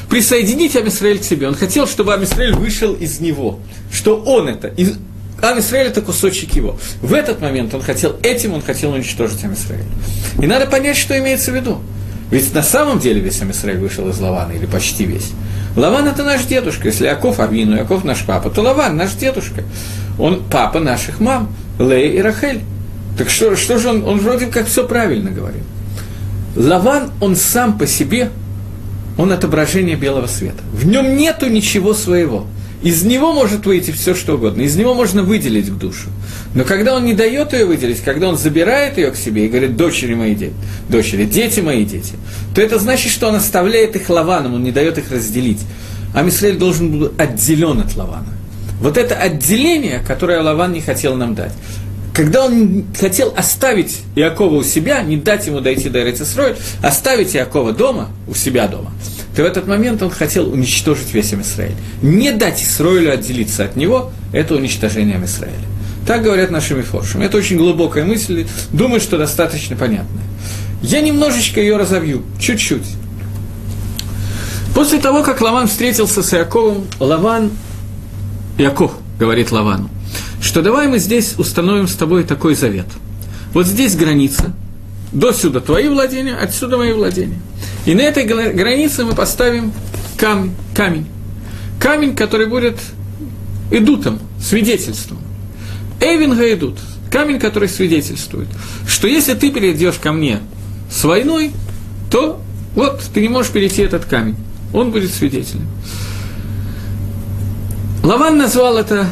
присоединить 0.09 0.75
Амисраэль 0.75 1.19
к 1.19 1.23
себе. 1.23 1.47
Он 1.47 1.55
хотел, 1.55 1.87
чтобы 1.87 2.13
Амисраэль 2.13 2.53
вышел 2.53 2.93
из 2.93 3.19
него, 3.19 3.59
что 3.91 4.17
он 4.17 4.47
это, 4.47 4.67
из, 4.67 4.93
Ам 5.41 5.59
Исраэль– 5.59 5.87
это 5.89 6.01
кусочек 6.01 6.55
его. 6.55 6.77
В 7.01 7.13
этот 7.13 7.41
момент 7.41 7.73
он 7.73 7.81
хотел 7.81 8.15
этим, 8.23 8.53
он 8.53 8.61
хотел 8.61 8.91
уничтожить 8.93 9.43
Ам 9.43 9.53
Исраэль. 9.53 9.85
И 10.41 10.47
надо 10.47 10.65
понять, 10.65 10.97
что 10.97 11.17
имеется 11.17 11.51
в 11.51 11.55
виду. 11.55 11.79
Ведь 12.31 12.53
на 12.53 12.63
самом 12.63 12.99
деле 12.99 13.21
весь 13.21 13.41
Ам 13.41 13.51
Исраэль 13.51 13.77
вышел 13.77 14.09
из 14.09 14.19
Лавана, 14.19 14.53
или 14.53 14.65
почти 14.65 15.05
весь. 15.05 15.31
Лаван– 15.75 16.07
это 16.07 16.23
наш 16.23 16.43
дедушка. 16.45 16.87
Если 16.87 17.05
Яков 17.05 17.39
Авину, 17.39 17.77
Яков 17.77 18.03
наш 18.03 18.23
папа, 18.25 18.49
то 18.49 18.61
Лаван– 18.61 18.95
наш 18.97 19.13
дедушка. 19.13 19.63
Он 20.17 20.43
папа 20.49 20.79
наших 20.79 21.19
мам, 21.19 21.53
Лея 21.77 22.13
и 22.13 22.19
Рахель. 22.19 22.61
Так 23.17 23.29
что, 23.29 23.55
что 23.55 23.77
же 23.77 23.89
он, 23.89 24.03
он 24.05 24.19
вроде 24.19 24.47
как 24.47 24.67
все 24.67 24.87
правильно 24.87 25.29
говорит. 25.29 25.63
Лаван, 26.55 27.11
он 27.21 27.35
сам 27.35 27.77
по 27.77 27.85
себе, 27.85 28.31
он 29.17 29.31
отображение 29.31 29.95
белого 29.95 30.25
света. 30.25 30.63
В 30.73 30.87
нем 30.87 31.15
нету 31.15 31.47
ничего 31.47 31.93
своего. 31.93 32.47
Из 32.83 33.03
него 33.03 33.33
может 33.33 33.65
выйти 33.65 33.91
все, 33.91 34.13
что 34.13 34.35
угодно. 34.35 34.61
Из 34.61 34.75
него 34.75 34.93
можно 34.93 35.23
выделить 35.23 35.75
душу. 35.77 36.09
Но 36.53 36.63
когда 36.63 36.95
он 36.95 37.05
не 37.05 37.13
дает 37.13 37.53
ее 37.53 37.65
выделить, 37.65 38.01
когда 38.01 38.29
он 38.29 38.37
забирает 38.37 38.97
ее 38.97 39.11
к 39.11 39.15
себе 39.15 39.45
и 39.45 39.49
говорит, 39.49 39.75
дочери 39.75 40.13
мои 40.13 40.35
дети, 40.35 40.53
дочери, 40.87 41.25
дети 41.25 41.59
мои 41.59 41.85
дети, 41.85 42.13
то 42.53 42.61
это 42.61 42.77
значит, 42.77 43.11
что 43.11 43.27
он 43.29 43.35
оставляет 43.35 43.95
их 43.95 44.09
лаваном, 44.09 44.53
он 44.53 44.63
не 44.63 44.71
дает 44.71 44.97
их 44.97 45.11
разделить. 45.11 45.59
А 46.13 46.21
Мисраэль 46.21 46.57
должен 46.57 46.99
был 46.99 47.11
отделен 47.17 47.79
от 47.79 47.95
лавана. 47.95 48.37
Вот 48.79 48.97
это 48.97 49.15
отделение, 49.15 49.99
которое 50.05 50.41
Лаван 50.41 50.71
не 50.71 50.81
хотел 50.81 51.15
нам 51.15 51.33
дать. 51.33 51.53
Когда 52.13 52.45
он 52.45 52.85
хотел 52.99 53.33
оставить 53.35 53.99
Иакова 54.15 54.55
у 54.55 54.63
себя, 54.63 55.01
не 55.01 55.17
дать 55.17 55.45
ему 55.47 55.61
дойти 55.61 55.89
до 55.89 56.01
Эрицесрой, 56.01 56.55
оставить 56.81 57.35
Иакова 57.35 57.73
дома, 57.73 58.09
у 58.27 58.33
себя 58.33 58.67
дома, 58.67 58.91
то 59.37 59.43
в 59.43 59.45
этот 59.45 59.67
момент 59.67 60.01
он 60.01 60.09
хотел 60.09 60.51
уничтожить 60.51 61.13
весь 61.13 61.31
Израиль. 61.31 61.75
Не 62.01 62.31
дать 62.31 62.63
Исраилю 62.63 63.13
отделиться 63.13 63.65
от 63.65 63.75
него– 63.75 64.11
это 64.33 64.55
уничтожение 64.55 65.23
Израиля. 65.23 65.53
Так 66.07 66.23
говорят 66.23 66.49
наши 66.49 66.73
мифоршим. 66.73 67.21
Это 67.21 67.37
очень 67.37 67.55
глубокая 67.55 68.03
мысль, 68.03 68.47
думаю, 68.71 68.99
что 68.99 69.19
достаточно 69.19 69.75
понятная. 69.75 70.23
Я 70.81 71.01
немножечко 71.01 71.61
ее 71.61 71.77
разовью, 71.77 72.23
чуть-чуть. 72.39 72.87
После 74.73 74.97
того, 74.97 75.21
как 75.21 75.39
Лаван 75.39 75.67
встретился 75.67 76.23
с 76.23 76.33
Иаковом, 76.33 76.87
Лаван, 76.99 77.51
Иаков 78.57 78.93
говорит 79.19 79.51
Лавану, 79.51 79.91
что 80.41 80.63
давай 80.63 80.87
мы 80.87 80.97
здесь 80.97 81.35
установим 81.37 81.87
с 81.87 81.93
тобой 81.93 82.23
такой 82.23 82.55
завет. 82.55 82.87
Вот 83.53 83.67
здесь 83.67 83.95
граница, 83.95 84.55
до 85.19 85.33
сюда 85.33 85.59
твои 85.59 85.87
владения, 85.87 86.35
отсюда 86.35 86.77
мои 86.77 86.93
владения. 86.93 87.39
И 87.85 87.93
на 87.93 88.01
этой 88.01 88.25
границе 88.25 89.05
мы 89.05 89.13
поставим 89.13 89.73
камень, 90.17 90.53
камень. 90.75 91.07
Камень, 91.79 92.15
который 92.15 92.47
будет 92.47 92.77
идутом, 93.71 94.19
свидетельством. 94.41 95.19
Эвинга 96.01 96.53
идут. 96.53 96.77
Камень, 97.11 97.39
который 97.39 97.69
свидетельствует, 97.69 98.49
что 98.87 99.07
если 99.07 99.33
ты 99.33 99.49
перейдешь 99.49 99.95
ко 99.95 100.11
мне 100.11 100.39
с 100.91 101.03
войной, 101.03 101.51
то 102.11 102.41
вот 102.75 103.01
ты 103.13 103.21
не 103.21 103.29
можешь 103.29 103.51
перейти 103.51 103.81
этот 103.81 104.05
камень 104.05 104.35
он 104.73 104.91
будет 104.91 105.13
свидетелем. 105.13 105.67
Лаван 108.03 108.37
назвал 108.37 108.77
это 108.77 109.07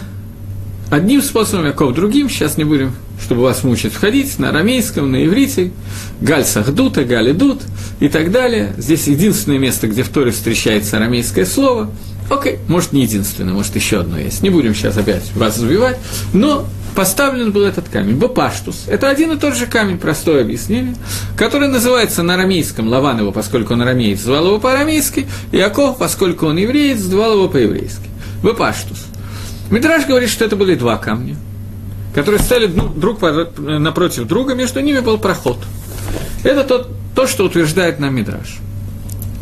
одним 0.90 1.22
способом, 1.22 1.66
Яков 1.66 1.94
другим, 1.94 2.30
сейчас 2.30 2.58
не 2.58 2.64
будем, 2.64 2.94
чтобы 3.22 3.42
вас 3.42 3.64
мучить, 3.64 3.94
входить 3.94 4.38
на 4.40 4.50
арамейском, 4.50 5.12
на 5.12 5.26
иврите, 5.26 5.72
Галь 6.22 6.46
Сахдута, 6.46 7.04
Галь 7.04 7.32
Идут 7.32 7.62
и 8.00 8.10
так 8.10 8.32
далее. 8.32 8.74
Здесь 8.78 9.08
единственное 9.08 9.60
место, 9.60 9.88
где 9.88 10.04
в 10.04 10.10
Торе 10.10 10.32
встречается 10.32 10.98
арамейское 10.98 11.46
слово. 11.46 11.90
Окей, 12.30 12.58
может 12.68 12.92
не 12.92 13.04
единственное, 13.04 13.54
может 13.54 13.76
еще 13.76 14.00
одно 14.00 14.18
есть. 14.18 14.42
Не 14.42 14.50
будем 14.50 14.74
сейчас 14.74 14.98
опять 14.98 15.32
вас 15.36 15.58
забивать, 15.58 15.98
но 16.34 16.66
поставлен 16.96 17.52
был 17.52 17.64
этот 17.64 17.88
камень, 17.90 18.16
Бапаштус. 18.16 18.86
Это 18.88 19.10
один 19.10 19.34
и 19.34 19.38
тот 19.38 19.56
же 19.56 19.68
камень, 19.68 20.00
простое 20.00 20.42
объяснение, 20.42 20.96
который 21.38 21.68
называется 21.68 22.24
на 22.24 22.34
арамейском, 22.36 22.88
Лаван 22.88 23.20
его, 23.20 23.32
поскольку 23.32 23.74
он 23.74 23.82
арамеец, 23.82 24.22
звал 24.22 24.48
его 24.48 24.60
по-арамейски, 24.60 25.28
Яков, 25.52 25.98
поскольку 25.98 26.48
он 26.48 26.58
евреец, 26.58 27.00
звал 27.00 27.34
его 27.34 27.50
по-еврейски. 27.50 28.10
Бапаштус. 28.42 29.06
Мидраж 29.70 30.06
говорит, 30.06 30.30
что 30.30 30.46
это 30.46 30.56
были 30.56 30.76
два 30.76 30.98
камня, 30.98 31.36
которые 32.14 32.40
стали 32.40 32.68
друг 32.68 33.22
напротив 33.58 34.28
друга, 34.28 34.54
между 34.54 34.80
ними 34.80 35.00
был 35.00 35.18
проход. 35.18 35.58
Это 36.44 36.64
тот, 36.64 36.90
то, 37.16 37.28
что 37.28 37.46
утверждает 37.46 38.00
нам 38.00 38.16
Мидраж. 38.16 38.58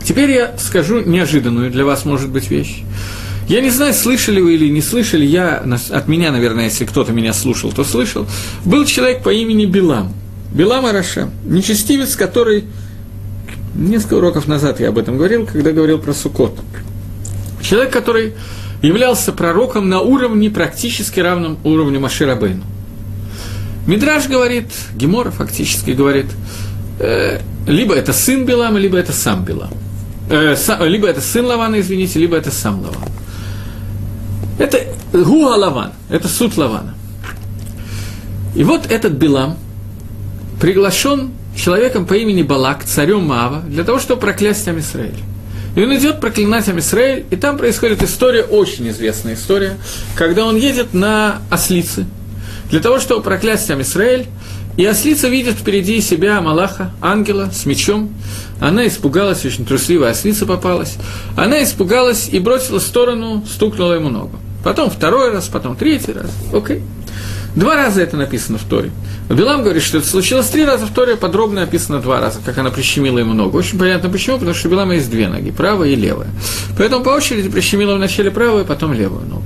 Теперь 0.04 0.32
я 0.32 0.58
скажу 0.58 1.02
неожиданную 1.02 1.72
для 1.72 1.86
вас, 1.86 2.06
может 2.06 2.30
быть, 2.30 2.50
вещь. 2.50 2.84
Я 3.48 3.62
не 3.62 3.70
знаю, 3.70 3.94
слышали 3.94 4.40
вы 4.40 4.56
или 4.56 4.70
не 4.70 4.82
слышали, 4.82 5.26
я, 5.26 5.64
от 5.90 6.08
меня, 6.08 6.32
наверное, 6.32 6.66
если 6.66 6.86
кто-то 6.86 7.12
меня 7.12 7.34
слушал, 7.34 7.72
то 7.72 7.84
слышал. 7.84 8.26
Был 8.64 8.86
человек 8.86 9.22
по 9.22 9.30
имени 9.34 9.66
Билам. 9.66 10.14
Билам 10.54 10.86
Араша, 10.86 11.30
нечестивец, 11.46 12.16
который... 12.16 12.66
Несколько 13.76 14.14
уроков 14.14 14.48
назад 14.48 14.80
я 14.80 14.90
об 14.90 15.00
этом 15.00 15.18
говорил, 15.18 15.48
когда 15.48 15.72
говорил 15.72 15.98
про 15.98 16.14
Сукот. 16.14 16.58
Человек, 17.62 17.92
который 17.92 18.34
являлся 18.84 19.32
пророком 19.32 19.90
на 19.90 20.02
уровне, 20.02 20.52
практически 20.52 21.20
равном 21.20 21.58
уровню 21.64 22.00
Машира 22.00 22.36
Бейну. 22.36 22.64
Мидраж 23.88 24.28
говорит, 24.28 24.68
Гемора 24.94 25.32
фактически 25.32 25.92
говорит, 25.92 26.28
э, 27.00 27.40
либо 27.66 27.96
это 27.96 28.14
сын 28.14 28.46
Билама, 28.46 28.78
либо 28.78 28.98
это 28.98 29.14
сам 29.14 29.44
Билам. 29.44 29.72
Э, 30.30 30.56
са, 30.56 30.78
либо 30.86 31.08
это 31.08 31.22
сын 31.22 31.46
Лавана, 31.46 31.80
извините, 31.80 32.20
либо 32.20 32.36
это 32.36 32.52
сам 32.52 32.82
Лаван. 32.82 33.10
Это 34.60 34.80
Гуа 35.12 35.56
Лаван, 35.56 35.94
это 36.10 36.28
суд 36.28 36.58
Лавана. 36.58 36.94
И 38.56 38.64
вот 38.64 38.92
этот 38.92 39.14
Билам 39.14 39.58
приглашен 40.62 41.32
человеком 41.56 42.06
по 42.06 42.14
имени 42.14 42.44
Балак, 42.44 42.84
царем 42.84 43.24
Мава, 43.26 43.62
для 43.62 43.84
того, 43.84 44.00
чтобы 44.00 44.22
проклясть 44.22 44.68
Амисраэль. 44.68 45.33
И 45.76 45.84
он 45.84 45.96
идет 45.96 46.22
проклинать 46.22 46.68
Амисраэль, 46.70 47.26
и 47.30 47.36
там 47.36 47.58
происходит 47.58 48.04
история, 48.04 48.44
очень 48.44 48.90
известная 48.90 49.34
история, 49.34 49.78
когда 50.16 50.46
он 50.46 50.56
едет 50.56 50.94
на 50.94 51.42
ослице, 51.50 52.06
для 52.70 52.80
того, 52.80 53.00
чтобы 53.00 53.24
проклясть 53.24 53.70
Амисраэль, 53.72 54.28
и 54.78 54.86
ослица 54.86 55.28
видит 55.28 55.56
впереди 55.56 56.02
себя 56.02 56.42
Малаха, 56.42 56.92
ангела 57.00 57.52
с 57.54 57.66
мечом. 57.66 58.12
Она 58.60 58.88
испугалась, 58.88 59.46
очень 59.46 59.66
трусливая 59.66 60.12
ослица 60.12 60.48
попалась. 60.48 60.96
Она 61.38 61.64
испугалась 61.64 62.30
и 62.32 62.40
бросила 62.40 62.80
в 62.80 62.84
сторону, 62.84 63.46
стукнула 63.48 63.94
ему 63.94 64.10
ногу. 64.10 64.40
Потом 64.64 64.90
второй 64.90 65.32
раз, 65.32 65.48
потом 65.48 65.76
третий 65.76 66.14
раз. 66.14 66.32
Окей. 66.52 66.82
Два 67.56 67.76
раза 67.76 68.02
это 68.02 68.18
написано 68.18 68.58
в 68.58 68.64
Торе. 68.64 68.92
Билам 69.30 69.64
говорит, 69.64 69.84
что 69.84 70.00
это 70.00 70.08
случилось 70.08 70.48
три 70.48 70.66
раза 70.66 70.86
в 70.86 70.94
Торе, 70.94 71.16
подробно 71.16 71.64
описано 71.64 72.00
два 72.00 72.20
раза, 72.20 72.40
как 72.44 72.58
она 72.58 72.72
прищемила 72.72 73.20
ему 73.20 73.34
ногу. 73.34 73.58
Очень 73.58 73.78
понятно 73.78 74.10
почему, 74.10 74.38
потому 74.38 74.56
что 74.56 74.68
у 74.68 74.72
Билама 74.72 74.96
есть 74.96 75.10
две 75.10 75.28
ноги, 75.28 75.52
правая 75.52 75.90
и 75.90 75.96
левая. 75.96 76.30
Поэтому 76.78 77.04
по 77.04 77.10
очереди 77.10 77.50
прищемила 77.50 77.96
вначале 77.96 78.32
правую, 78.32 78.66
потом 78.66 78.94
левую 78.94 79.28
ногу. 79.28 79.46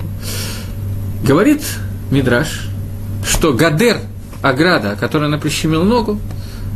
Говорит 1.24 1.62
Мидраш, 2.10 2.70
что 3.28 3.54
Гадер, 3.54 3.98
ограда, 4.42 4.96
которой 4.98 5.26
она 5.26 5.38
прищемила 5.38 5.84
ногу, 5.84 6.20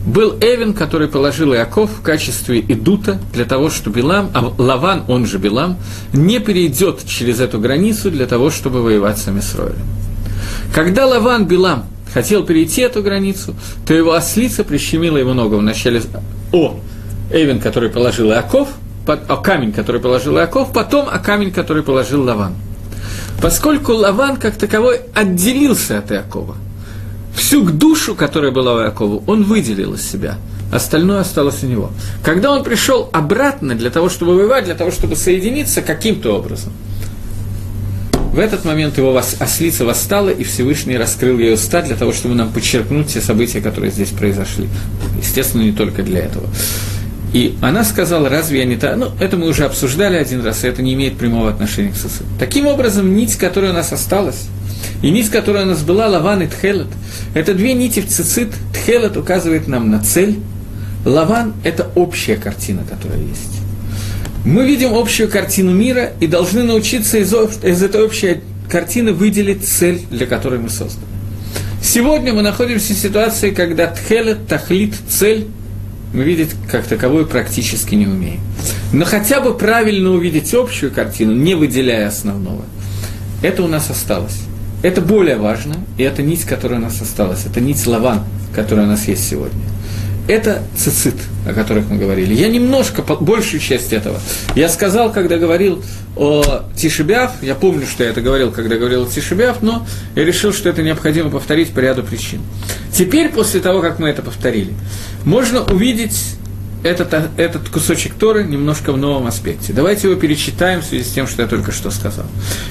был 0.05 0.35
Эвен, 0.41 0.73
который 0.73 1.07
положил 1.07 1.53
Иаков 1.53 1.91
в 1.99 2.01
качестве 2.01 2.59
идута 2.59 3.19
для 3.33 3.45
того, 3.45 3.69
чтобы 3.69 3.97
Билам, 3.97 4.31
а 4.33 4.51
Лаван, 4.57 5.03
он 5.07 5.25
же 5.25 5.37
Билам, 5.37 5.77
не 6.11 6.39
перейдет 6.39 7.05
через 7.05 7.39
эту 7.39 7.59
границу 7.59 8.09
для 8.09 8.25
того, 8.25 8.49
чтобы 8.49 8.81
воевать 8.81 9.19
с 9.19 9.27
Амисроилем. 9.27 10.00
Когда 10.73 11.05
Лаван 11.05 11.45
Билам 11.45 11.85
хотел 12.13 12.43
перейти 12.45 12.81
эту 12.81 13.01
границу, 13.01 13.55
то 13.85 13.93
его 13.93 14.13
ослица 14.13 14.63
прищемила 14.63 15.17
его 15.17 15.33
ногу 15.33 15.57
вначале 15.57 16.01
о 16.51 16.79
Эвен, 17.31 17.59
который 17.59 17.89
положил 17.89 18.31
Иаков, 18.31 18.69
о 19.07 19.37
камень, 19.37 19.73
который 19.73 20.01
положил 20.01 20.37
Иаков, 20.37 20.71
потом 20.73 21.07
о 21.09 21.19
камень, 21.19 21.51
который 21.51 21.83
положил 21.83 22.23
Лаван. 22.23 22.53
Поскольку 23.41 23.93
Лаван 23.93 24.37
как 24.37 24.55
таковой 24.55 25.01
отделился 25.13 25.97
от 25.97 26.11
Иакова– 26.11 26.55
всю 27.35 27.63
душу, 27.63 28.15
которая 28.15 28.51
была 28.51 28.75
у 28.75 28.79
Якова, 28.79 29.23
он 29.27 29.43
выделил 29.43 29.93
из 29.93 30.09
себя. 30.09 30.37
Остальное 30.71 31.19
осталось 31.19 31.63
у 31.63 31.67
него. 31.67 31.91
Когда 32.23 32.51
он 32.51 32.63
пришел 32.63 33.09
обратно 33.11 33.75
для 33.75 33.89
того, 33.89 34.09
чтобы 34.09 34.35
воевать, 34.35 34.65
для 34.65 34.75
того, 34.75 34.91
чтобы 34.91 35.15
соединиться 35.15 35.81
каким-то 35.81 36.37
образом, 36.37 36.71
в 38.31 38.39
этот 38.39 38.63
момент 38.63 38.97
его 38.97 39.15
ослица 39.17 39.85
восстала, 39.85 40.29
и 40.29 40.43
Всевышний 40.43 40.97
раскрыл 40.97 41.37
ее 41.37 41.53
уста 41.53 41.81
для 41.81 41.95
того, 41.95 42.13
чтобы 42.13 42.35
нам 42.35 42.51
подчеркнуть 42.51 43.09
все 43.09 43.21
события, 43.21 43.61
которые 43.61 43.91
здесь 43.91 44.09
произошли. 44.09 44.69
Естественно, 45.21 45.63
не 45.63 45.73
только 45.73 46.01
для 46.01 46.19
этого. 46.19 46.47
И 47.33 47.57
она 47.61 47.83
сказала, 47.83 48.29
разве 48.29 48.59
я 48.59 48.65
не 48.65 48.75
та... 48.75 48.95
Ну, 48.95 49.11
это 49.19 49.37
мы 49.37 49.47
уже 49.47 49.65
обсуждали 49.65 50.17
один 50.17 50.43
раз, 50.43 50.63
и 50.63 50.67
это 50.67 50.81
не 50.81 50.93
имеет 50.93 51.17
прямого 51.17 51.49
отношения 51.49 51.91
к 51.91 51.95
Сосуду. 51.95 52.29
Таким 52.39 52.67
образом, 52.67 53.15
нить, 53.15 53.35
которая 53.35 53.71
у 53.71 53.73
нас 53.73 53.93
осталась, 53.93 54.47
и 55.01 55.09
нить, 55.11 55.29
которая 55.29 55.63
у 55.63 55.67
нас 55.67 55.81
была, 55.81 56.07
Лаван 56.07 56.41
и 56.41 56.47
Тхелет, 56.47 56.87
это 57.33 57.53
две 57.53 57.73
нити 57.73 58.01
в 58.01 58.07
цицит. 58.07 58.49
Тхелет 58.73 59.17
указывает 59.17 59.67
нам 59.67 59.89
на 59.89 59.99
цель. 59.99 60.39
Лаван– 61.05 61.53
это 61.63 61.89
общая 61.95 62.35
картина, 62.35 62.83
которая 62.89 63.19
есть. 63.19 63.60
Мы 64.43 64.65
видим 64.65 64.95
общую 64.95 65.29
картину 65.29 65.71
мира 65.71 66.13
и 66.19 66.27
должны 66.27 66.63
научиться 66.63 67.19
из, 67.19 67.31
из 67.33 67.83
этой 67.83 68.03
общей 68.03 68.41
картины 68.69 69.13
выделить 69.13 69.67
цель, 69.67 70.01
для 70.09 70.25
которой 70.25 70.59
мы 70.59 70.69
созданы. 70.69 71.05
Сегодня 71.81 72.33
мы 72.33 72.41
находимся 72.41 72.93
в 72.93 72.97
ситуации, 72.97 73.51
когда 73.51 73.87
тхелет, 73.87 74.47
тахлит, 74.47 74.95
цель 75.09 75.47
мы 76.13 76.23
видеть 76.23 76.51
как 76.69 76.85
таковую 76.85 77.25
практически 77.25 77.95
не 77.95 78.07
умеем. 78.07 78.41
Но 78.91 79.05
хотя 79.05 79.39
бы 79.39 79.57
правильно 79.57 80.11
увидеть 80.11 80.53
общую 80.53 80.91
картину, 80.91 81.33
не 81.33 81.55
выделяя 81.55 82.07
основного, 82.07 82.63
это 83.41 83.63
у 83.63 83.67
нас 83.67 83.89
осталось. 83.89 84.39
это 84.83 85.01
более 85.01 85.37
важно, 85.37 85.75
и 85.97 86.03
это 86.03 86.23
нить, 86.23 86.43
которая 86.43 86.79
у 86.79 86.81
нас 86.81 86.99
осталась, 87.01 87.45
это 87.45 87.61
нить 87.61 87.85
лаван, 87.85 88.23
которая 88.55 88.85
у 88.85 88.89
нас 88.89 89.07
есть 89.07 89.27
сегодня. 89.27 89.61
Это 90.31 90.63
цицит, 90.77 91.15
о 91.45 91.51
которых 91.51 91.89
мы 91.89 91.97
говорили. 91.97 92.33
Я 92.33 92.47
немножко, 92.47 93.01
большую 93.01 93.59
часть 93.59 93.91
этого. 93.91 94.17
Я 94.55 94.69
сказал, 94.69 95.11
когда 95.11 95.37
говорил 95.37 95.83
о 96.15 96.63
Тишебяв, 96.73 97.43
я 97.43 97.53
помню, 97.53 97.85
что 97.85 98.05
я 98.05 98.11
это 98.11 98.21
говорил, 98.21 98.49
когда 98.53 98.77
говорил 98.77 99.03
о 99.03 99.07
Тишебяв, 99.07 99.61
но 99.61 99.85
я 100.15 100.23
решил, 100.23 100.53
что 100.53 100.69
это 100.69 100.83
необходимо 100.83 101.29
повторить 101.29 101.73
по 101.73 101.79
ряду 101.79 102.03
причин. 102.03 102.39
Теперь, 102.93 103.27
после 103.27 103.59
того, 103.59 103.81
как 103.81 103.99
мы 103.99 104.07
это 104.07 104.21
повторили, 104.21 104.73
можно 105.25 105.65
увидеть 105.65 106.37
этот, 106.83 107.13
этот 107.37 107.69
кусочек 107.69 108.15
Торы 108.15 108.43
немножко 108.43 108.91
в 108.91 108.97
новом 108.97 109.27
аспекте. 109.27 109.73
Давайте 109.73 110.07
его 110.09 110.19
перечитаем 110.19 110.81
в 110.81 110.85
связи 110.85 111.03
с 111.03 111.11
тем, 111.13 111.27
что 111.27 111.43
я 111.43 111.47
только 111.47 111.71
что 111.71 111.91
сказал. 111.91 112.25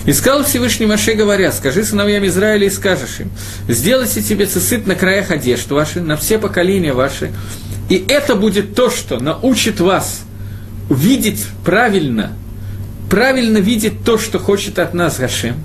«И 0.04 0.12
сказал 0.12 0.44
Всевышний 0.44 0.86
Маше, 0.86 1.14
говоря, 1.14 1.52
скажи 1.52 1.84
сыновьям 1.84 2.26
Израиля 2.26 2.66
и 2.66 2.70
скажешь 2.70 3.20
им, 3.20 3.30
сделайте 3.68 4.20
себе 4.20 4.46
цисыт 4.46 4.86
на 4.86 4.94
краях 4.94 5.30
одежд 5.30 5.70
ваши, 5.70 6.00
на 6.00 6.16
все 6.16 6.38
поколения 6.38 6.92
ваши, 6.92 7.32
и 7.88 8.04
это 8.08 8.34
будет 8.34 8.74
то, 8.74 8.90
что 8.90 9.18
научит 9.18 9.80
вас 9.80 10.22
видеть 10.88 11.46
правильно, 11.64 12.32
правильно 13.08 13.58
видеть 13.58 14.04
то, 14.04 14.18
что 14.18 14.38
хочет 14.38 14.78
от 14.78 14.94
нас 14.94 15.18
Гашем. 15.18 15.56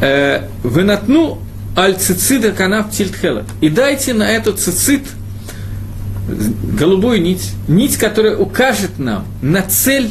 Э, 0.00 0.48
Вынатну 0.62 1.40
аль 1.76 1.96
цицида 1.96 2.52
канав 2.52 2.90
тильтхелат. 2.90 3.46
И 3.60 3.68
дайте 3.68 4.14
на 4.14 4.28
эту 4.28 4.52
цицит 4.52 5.02
голубую 6.78 7.20
нить, 7.20 7.52
нить, 7.68 7.96
которая 7.96 8.36
укажет 8.36 8.98
нам 8.98 9.26
на 9.42 9.62
цель, 9.62 10.10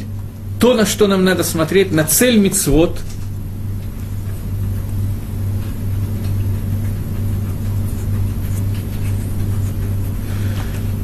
то, 0.59 0.73
на 0.73 0.85
что 0.85 1.07
нам 1.07 1.23
надо 1.23 1.43
смотреть, 1.43 1.91
на 1.91 2.03
цель 2.03 2.37
мицвод– 2.37 2.99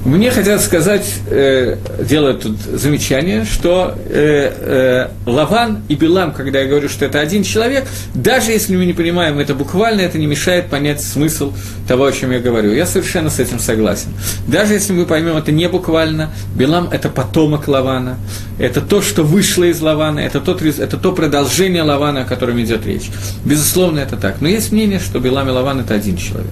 Мне 0.07 0.31
хотят 0.31 0.61
сказать, 0.61 1.05
э, 1.29 1.75
делают 1.99 2.43
тут 2.43 2.57
замечание, 2.61 3.43
что 3.43 3.93
э, 4.05 5.09
э, 5.25 5.29
Лаван 5.29 5.79
и 5.89 5.95
Билам, 5.95 6.31
когда 6.31 6.61
я 6.61 6.67
говорю, 6.69 6.87
что 6.87 7.03
это 7.03 7.19
один 7.19 7.43
человек, 7.43 7.85
даже 8.13 8.51
если 8.51 8.77
мы 8.77 8.85
не 8.85 8.93
понимаем 8.93 9.37
это 9.37 9.53
буквально, 9.53 9.99
это 9.99 10.17
не 10.17 10.25
мешает 10.25 10.67
понять 10.67 11.03
смысл 11.03 11.51
того, 11.89 12.05
о 12.05 12.13
чем 12.13 12.31
я 12.31 12.39
говорю. 12.39 12.71
Я 12.71 12.85
совершенно 12.85 13.29
с 13.29 13.39
этим 13.39 13.59
согласен. 13.59 14.07
Даже 14.47 14.75
если 14.75 14.93
мы 14.93 15.05
поймем 15.05 15.35
это 15.35 15.51
не 15.51 15.67
буквально, 15.67 16.31
Билам– 16.55 16.87
это 16.93 17.09
потомок 17.09 17.67
Лавана, 17.67 18.17
это 18.59 18.79
то, 18.79 19.01
что 19.01 19.23
вышло 19.23 19.65
из 19.65 19.81
Лавана, 19.81 20.19
это, 20.19 20.39
тот, 20.39 20.61
это 20.61 20.95
то 20.95 21.11
продолжение 21.11 21.83
Лавана, 21.83 22.21
о 22.21 22.25
котором 22.25 22.61
идет 22.61 22.85
речь. 22.85 23.09
Безусловно, 23.43 23.99
это 23.99 24.15
так. 24.15 24.39
Но 24.39 24.47
есть 24.47 24.71
мнение, 24.71 25.01
что 25.01 25.19
Билам 25.19 25.49
и 25.49 25.51
Лаван– 25.51 25.79
это 25.81 25.95
один 25.95 26.15
человек. 26.15 26.47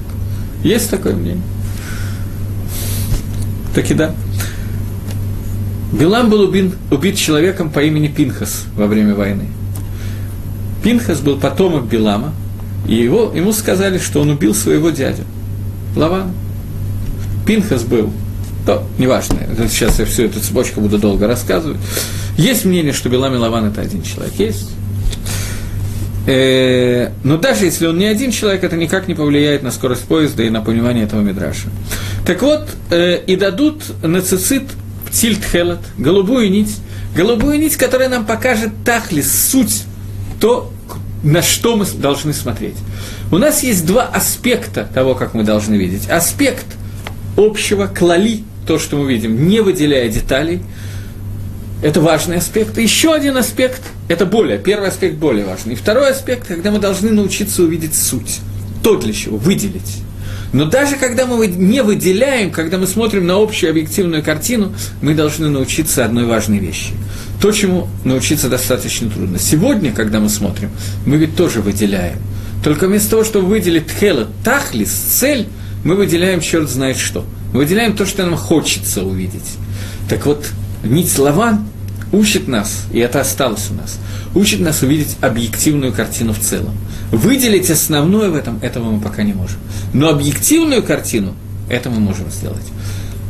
Есть 0.61 0.89
такое 0.89 1.13
мнение. 1.15 1.41
Так 3.75 3.91
и 3.91 3.93
да. 3.93 4.15
Билам 5.91 6.29
был 6.29 6.41
убит, 6.41 6.73
убит 6.89 7.17
человеком 7.17 7.69
по 7.69 7.83
имени 7.83 8.07
Пинхас 8.07 8.65
во 8.75 8.87
время 8.87 9.13
войны. 9.13 9.47
Пинхас 10.81 11.19
был 11.19 11.37
потомок 11.37 11.85
Билама, 11.85 12.33
и 12.87 12.95
его, 12.95 13.31
ему 13.35 13.51
сказали, 13.51 13.97
что 13.97 14.21
он 14.21 14.29
убил 14.29 14.55
своего 14.55 14.89
дядю, 14.89 15.23
Лавана. 15.95 16.31
Пинхас 17.45 17.83
был, 17.83 18.11
то, 18.65 18.87
неважно, 18.97 19.39
сейчас 19.69 19.99
я 19.99 20.05
всю 20.05 20.23
эту 20.23 20.39
цепочку 20.39 20.81
буду 20.81 20.97
долго 20.97 21.27
рассказывать. 21.27 21.77
Есть 22.37 22.65
мнение, 22.65 22.93
что 22.93 23.09
Билам 23.09 23.33
и 23.33 23.37
Лаван– 23.37 23.65
это 23.67 23.81
один 23.81 24.03
человек, 24.03 24.33
есть. 24.37 24.69
Э, 26.27 27.11
но 27.23 27.37
даже 27.37 27.65
если 27.65 27.85
он 27.85 27.97
не 27.97 28.05
один 28.05 28.31
человек, 28.31 28.63
это 28.63 28.75
никак 28.75 29.07
не 29.07 29.13
повлияет 29.13 29.61
на 29.61 29.71
скорость 29.71 30.05
поезда 30.05 30.43
и 30.43 30.49
на 30.49 30.61
понимание 30.61 31.05
этого 31.05 31.21
мидраша. 31.21 31.69
Так 32.25 32.41
вот, 32.41 32.67
э, 32.89 33.19
и 33.25 33.35
дадут 33.35 33.83
на 34.01 34.21
цицит 34.21 34.63
голубую 35.97 36.51
нить, 36.51 36.75
голубую 37.15 37.59
нить, 37.59 37.77
которая 37.77 38.09
нам 38.09 38.25
покажет 38.25 38.71
тахлис, 38.83 39.49
суть, 39.49 39.83
то, 40.41 40.71
на 41.23 41.41
что 41.41 41.77
мы 41.77 41.85
должны 41.85 42.33
смотреть. 42.33 42.75
У 43.31 43.37
нас 43.37 43.63
есть 43.63 43.85
два 43.85 44.03
аспекта 44.03 44.87
того, 44.93 45.15
как 45.15 45.33
мы 45.33 45.43
должны 45.43 45.75
видеть. 45.75 46.09
Аспект 46.09 46.65
общего, 47.37 47.87
клали, 47.87 48.43
то, 48.67 48.77
что 48.77 48.97
мы 48.97 49.09
видим, 49.09 49.47
не 49.47 49.61
выделяя 49.61 50.09
деталей– 50.09 50.61
это 51.81 52.01
важный 52.01 52.37
аспект. 52.37 52.77
Еще 52.77 53.13
один 53.13 53.37
аспект– 53.37 53.81
это 54.07 54.25
более, 54.25 54.57
первый 54.57 54.89
аспект 54.89 55.15
более 55.15 55.45
важный. 55.45 55.73
И 55.73 55.75
второй 55.75 56.11
аспект, 56.11 56.47
когда 56.47 56.71
мы 56.71 56.79
должны 56.79 57.11
научиться 57.11 57.63
увидеть 57.63 57.95
суть. 57.95 58.39
То, 58.83 58.97
для 58.97 59.13
чего, 59.13 59.37
выделить. 59.37 60.01
Но 60.53 60.65
даже 60.65 60.95
когда 60.95 61.25
мы 61.25 61.47
не 61.47 61.83
выделяем, 61.83 62.49
когда 62.49 62.77
мы 62.77 62.87
смотрим 62.87 63.27
на 63.27 63.41
общую 63.41 63.71
объективную 63.71 64.23
картину, 64.23 64.73
мы 65.01 65.13
должны 65.13 65.49
научиться 65.49 66.05
одной 66.05 66.25
важной 66.25 66.59
вещи. 66.59 66.93
То, 67.41 67.51
чему 67.51 67.89
научиться 68.05 68.47
достаточно 68.47 69.09
трудно. 69.09 69.37
Сегодня, 69.37 69.91
когда 69.91 70.19
мы 70.19 70.29
смотрим, 70.29 70.71
мы 71.05 71.17
ведь 71.17 71.35
тоже 71.35 71.61
выделяем. 71.61 72.19
Только 72.63 72.87
вместо 72.87 73.11
того, 73.11 73.23
чтобы 73.23 73.47
выделить 73.47 73.87
тхела, 73.87 74.27
тахлис, 74.43 74.89
цель, 74.91 75.47
мы 75.83 75.95
выделяем 75.95 76.39
черт 76.39 76.69
знает 76.69 76.97
что. 76.97 77.25
Мы 77.51 77.59
выделяем 77.59 77.95
то, 77.95 78.05
что 78.05 78.25
нам 78.25 78.37
хочется 78.37 79.03
увидеть. 79.03 79.57
Так 80.09 80.25
вот, 80.25 80.45
нить 80.85 81.17
Лаван 81.17 81.65
учит 82.11 82.47
нас, 82.47 82.85
и 82.91 82.99
это 82.99 83.21
осталось 83.21 83.69
у 83.71 83.73
нас, 83.73 83.99
учит 84.33 84.59
нас 84.59 84.81
увидеть 84.81 85.17
объективную 85.21 85.93
картину 85.93 86.33
в 86.33 86.39
целом. 86.39 86.75
Выделить 87.11 87.69
основное 87.69 88.29
в 88.29 88.35
этом, 88.35 88.59
этого 88.61 88.91
мы 88.91 89.01
пока 89.01 89.23
не 89.23 89.33
можем. 89.33 89.57
Но 89.93 90.09
объективную 90.09 90.83
картину, 90.83 91.33
это 91.69 91.89
мы 91.89 91.99
можем 91.99 92.29
сделать. 92.31 92.65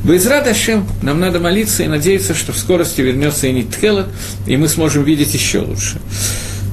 Безрат 0.04 0.48
Ашем, 0.48 0.88
нам 1.02 1.20
надо 1.20 1.40
молиться 1.40 1.84
и 1.84 1.88
надеяться, 1.88 2.36
что 2.36 2.52
в 2.52 2.58
скорости 2.58 3.02
вернется 3.02 3.48
и 3.48 3.52
Нитхелот, 3.52 4.08
и 4.46 4.56
мы 4.56 4.68
сможем 4.68 5.04
видеть 5.04 5.34
еще 5.34 5.60
лучше. 5.60 6.00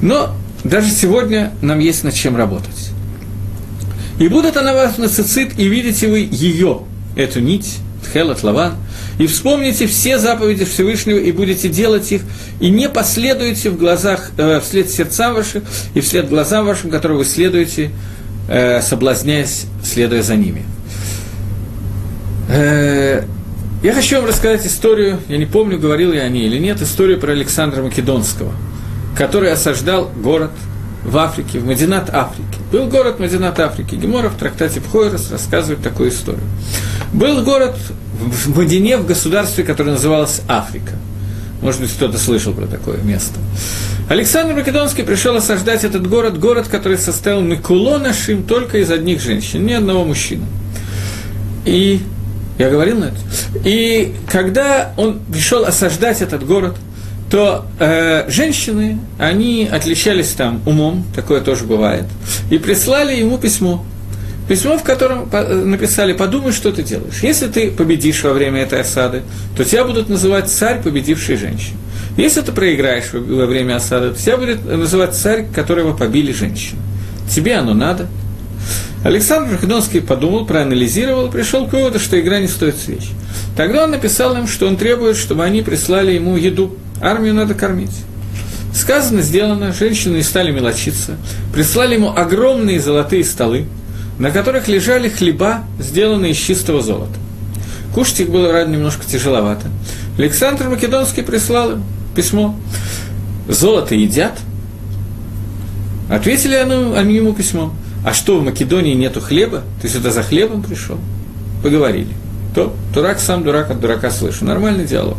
Но 0.03 0.35
даже 0.65 0.91
сегодня 0.91 1.53
нам 1.63 1.79
есть 1.79 2.05
над 2.05 2.15
чем 2.15 2.37
работать. 2.37 2.91
И 4.19 4.29
будет 4.29 4.57
она 4.57 4.75
вас 4.75 4.99
на 4.99 5.09
цицит, 5.09 5.59
и 5.59 5.67
видите 5.67 6.09
вы 6.09 6.29
ее, 6.31 6.83
эту 7.17 7.41
нить, 7.41 7.79
Тхелот, 8.03 8.43
Лаван– 8.43 8.77
и 9.19 9.27
вспомните 9.27 9.87
все 9.87 10.19
заповеди 10.19 10.65
Всевышнего, 10.65 11.19
и 11.19 11.33
будете 11.33 11.69
делать 11.69 12.11
их, 12.13 12.23
и 12.61 12.71
не 12.71 12.89
последуете 12.89 13.71
в 13.71 13.79
глазах, 13.79 14.31
э, 14.37 14.61
вслед 14.61 14.91
сердцам 14.91 15.35
ваших, 15.35 15.63
и 15.95 16.01
вслед 16.01 16.29
глазам 16.29 16.67
вашим, 16.67 16.91
которые 16.91 17.19
вы 17.19 17.25
следуете, 17.25 17.91
э, 18.49 18.81
соблазняясь, 18.81 19.67
следуя 19.85 20.23
за 20.23 20.37
ними. 20.37 20.65
Э, 22.49 23.23
я 23.83 23.93
хочу 23.93 24.17
вам 24.17 24.27
рассказать 24.27 24.67
историю, 24.67 25.19
я 25.29 25.37
не 25.37 25.47
помню, 25.47 25.79
говорил 25.79 26.13
я 26.13 26.23
о 26.23 26.29
ней 26.29 26.47
или 26.47 26.59
нет, 26.59 26.81
историю 26.81 27.21
про 27.21 27.33
Александра 27.33 27.83
Македонского, 27.83 28.53
который 29.17 29.53
осаждал 29.53 30.11
город 30.17 30.53
в 31.05 31.17
Африке, 31.19 31.59
в 31.59 31.67
Мадинат 31.67 32.11
Африки. 32.15 32.59
Был 32.71 32.87
город 32.87 33.19
Мадинат 33.19 33.59
Африки. 33.61 33.95
Гемора 33.95 34.29
в 34.29 34.37
трактате 34.37 34.81
Пхойрос 34.81 35.31
рассказывает 35.31 35.83
такую 35.83 36.11
историю. 36.11 36.45
Был 37.13 37.43
город 37.43 37.77
в 38.19 38.57
Мадине, 38.57 38.97
в 38.97 39.07
государстве, 39.07 39.65
которое 39.65 39.93
называлось 39.93 40.43
Африка. 40.49 40.93
Может 41.61 41.81
быть, 41.81 41.93
кто-то 41.93 42.19
слышал 42.19 42.53
про 42.53 42.67
такое 42.67 42.99
место. 42.99 43.39
Александр 44.09 44.55
Македонский 44.55 45.03
пришел 45.03 45.37
осаждать 45.37 45.85
этот 45.85 46.09
город, 46.09 46.39
город, 46.39 46.69
который 46.69 46.99
состоял 46.99 47.41
Микуло 47.41 47.99
нашим 47.99 48.43
только 48.43 48.79
из 48.79 48.91
одних 48.91 49.21
женщин, 49.21 49.65
ни 49.65 49.73
одного 49.73 50.05
мужчины. 50.05 50.45
И 51.65 52.01
я 52.59 52.69
говорил 52.69 52.99
на 52.99 53.05
это. 53.07 53.17
И 53.65 54.15
когда 54.29 54.93
он 54.97 55.21
пришел 55.21 55.65
осаждать 55.65 56.21
этот 56.21 56.45
город, 56.45 56.77
то 57.33 57.65
э, 57.79 58.31
женщины, 58.31 58.99
они 59.17 59.67
отличались 59.67 60.33
там 60.33 60.61
умом, 60.67 61.03
такое 61.17 61.41
тоже 61.41 61.65
бывает, 61.65 62.05
и 62.51 62.59
прислали 62.59 63.17
ему 63.17 63.39
письмо. 63.39 63.83
Письмо, 64.47 64.77
в 64.77 64.83
котором 64.83 65.31
написали, 65.31 66.13
подумай, 66.13 66.53
что 66.53 66.73
ты 66.73 66.83
делаешь. 66.83 67.21
Если 67.23 67.47
ты 67.47 67.71
победишь 67.71 68.23
во 68.23 68.35
время 68.35 68.61
этой 68.61 68.83
осады, 68.83 69.23
то 69.57 69.65
тебя 69.65 69.85
будут 69.85 70.11
называть 70.11 70.51
царь, 70.51 70.83
победивший 70.83 71.37
женщин. 71.39 71.73
Если 72.19 72.43
ты 72.43 72.53
проиграешь 72.53 73.15
во 73.15 73.47
время 73.47 73.77
осады, 73.77 74.11
то 74.11 74.21
тебя 74.21 74.37
будет 74.37 74.67
называть 74.67 75.15
царь, 75.15 75.47
которого 75.55 75.97
побили 75.97 76.33
женщины. 76.33 76.83
Тебе 77.31 77.55
оно 77.55 77.73
надо. 77.73 78.09
Александр 79.05 79.53
Македонский 79.53 80.01
подумал, 80.01 80.45
проанализировал, 80.45 81.31
пришел 81.31 81.67
к 81.67 81.73
выводу, 81.73 81.99
что 81.99 82.21
игра 82.21 82.41
не 82.41 82.49
стоит 82.49 82.77
свеч. 82.77 83.09
Тогда 83.57 83.85
он 83.85 83.93
написал 83.93 84.37
им, 84.37 84.47
что 84.47 84.67
он 84.67 84.77
требует, 84.77 85.17
чтобы 85.17 85.45
они 85.45 85.63
прислали 85.63 86.13
ему 86.13 86.37
еду. 86.37 86.77
Армию 87.01 87.35
надо 87.35 87.55
кормить. 87.55 87.95
Сказано, 88.75 89.23
сделано, 89.23 89.73
женщины 89.73 90.17
не 90.17 90.23
стали 90.23 90.51
мелочиться. 90.51 91.17
Прислали 91.53 91.95
ему 91.95 92.11
огромные 92.11 92.81
золотые 92.81 93.25
столы, 93.25 93.67
на 94.19 94.31
которых 94.31 94.69
лежали 94.69 95.09
хлеба, 95.09 95.65
сделанные 95.79 96.33
из 96.33 96.39
чистого 96.39 96.81
золота. 96.81 97.15
Кушать 97.95 98.21
их 98.21 98.31
было 98.31 98.53
ради 98.53 98.71
немножко 98.71 99.05
тяжеловато. 99.05 99.69
Александр 100.19 100.69
Македонский 100.69 101.23
прислал 101.23 101.73
им 101.73 101.85
письмо. 102.15 102.57
Золото 103.49 103.95
едят, 103.95 104.39
Ответили 106.13 106.55
они 106.55 107.15
ему 107.15 107.33
письмом. 107.33 107.75
А 108.05 108.13
что, 108.13 108.39
в 108.39 108.45
Македонии 108.45 108.93
нету 108.93 109.23
хлеба? 109.23 109.63
Ты 109.81 109.89
сюда 109.89 110.11
за 110.11 110.23
хлебом 110.23 110.63
пришел? 110.63 110.99
Поговорили. 111.63 112.13
То, 112.55 112.75
дурак 112.93 113.19
сам 113.19 113.45
дурак 113.45 113.71
от 113.71 113.81
дурака 113.81 114.11
слышу. 114.11 114.45
Нормальный 114.45 114.85
диалог. 114.85 115.17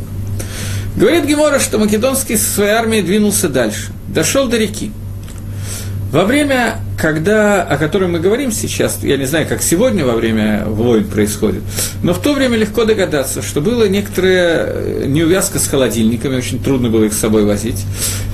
Говорит 0.95 1.25
Гемора, 1.25 1.59
что 1.59 1.79
Македонский 1.79 2.37
со 2.37 2.49
своей 2.49 2.71
армией 2.71 3.01
двинулся 3.01 3.49
дальше. 3.49 3.91
Дошел 4.07 4.47
до 4.47 4.57
реки. 4.57 4.91
Во 6.11 6.25
время, 6.25 6.75
когда, 6.95 7.63
о 7.63 7.75
котором 7.77 8.11
мы 8.11 8.19
говорим 8.19 8.51
сейчас, 8.51 8.99
я 9.01 9.17
не 9.17 9.25
знаю, 9.25 9.47
как 9.47 9.63
сегодня 9.63 10.05
во 10.05 10.13
время 10.13 10.63
войн 10.67 11.05
происходит, 11.05 11.63
но 12.03 12.13
в 12.13 12.21
то 12.21 12.33
время 12.33 12.55
легко 12.55 12.85
догадаться, 12.85 13.41
что 13.41 13.61
было 13.61 13.87
некоторая 13.87 14.67
э, 14.67 15.05
неувязка 15.07 15.57
с 15.57 15.67
холодильниками, 15.67 16.35
очень 16.35 16.61
трудно 16.61 16.89
было 16.89 17.05
их 17.05 17.13
с 17.13 17.17
собой 17.17 17.45
возить, 17.45 17.83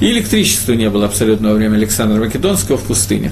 и 0.02 0.12
электричества 0.12 0.74
не 0.74 0.90
было 0.90 1.06
абсолютно 1.06 1.52
во 1.52 1.56
время 1.56 1.78
Александра 1.78 2.20
Македонского 2.20 2.78
в 2.78 2.84
пустынях. 2.84 3.32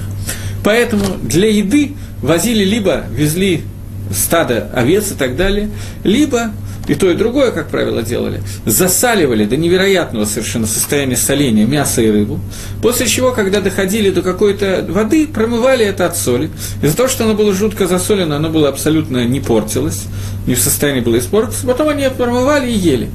Поэтому 0.64 1.04
для 1.22 1.50
еды 1.50 1.92
возили 2.22 2.64
либо 2.64 3.04
везли 3.10 3.64
стадо 4.12 4.70
овец 4.74 5.12
и 5.12 5.14
так 5.14 5.36
далее, 5.36 5.70
либо 6.04 6.52
и 6.88 6.94
то, 6.94 7.10
и 7.10 7.14
другое, 7.14 7.50
как 7.50 7.68
правило, 7.68 8.02
делали, 8.02 8.42
засаливали 8.64 9.44
до 9.44 9.56
невероятного 9.56 10.24
совершенно 10.24 10.66
состояния 10.66 11.16
соления 11.16 11.66
мясо 11.66 12.00
и 12.00 12.10
рыбу, 12.10 12.40
после 12.82 13.06
чего, 13.06 13.32
когда 13.32 13.60
доходили 13.60 14.10
до 14.10 14.22
какой-то 14.22 14.86
воды, 14.88 15.26
промывали 15.26 15.84
это 15.84 16.06
от 16.06 16.16
соли. 16.16 16.50
Из-за 16.82 16.96
того, 16.96 17.08
что 17.08 17.24
оно 17.24 17.34
было 17.34 17.52
жутко 17.52 17.86
засолено, 17.86 18.36
оно 18.36 18.48
было 18.48 18.70
абсолютно 18.70 19.26
не 19.26 19.40
портилось, 19.40 20.04
не 20.46 20.54
в 20.54 20.60
состоянии 20.60 21.00
было 21.00 21.18
испортиться, 21.18 21.66
потом 21.66 21.90
они 21.90 22.08
промывали 22.16 22.70
и 22.70 22.74
ели. 22.74 23.10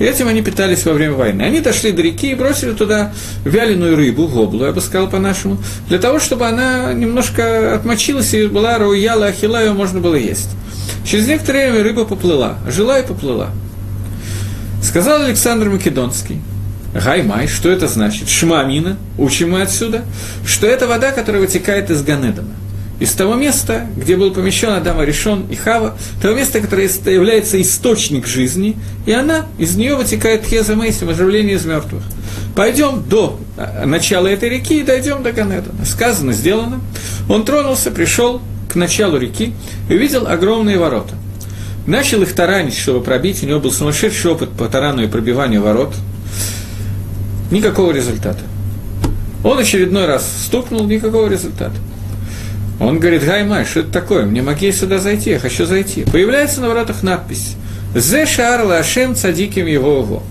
И 0.00 0.04
этим 0.04 0.28
они 0.28 0.42
питались 0.42 0.84
во 0.84 0.92
время 0.92 1.14
войны. 1.14 1.42
Они 1.42 1.60
дошли 1.60 1.92
до 1.92 2.02
реки 2.02 2.32
и 2.32 2.34
бросили 2.34 2.72
туда 2.72 3.12
вяленую 3.44 3.96
рыбу, 3.96 4.26
воблу, 4.26 4.64
я 4.64 4.72
бы 4.72 4.80
сказал 4.80 5.08
по-нашему, 5.08 5.58
для 5.88 5.98
того, 5.98 6.18
чтобы 6.18 6.46
она 6.46 6.92
немножко 6.92 7.74
отмочилась 7.74 8.34
и 8.34 8.46
была 8.46 8.78
руяла, 8.78 9.26
ахила, 9.26 9.62
ее 9.62 9.72
можно 9.72 10.00
было 10.00 10.16
есть. 10.16 10.50
Через 11.06 11.26
некоторое 11.28 11.70
время 11.70 11.84
рыба 11.84 12.04
поплыла, 12.04 12.58
жила 12.66 12.98
и 12.98 13.06
поплыла. 13.06 13.50
Сказал 14.82 15.22
Александр 15.22 15.68
Македонский, 15.68 16.40
Гаймай, 16.92 17.48
что 17.48 17.70
это 17.70 17.88
значит? 17.88 18.28
Шмамина, 18.28 18.96
учим 19.18 19.52
мы 19.52 19.62
отсюда, 19.62 20.04
что 20.46 20.66
это 20.66 20.86
вода, 20.86 21.10
которая 21.12 21.42
вытекает 21.42 21.90
из 21.90 22.02
Ганедана 22.02 22.54
из 23.00 23.12
того 23.12 23.34
места, 23.34 23.86
где 23.96 24.16
был 24.16 24.32
помещен 24.32 24.70
Адам 24.70 25.00
Аришон 25.00 25.46
и 25.50 25.56
Хава, 25.56 25.96
того 26.22 26.34
места, 26.34 26.60
которое 26.60 26.88
является 26.88 27.60
источник 27.60 28.26
жизни, 28.26 28.76
и 29.06 29.12
она, 29.12 29.46
из 29.58 29.76
нее 29.76 29.96
вытекает 29.96 30.44
Хеза 30.46 30.76
Мейсим, 30.76 31.08
оживление 31.08 31.56
из 31.56 31.64
мертвых. 31.64 32.02
Пойдем 32.54 33.02
до 33.08 33.40
а, 33.56 33.84
начала 33.84 34.28
этой 34.28 34.48
реки 34.48 34.80
и 34.80 34.82
дойдем 34.84 35.22
до 35.22 35.32
Ганедана. 35.32 35.84
Сказано, 35.84 36.32
сделано. 36.32 36.80
Он 37.28 37.44
тронулся, 37.44 37.90
пришел 37.90 38.40
к 38.70 38.76
началу 38.76 39.18
реки 39.18 39.52
и 39.88 39.94
увидел 39.94 40.28
огромные 40.28 40.78
ворота. 40.78 41.14
Начал 41.86 42.22
их 42.22 42.32
таранить, 42.32 42.76
чтобы 42.76 43.02
пробить, 43.02 43.42
у 43.42 43.46
него 43.46 43.60
был 43.60 43.72
сумасшедший 43.72 44.30
опыт 44.30 44.50
по 44.50 44.68
тарану 44.68 45.02
и 45.02 45.08
пробиванию 45.08 45.62
ворот. 45.62 45.94
Никакого 47.50 47.92
результата. 47.92 48.40
Он 49.42 49.58
очередной 49.58 50.06
раз 50.06 50.26
стукнул, 50.46 50.86
никакого 50.86 51.28
результата. 51.28 51.74
Он 52.80 52.98
говорит, 52.98 53.24
Гаймай, 53.24 53.64
что 53.64 53.80
это 53.80 53.90
такое? 53.90 54.26
Мне 54.26 54.42
могли 54.42 54.72
сюда 54.72 54.98
зайти, 54.98 55.30
я 55.30 55.38
хочу 55.38 55.64
зайти. 55.64 56.04
Появляется 56.04 56.60
на 56.60 56.68
воротах 56.68 57.02
надпись 57.02 57.54
«Зе 57.94 58.26
шаарла 58.26 58.78
ашем 58.78 59.14
цадиким 59.14 59.66
его 59.66 59.98
его». 59.98 60.22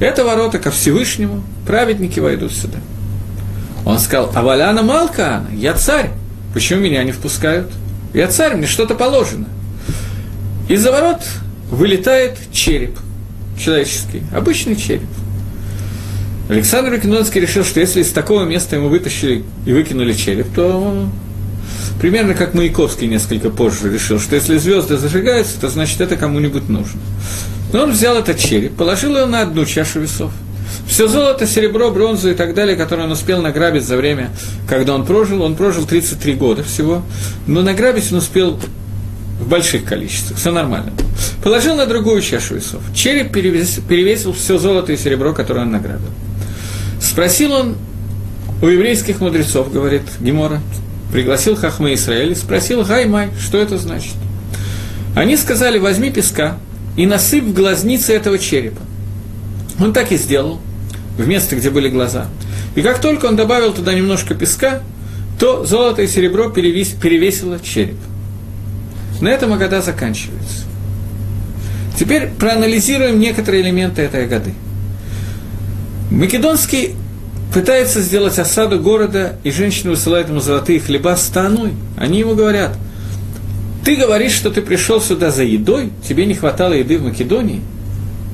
Это 0.00 0.24
ворота 0.24 0.58
ко 0.58 0.70
Всевышнему, 0.70 1.42
праведники 1.66 2.20
войдут 2.20 2.52
сюда. 2.52 2.78
Он 3.84 3.98
сказал, 3.98 4.30
а 4.34 4.42
Валяна 4.42 4.82
Малкаана, 4.82 5.48
я 5.54 5.74
царь, 5.74 6.10
почему 6.52 6.80
меня 6.80 7.02
не 7.02 7.12
впускают? 7.12 7.70
Я 8.12 8.28
царь, 8.28 8.56
мне 8.56 8.66
что-то 8.66 8.94
положено. 8.94 9.46
Из-за 10.68 10.92
ворот 10.92 11.22
вылетает 11.70 12.38
череп 12.52 12.98
человеческий, 13.58 14.22
обычный 14.34 14.76
череп. 14.76 15.08
Александр 16.48 16.90
Македонский 16.90 17.40
решил, 17.40 17.64
что 17.64 17.80
если 17.80 18.00
из 18.00 18.10
такого 18.10 18.44
места 18.44 18.76
ему 18.76 18.88
вытащили 18.88 19.44
и 19.66 19.72
выкинули 19.72 20.12
череп, 20.12 20.48
то 20.54 21.08
Примерно 22.00 22.34
как 22.34 22.54
Маяковский 22.54 23.06
несколько 23.06 23.50
позже 23.50 23.92
решил, 23.92 24.18
что 24.18 24.34
если 24.34 24.56
звезды 24.56 24.96
зажигаются, 24.96 25.60
то 25.60 25.68
значит 25.68 26.00
это 26.00 26.16
кому-нибудь 26.16 26.68
нужно. 26.70 27.00
Но 27.74 27.82
он 27.82 27.92
взял 27.92 28.16
этот 28.16 28.38
череп, 28.38 28.74
положил 28.74 29.16
его 29.16 29.26
на 29.26 29.42
одну 29.42 29.66
чашу 29.66 30.00
весов. 30.00 30.32
Все 30.86 31.08
золото, 31.08 31.46
серебро, 31.46 31.90
бронзу 31.90 32.30
и 32.30 32.34
так 32.34 32.54
далее, 32.54 32.74
которое 32.74 33.04
он 33.04 33.12
успел 33.12 33.42
награбить 33.42 33.84
за 33.84 33.96
время, 33.96 34.30
когда 34.66 34.94
он 34.94 35.04
прожил, 35.04 35.42
он 35.42 35.56
прожил 35.56 35.84
33 35.84 36.34
года 36.34 36.62
всего, 36.62 37.02
но 37.46 37.60
награбить 37.60 38.10
он 38.12 38.18
успел 38.18 38.58
в 39.38 39.48
больших 39.48 39.84
количествах, 39.84 40.38
все 40.38 40.52
нормально. 40.52 40.92
Положил 41.44 41.76
на 41.76 41.86
другую 41.86 42.22
чашу 42.22 42.54
весов. 42.54 42.80
Череп 42.94 43.32
перевесил, 43.32 43.82
перевесил 43.86 44.32
все 44.32 44.58
золото 44.58 44.92
и 44.92 44.96
серебро, 44.96 45.34
которое 45.34 45.62
он 45.62 45.70
награбил. 45.70 46.10
Спросил 47.00 47.52
он 47.52 47.76
у 48.62 48.66
еврейских 48.66 49.20
мудрецов, 49.20 49.72
говорит 49.72 50.02
Гемора, 50.20 50.60
пригласил 51.12 51.56
Хахмы 51.56 51.94
Израиль 51.94 52.32
и 52.32 52.34
спросил 52.34 52.84
Гаймай, 52.84 53.30
что 53.38 53.58
это 53.58 53.78
значит. 53.78 54.14
Они 55.14 55.36
сказали, 55.36 55.78
возьми 55.78 56.10
песка 56.10 56.56
и 56.96 57.06
насыпь 57.06 57.44
в 57.44 57.52
глазницы 57.52 58.12
этого 58.12 58.38
черепа. 58.38 58.82
Он 59.80 59.92
так 59.92 60.12
и 60.12 60.16
сделал, 60.16 60.60
в 61.16 61.26
место, 61.26 61.56
где 61.56 61.70
были 61.70 61.88
глаза. 61.88 62.26
И 62.74 62.82
как 62.82 63.00
только 63.00 63.26
он 63.26 63.36
добавил 63.36 63.72
туда 63.72 63.94
немножко 63.94 64.34
песка, 64.34 64.82
то 65.38 65.64
золото 65.64 66.02
и 66.02 66.06
серебро 66.06 66.50
перевес, 66.50 66.88
перевесило 66.88 67.58
череп. 67.58 67.96
На 69.20 69.28
этом 69.28 69.52
Агада 69.52 69.82
заканчивается. 69.82 70.64
Теперь 71.98 72.28
проанализируем 72.28 73.18
некоторые 73.18 73.62
элементы 73.62 74.02
этой 74.02 74.24
Агады. 74.24 74.54
Македонский 76.10 76.94
пытается 77.52 78.00
сделать 78.00 78.38
осаду 78.38 78.78
города, 78.78 79.36
и 79.44 79.50
женщина 79.50 79.90
высылает 79.90 80.28
ему 80.28 80.40
золотые 80.40 80.80
хлеба 80.80 81.16
с 81.16 81.26
таной. 81.26 81.72
Они 81.96 82.20
ему 82.20 82.34
говорят, 82.34 82.76
ты 83.84 83.96
говоришь, 83.96 84.32
что 84.32 84.50
ты 84.50 84.62
пришел 84.62 85.00
сюда 85.00 85.30
за 85.30 85.42
едой, 85.42 85.90
тебе 86.06 86.26
не 86.26 86.34
хватало 86.34 86.74
еды 86.74 86.98
в 86.98 87.04
Македонии, 87.04 87.62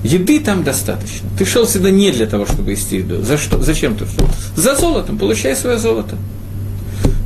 еды 0.03 0.41
там 0.41 0.64
достаточно. 0.64 1.29
Ты 1.39 1.45
шел 1.45 1.67
сюда 1.67 1.91
не 1.91 2.11
для 2.11 2.27
того, 2.27 2.47
чтобы 2.47 2.71
есть 2.71 2.93
еду. 2.93 3.23
За 3.23 3.39
что? 3.39 3.62
Зачем 3.62 3.97
ты 3.97 4.05
шел? 4.07 4.29
За 4.57 4.75
золотом, 4.75 5.19
получай 5.19 5.57
свое 5.57 5.79
золото. 5.79 6.17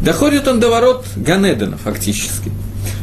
Доходит 0.03 0.49
он 0.49 0.61
до 0.61 0.69
ворот 0.71 1.05
Ганедена 1.17 1.77
фактически. 1.77 2.51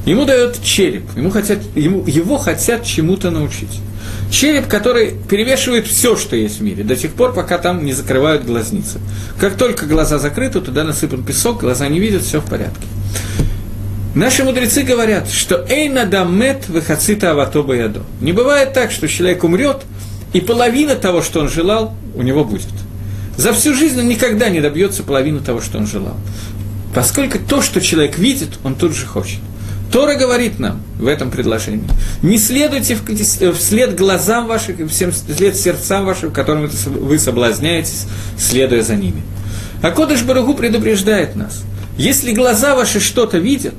Ему 0.05 0.25
дают 0.25 0.61
череп, 0.63 1.03
ему 1.15 1.29
хотят, 1.29 1.59
ему, 1.75 2.05
его 2.07 2.37
хотят 2.37 2.85
чему-то 2.85 3.29
научить. 3.29 3.81
Череп, 4.29 4.67
который 4.67 5.13
перевешивает 5.29 5.87
все, 5.87 6.15
что 6.15 6.35
есть 6.35 6.59
в 6.59 6.63
мире, 6.63 6.83
до 6.83 6.95
тех 6.95 7.13
пор, 7.13 7.33
пока 7.33 7.57
там 7.57 7.85
не 7.85 7.93
закрывают 7.93 8.45
глазницы. 8.45 8.99
Как 9.39 9.55
только 9.55 9.85
глаза 9.85 10.19
закрыты, 10.19 10.59
туда 10.59 10.83
насыпан 10.83 11.23
песок, 11.23 11.61
глаза 11.61 11.87
не 11.87 11.99
видят, 11.99 12.23
все 12.23 12.41
в 12.41 12.45
порядке. 12.45 12.85
Наши 14.15 14.43
мудрецы 14.43 14.81
говорят, 14.81 15.29
что 15.29 15.65
«Эйна 15.69 16.05
дамет 16.05 16.67
выхацита 16.69 17.31
аватоба 17.31 17.75
ядо». 17.75 18.01
Не 18.19 18.33
бывает 18.33 18.73
так, 18.73 18.91
что 18.91 19.07
человек 19.07 19.43
умрет, 19.43 19.83
и 20.33 20.41
половина 20.41 20.95
того, 20.95 21.21
что 21.21 21.39
он 21.39 21.49
желал, 21.49 21.95
у 22.15 22.21
него 22.21 22.43
будет. 22.43 22.67
За 23.37 23.53
всю 23.53 23.75
жизнь 23.75 23.99
он 23.99 24.07
никогда 24.07 24.49
не 24.49 24.59
добьется 24.59 25.03
половины 25.03 25.39
того, 25.39 25.61
что 25.61 25.77
он 25.77 25.85
желал. 25.85 26.17
Поскольку 26.93 27.37
то, 27.37 27.61
что 27.61 27.79
человек 27.79 28.17
видит, 28.17 28.57
он 28.63 28.75
тут 28.75 28.95
же 28.95 29.05
хочет. 29.05 29.39
Тора 29.91 30.15
говорит 30.15 30.59
нам 30.59 30.81
в 30.99 31.07
этом 31.07 31.31
предложении, 31.31 31.87
не 32.21 32.37
следуйте 32.37 32.97
вслед 33.53 33.95
глазам 33.95 34.47
вашим 34.47 34.75
и 34.75 34.87
всем 34.87 35.11
вслед 35.11 35.55
сердцам 35.55 36.05
вашим, 36.05 36.31
которым 36.31 36.67
вы 36.67 37.17
соблазняетесь, 37.19 38.05
следуя 38.37 38.81
за 38.81 38.95
ними. 38.95 39.21
А 39.81 39.91
Кодыш 39.91 40.23
Барагу 40.23 40.55
предупреждает 40.55 41.35
нас, 41.35 41.63
если 41.97 42.33
глаза 42.33 42.75
ваши 42.75 42.99
что-то 42.99 43.37
видят, 43.37 43.75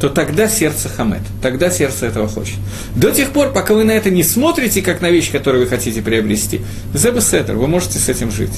то 0.00 0.10
тогда 0.10 0.48
сердце 0.48 0.88
хамет, 0.88 1.22
тогда 1.40 1.70
сердце 1.70 2.06
этого 2.06 2.28
хочет. 2.28 2.56
До 2.94 3.10
тех 3.12 3.30
пор, 3.30 3.52
пока 3.52 3.72
вы 3.72 3.84
на 3.84 3.92
это 3.92 4.10
не 4.10 4.22
смотрите, 4.22 4.82
как 4.82 5.00
на 5.00 5.10
вещь, 5.10 5.30
которую 5.30 5.64
вы 5.64 5.70
хотите 5.70 6.02
приобрести, 6.02 6.60
зебесетер, 6.92 7.54
вы 7.54 7.66
можете 7.66 7.98
с 7.98 8.08
этим 8.08 8.30
жить. 8.30 8.52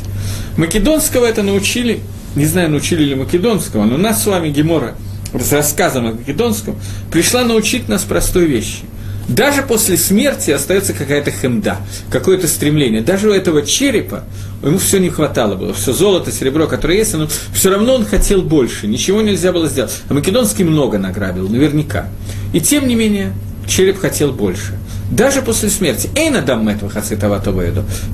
Македонского 0.57 1.27
это 1.27 1.43
научили, 1.43 2.01
не 2.35 2.47
знаю, 2.47 2.71
научили 2.71 3.05
ли 3.05 3.15
македонского, 3.15 3.85
но 3.85 3.97
нас 3.99 4.23
с 4.23 4.27
вами 4.27 4.49
Гемора– 4.49 4.95
с 5.35 5.53
рассказом 5.53 6.07
о 6.07 6.13
Македонском, 6.13 6.77
пришла 7.11 7.45
научить 7.45 7.89
нас 7.89 8.03
простой 8.03 8.47
вещи. 8.47 8.85
Даже 9.29 9.61
после 9.61 9.99
смерти 9.99 10.51
остается 10.51 10.95
какая-то 10.95 11.31
хемда, 11.31 11.77
какое-то 12.11 12.49
стремление. 12.49 13.03
Даже 13.03 13.29
у 13.29 13.33
этого 13.33 13.61
черепа 13.61 14.25
ему 14.63 14.79
все 14.79 14.99
не 14.99 15.11
хватало 15.11 15.55
было. 15.55 15.75
Все 15.75 15.93
золото, 15.93 16.33
серебро, 16.33 16.67
которое 16.67 16.97
есть, 16.97 17.13
но 17.13 17.29
все 17.53 17.71
равно 17.71 17.97
он 17.97 18.07
хотел 18.07 18.41
больше. 18.41 18.87
Ничего 18.87 19.21
нельзя 19.21 19.53
было 19.53 19.69
сделать. 19.69 19.93
А 20.09 20.15
Македонский 20.15 20.65
много 20.65 20.97
награбил, 20.97 21.47
наверняка. 21.47 22.09
И 22.55 22.61
тем 22.61 22.89
не 22.89 22.95
менее, 22.95 23.35
череп 23.69 24.01
хотел 24.01 24.33
больше. 24.33 24.79
Даже 25.11 25.43
после 25.43 25.69
смерти. 25.69 26.09
Эй, 26.15 26.31
надам 26.31 26.67
этого 26.67 26.91
хацитава 26.91 27.43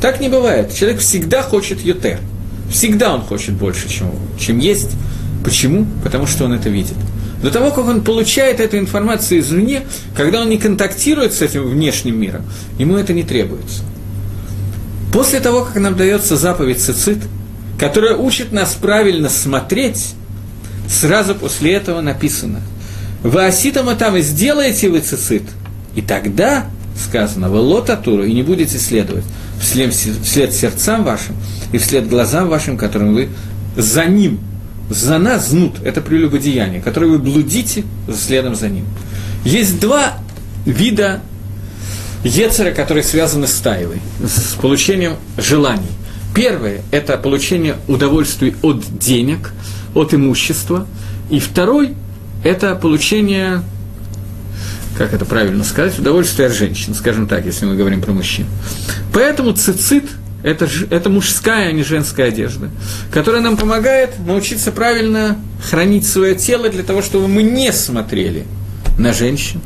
Так 0.01 0.21
не 0.21 0.29
бывает. 0.29 0.75
Человек 0.75 1.01
всегда 1.01 1.43
хочет 1.43 1.81
ютер. 1.81 2.19
Всегда 2.71 3.15
он 3.15 3.21
хочет 3.23 3.55
больше, 3.55 3.89
чем, 3.89 4.11
чем 4.39 4.59
есть. 4.59 4.91
Почему? 5.45 5.87
Потому 6.03 6.27
что 6.27 6.45
он 6.45 6.55
это 6.55 6.71
видит. 6.71 6.97
До 7.45 7.51
того, 7.51 7.73
как 7.73 7.85
он 7.85 8.03
получает 8.03 8.59
эту 8.59 8.79
информацию 8.79 9.41
извне, 9.41 9.83
когда 10.17 10.41
он 10.41 10.49
не 10.49 10.57
контактирует 10.57 11.35
с 11.35 11.43
этим 11.43 11.69
внешним 11.69 12.19
миром, 12.19 12.43
ему 12.79 12.97
это 12.97 13.13
не 13.13 13.23
требуется. 13.23 13.83
После 15.13 15.41
того, 15.41 15.63
как 15.63 15.77
нам 15.77 15.95
дается 15.95 16.39
заповедь 16.39 16.81
цицит, 16.81 17.19
которая 17.79 18.17
учит 18.17 18.51
нас 18.51 18.73
правильно 18.73 19.29
смотреть, 19.29 20.15
сразу 20.89 21.35
после 21.35 21.75
этого 21.75 22.01
написано 22.01 22.63
«Вы 23.23 23.45
оситама 23.45 23.95
там 23.95 24.17
и 24.17 24.23
сделаете 24.23 24.89
вы 24.89 25.01
цицит, 25.01 25.43
и 25.95 26.01
тогда, 26.01 26.65
сказано, 26.97 27.51
вы 27.51 27.59
лотатуру, 27.59 28.25
и 28.25 28.33
не 28.33 28.43
будете 28.43 28.79
следовать 28.79 29.25
вслед, 29.61 29.93
вслед 29.93 30.55
сердцам 30.55 31.05
вашим 31.05 31.37
и 31.73 31.77
вслед 31.77 32.09
глазам 32.09 32.49
вашим, 32.49 32.79
которым 32.79 33.13
вы 33.13 33.29
за 33.77 34.07
ним 34.07 34.41
за 34.91 35.19
нас 35.19 35.49
знут– 35.49 35.77
это 35.85 36.01
прелюбодеяние, 36.01 36.81
которое 36.81 37.07
вы 37.07 37.19
блудите 37.19 37.85
следом 38.15 38.55
за 38.55 38.69
ним. 38.69 38.85
Есть 39.45 39.81
два 39.81 40.19
вида 40.67 41.21
Ецера, 42.23 42.71
которые 42.73 43.03
связаны 43.03 43.47
с 43.47 43.55
таевой, 43.55 44.01
с 44.23 44.55
получением 44.55 45.17
желаний. 45.37 45.91
Первое– 46.35 46.83
это 46.91 47.17
получение 47.17 47.77
удовольствий 47.87 48.57
от 48.63 48.83
денег, 48.99 49.53
от 49.95 50.15
имущества. 50.15 50.87
И 51.31 51.39
второй– 51.39 51.95
это 52.45 52.75
получение, 52.75 53.63
как 54.99 55.15
это 55.15 55.25
правильно 55.25 55.65
сказать, 55.65 55.99
удовольствия 55.99 56.47
от 56.47 56.53
женщин, 56.53 56.95
скажем 56.95 57.29
так, 57.29 57.47
если 57.47 57.67
мы 57.67 57.77
говорим 57.77 58.03
про 58.03 58.13
мужчин. 58.13 58.47
Поэтому 59.13 59.53
цицит– 59.53 60.05
это, 60.45 60.69
это 60.91 61.09
мужская, 61.09 61.71
а 61.71 61.73
не 61.73 61.83
женская 61.83 62.29
одежда, 62.29 62.69
которая 63.11 63.41
нам 63.41 63.57
помогает 63.57 64.19
научиться 64.25 64.73
правильно 64.73 65.39
хранить 65.71 66.07
свое 66.07 66.35
тело 66.35 66.69
для 66.69 66.83
того, 66.83 67.01
чтобы 67.01 67.29
мы 67.29 67.43
не 67.43 67.73
смотрели 67.73 68.45
на 68.99 69.15
женщин. 69.15 69.63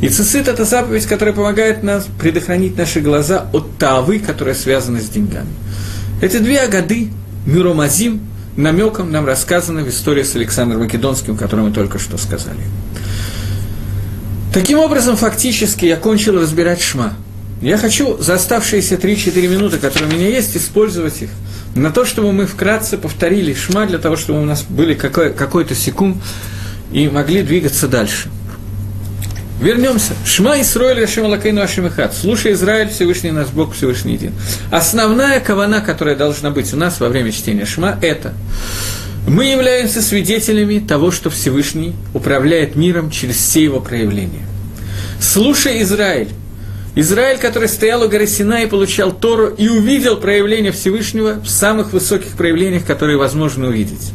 И 0.00 0.08
цицит– 0.08 0.48
это 0.48 0.64
заповедь, 0.64 1.04
которая 1.04 1.34
помогает 1.34 1.82
нам 1.82 2.02
предохранить 2.18 2.78
наши 2.78 3.00
глаза 3.00 3.46
от 3.52 3.76
тавы, 3.76 4.18
которая 4.18 4.54
связана 4.54 5.00
с 5.00 5.08
деньгами. 5.08 5.52
Эти 6.22 6.38
две 6.38 6.60
агады, 6.60 7.10
Миромазим, 7.44 8.20
намеком 8.56 9.12
нам 9.12 9.26
рассказаны 9.26 9.84
в 9.84 9.90
истории 9.90 10.22
с 10.22 10.34
Александром 10.34 10.80
Македонским, 10.80 11.36
которую 11.36 11.68
мы 11.68 11.74
только 11.74 11.98
что 11.98 12.16
сказали. 12.16 12.60
Таким 14.54 14.78
образом, 14.78 15.16
фактически 15.16 15.84
я 15.84 15.96
кончил 15.96 16.40
разбирать 16.40 16.80
Шма– 16.80 17.12
я 17.62 17.78
хочу 17.78 18.16
за 18.18 18.34
оставшиеся 18.34 18.96
3-4 18.96 19.48
минуты, 19.48 19.78
которые 19.78 20.10
у 20.10 20.14
меня 20.14 20.28
есть, 20.28 20.56
использовать 20.56 21.22
их 21.22 21.30
на 21.74 21.90
то, 21.90 22.04
чтобы 22.04 22.32
мы 22.32 22.46
вкратце 22.46 22.96
повторили 22.98 23.54
шма, 23.54 23.86
для 23.86 23.98
того, 23.98 24.16
чтобы 24.16 24.40
у 24.42 24.44
нас 24.44 24.62
были 24.62 24.94
какой- 24.94 25.32
какой-то 25.32 25.74
секунд 25.74 26.16
и 26.92 27.08
могли 27.08 27.42
двигаться 27.42 27.88
дальше. 27.88 28.28
Вернемся. 29.60 30.12
Шма 30.26 30.60
Исроэль 30.60 31.00
Рашим 31.00 31.24
Алакейну 31.24 31.62
Ашимихат. 31.62 32.14
Слушай, 32.14 32.52
Израиль, 32.52 32.90
Всевышний 32.90 33.30
наш 33.30 33.48
Бог, 33.48 33.74
Всевышний 33.74 34.12
един. 34.14 34.32
Основная 34.70 35.40
кавана, 35.40 35.80
которая 35.80 36.14
должна 36.14 36.50
быть 36.50 36.74
у 36.74 36.76
нас 36.76 37.00
во 37.00 37.08
время 37.08 37.32
чтения 37.32 37.64
Шма, 37.64 37.98
это 38.02 38.34
мы 39.26 39.46
являемся 39.46 40.02
свидетелями 40.02 40.78
того, 40.78 41.10
что 41.10 41.30
Всевышний 41.30 41.94
управляет 42.12 42.76
миром 42.76 43.10
через 43.10 43.36
все 43.36 43.64
его 43.64 43.80
проявления. 43.80 44.46
Слушай, 45.20 45.82
Израиль, 45.82 46.28
Израиль, 46.98 47.38
который 47.38 47.68
стоял 47.68 48.02
у 48.02 48.08
горы 48.08 48.26
Сина 48.26 48.62
и 48.62 48.66
получал 48.66 49.12
Тору, 49.12 49.48
и 49.48 49.68
увидел 49.68 50.16
проявление 50.16 50.72
Всевышнего 50.72 51.34
в 51.34 51.48
самых 51.48 51.92
высоких 51.92 52.30
проявлениях, 52.30 52.86
которые 52.86 53.18
возможно 53.18 53.68
увидеть. 53.68 54.12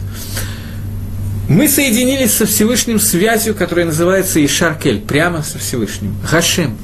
Мы 1.47 1.67
соединились 1.67 2.33
со 2.33 2.47
Всевышним 2.47 2.99
связью, 2.99 3.53
которая 3.53 3.85
называется 3.85 4.43
Ишаркель, 4.43 4.99
прямо 4.99 5.43
со 5.43 5.59
Всевышним, 5.59 6.15
Хашем. 6.25 6.75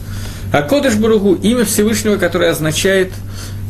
А 0.53 0.61
Кодыш 0.61 0.95
Баругу– 0.95 1.33
имя 1.41 1.65
Всевышнего, 1.65 2.17
которое 2.17 2.51
означает, 2.51 3.11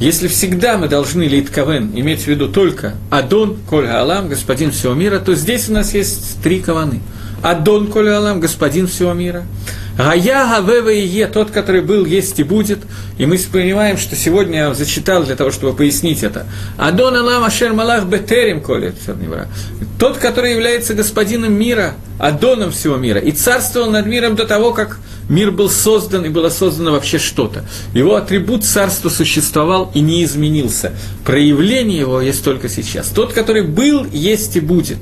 если 0.02 0.28
всегда 0.28 0.78
мы 0.78 0.90
должны 0.90 1.24
Литковен 1.24 1.92
иметь 1.96 2.24
в 2.24 2.28
виду 2.28 2.50
только 2.50 2.96
Адон, 3.10 3.58
Коль 3.70 3.88
Алам, 3.88 4.28
Господин 4.28 4.72
всего 4.72 4.94
мира, 4.94 5.20
то 5.20 5.34
здесь 5.34 5.70
у 5.70 5.74
нас 5.74 5.94
есть 5.94 6.42
три 6.44 6.60
каваны. 6.60 7.00
Адон, 7.42 7.88
Коль 7.88 8.10
Алам, 8.10 8.40
Господин 8.40 8.88
всего 8.88 9.14
мира– 9.14 9.44
Гая 9.98 10.62
Гавева 10.62 10.90
и 10.90 11.06
Е, 11.06 11.28
тот, 11.28 11.50
который 11.50 11.82
был, 11.82 12.06
есть 12.06 12.40
и 12.40 12.44
будет. 12.44 12.80
И 13.18 13.26
мы 13.26 13.40
понимаем, 13.52 13.98
что 13.98 14.16
сегодня 14.16 14.60
я 14.60 14.74
зачитал 14.76 15.24
для 15.24 15.36
того, 15.36 15.52
чтобы 15.52 15.76
пояснить 15.76 16.22
это. 16.22 16.46
Адон 16.78 17.16
Алам 17.16 17.44
Ашер 17.44 17.74
Малах 17.74 18.06
Бетерим 18.06 18.62
Колет 18.62 18.94
Тот, 19.98 20.18
который 20.18 20.54
является 20.54 20.94
господином 20.94 21.54
мира, 21.54 21.96
Адоном 22.20 22.72
всего 22.72 22.96
мира, 22.96 23.20
и 23.20 23.32
царствовал 23.32 23.90
над 23.90 24.06
миром 24.06 24.36
до 24.36 24.46
того, 24.46 24.72
как 24.72 25.00
мир 25.30 25.50
был 25.50 25.70
создан 25.70 26.26
и 26.26 26.30
было 26.30 26.50
создано 26.50 26.92
вообще 26.92 27.18
что-то. 27.18 27.66
Его 27.96 28.16
атрибут 28.16 28.64
царства 28.64 29.10
существовал 29.10 29.90
и 29.96 30.00
не 30.00 30.24
изменился. 30.24 30.94
Проявление 31.26 32.02
его 32.02 32.22
есть 32.22 32.44
только 32.44 32.70
сейчас. 32.70 33.08
Тот, 33.08 33.34
который 33.34 33.64
был, 33.64 34.06
есть 34.06 34.56
и 34.58 34.60
будет. 34.60 35.00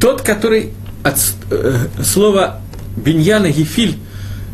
Тот, 0.00 0.22
который 0.22 0.72
от 1.02 1.16
э, 1.50 1.86
слова 2.04 2.60
Беньяна 2.96 3.50
Гефиль, 3.50 3.98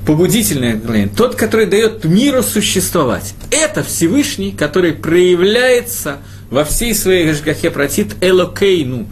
побудительное 0.06 0.76
мгновение, 0.76 1.10
тот, 1.14 1.34
который 1.34 1.66
дает 1.66 2.04
миру 2.04 2.42
существовать. 2.42 3.34
Это 3.50 3.82
Всевышний, 3.82 4.52
который 4.52 4.92
проявляется 4.92 6.18
во 6.50 6.64
всей 6.64 6.94
своей 6.94 7.26
Гашгахе 7.26 7.70
протит 7.70 8.16
Элокейну, 8.22 9.06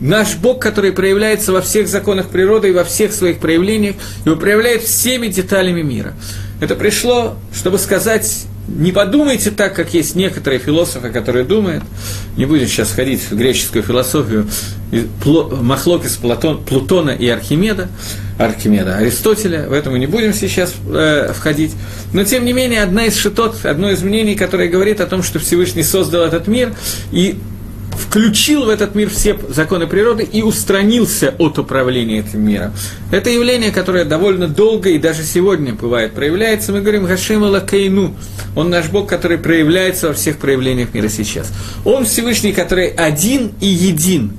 наш 0.00 0.34
Бог, 0.34 0.60
который 0.60 0.92
проявляется 0.92 1.52
во 1.52 1.62
всех 1.62 1.88
законах 1.88 2.28
природы 2.28 2.68
и 2.68 2.72
во 2.72 2.84
всех 2.84 3.12
своих 3.12 3.38
проявлениях, 3.38 3.96
и 4.26 4.30
проявляет 4.34 4.82
всеми 4.82 5.28
деталями 5.28 5.82
мира. 5.82 6.14
Это 6.60 6.74
пришло, 6.74 7.36
чтобы 7.54 7.78
сказать 7.78 8.46
не 8.68 8.92
подумайте 8.92 9.50
так, 9.50 9.74
как 9.74 9.92
есть 9.92 10.14
некоторые 10.14 10.60
философы, 10.60 11.10
которые 11.10 11.44
думают, 11.44 11.82
не 12.36 12.44
будем 12.44 12.66
сейчас 12.66 12.92
ходить 12.92 13.20
в 13.20 13.36
греческую 13.36 13.82
философию, 13.82 14.48
Махлокис 15.60 16.16
Платон, 16.16 16.62
Плутона 16.64 17.10
и 17.10 17.26
Архимеда, 17.28 17.88
Архимеда, 18.38 18.96
Аристотеля, 18.96 19.68
в 19.68 19.72
этом 19.72 19.92
мы 19.92 19.98
не 19.98 20.06
будем 20.06 20.32
сейчас 20.32 20.74
э, 20.86 21.32
входить. 21.34 21.72
Но, 22.12 22.24
тем 22.24 22.44
не 22.44 22.52
менее, 22.52 22.82
одна 22.82 23.06
из 23.06 23.16
шитот, 23.16 23.64
одно 23.64 23.90
из 23.90 24.02
мнений, 24.02 24.34
которое 24.34 24.68
говорит 24.68 25.00
о 25.00 25.06
том, 25.06 25.22
что 25.22 25.38
Всевышний 25.38 25.82
создал 25.82 26.22
этот 26.22 26.46
мир, 26.46 26.74
и 27.10 27.38
включил 28.12 28.66
в 28.66 28.68
этот 28.68 28.94
мир 28.94 29.08
все 29.08 29.38
законы 29.48 29.86
природы 29.86 30.22
и 30.22 30.42
устранился 30.42 31.34
от 31.38 31.58
управления 31.58 32.18
этим 32.18 32.46
миром. 32.46 32.74
Это 33.10 33.30
явление, 33.30 33.70
которое 33.70 34.04
довольно 34.04 34.48
долго 34.48 34.90
и 34.90 34.98
даже 34.98 35.22
сегодня 35.22 35.72
бывает 35.72 36.12
проявляется. 36.12 36.72
Мы 36.72 36.82
говорим 36.82 37.06
Гашима 37.06 37.46
Лакейну. 37.46 38.14
Он 38.54 38.68
наш 38.68 38.90
Бог, 38.90 39.08
который 39.08 39.38
проявляется 39.38 40.08
во 40.08 40.12
всех 40.12 40.36
проявлениях 40.36 40.92
мира 40.92 41.08
сейчас. 41.08 41.50
Он 41.86 42.04
Всевышний, 42.04 42.52
который 42.52 42.88
один 42.88 43.52
и 43.62 43.66
един. 43.66 44.32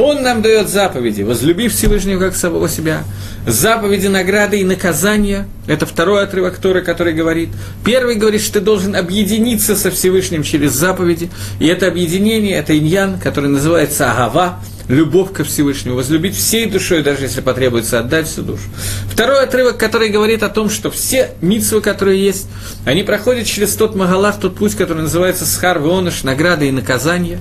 Он 0.00 0.22
нам 0.22 0.40
дает 0.40 0.70
заповеди, 0.70 1.20
возлюби 1.20 1.68
Всевышнего 1.68 2.18
как 2.18 2.34
самого 2.34 2.70
себя. 2.70 3.04
Заповеди, 3.46 4.06
награды 4.06 4.58
и 4.58 4.64
наказания– 4.64 5.46
это 5.66 5.84
второй 5.84 6.22
отрывок 6.24 6.56
Торы, 6.56 6.80
который 6.80 7.12
говорит. 7.12 7.50
Первый 7.84 8.14
говорит, 8.14 8.40
что 8.40 8.54
ты 8.54 8.60
должен 8.60 8.96
объединиться 8.96 9.76
со 9.76 9.90
Всевышним 9.90 10.42
через 10.42 10.72
заповеди. 10.72 11.30
И 11.58 11.66
это 11.66 11.86
объединение, 11.86 12.56
это 12.56 12.78
иньян, 12.78 13.20
который 13.20 13.50
называется 13.50 14.10
агава, 14.10 14.58
любовь 14.88 15.34
ко 15.34 15.44
Всевышнему, 15.44 15.96
возлюбить 15.96 16.34
всей 16.34 16.64
душой, 16.64 17.02
даже 17.02 17.24
если 17.24 17.42
потребуется 17.42 17.98
отдать 17.98 18.26
всю 18.26 18.40
душу. 18.40 18.64
Второй 19.12 19.42
отрывок, 19.42 19.76
который 19.76 20.08
говорит 20.08 20.42
о 20.42 20.48
том, 20.48 20.70
что 20.70 20.90
все 20.90 21.32
митсвы, 21.42 21.82
которые 21.82 22.24
есть, 22.24 22.46
они 22.86 23.02
проходят 23.02 23.46
через 23.46 23.74
тот 23.74 23.94
магалах, 23.94 24.40
тот 24.40 24.56
путь, 24.56 24.74
который 24.76 25.02
называется 25.02 25.44
схар, 25.44 25.78
вионыш, 25.78 26.22
награды 26.22 26.68
и 26.68 26.70
наказания. 26.70 27.38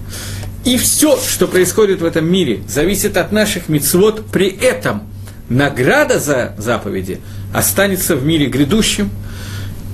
И 0.65 0.77
все, 0.77 1.17
что 1.17 1.47
происходит 1.47 2.01
в 2.01 2.05
этом 2.05 2.29
мире, 2.29 2.61
зависит 2.67 3.17
от 3.17 3.31
наших 3.31 3.69
мицвод. 3.69 4.25
При 4.31 4.47
этом 4.47 5.03
награда 5.47 6.19
за 6.19 6.53
заповеди 6.57 7.21
останется 7.53 8.15
в 8.15 8.25
мире 8.25 8.47
грядущем, 8.47 9.09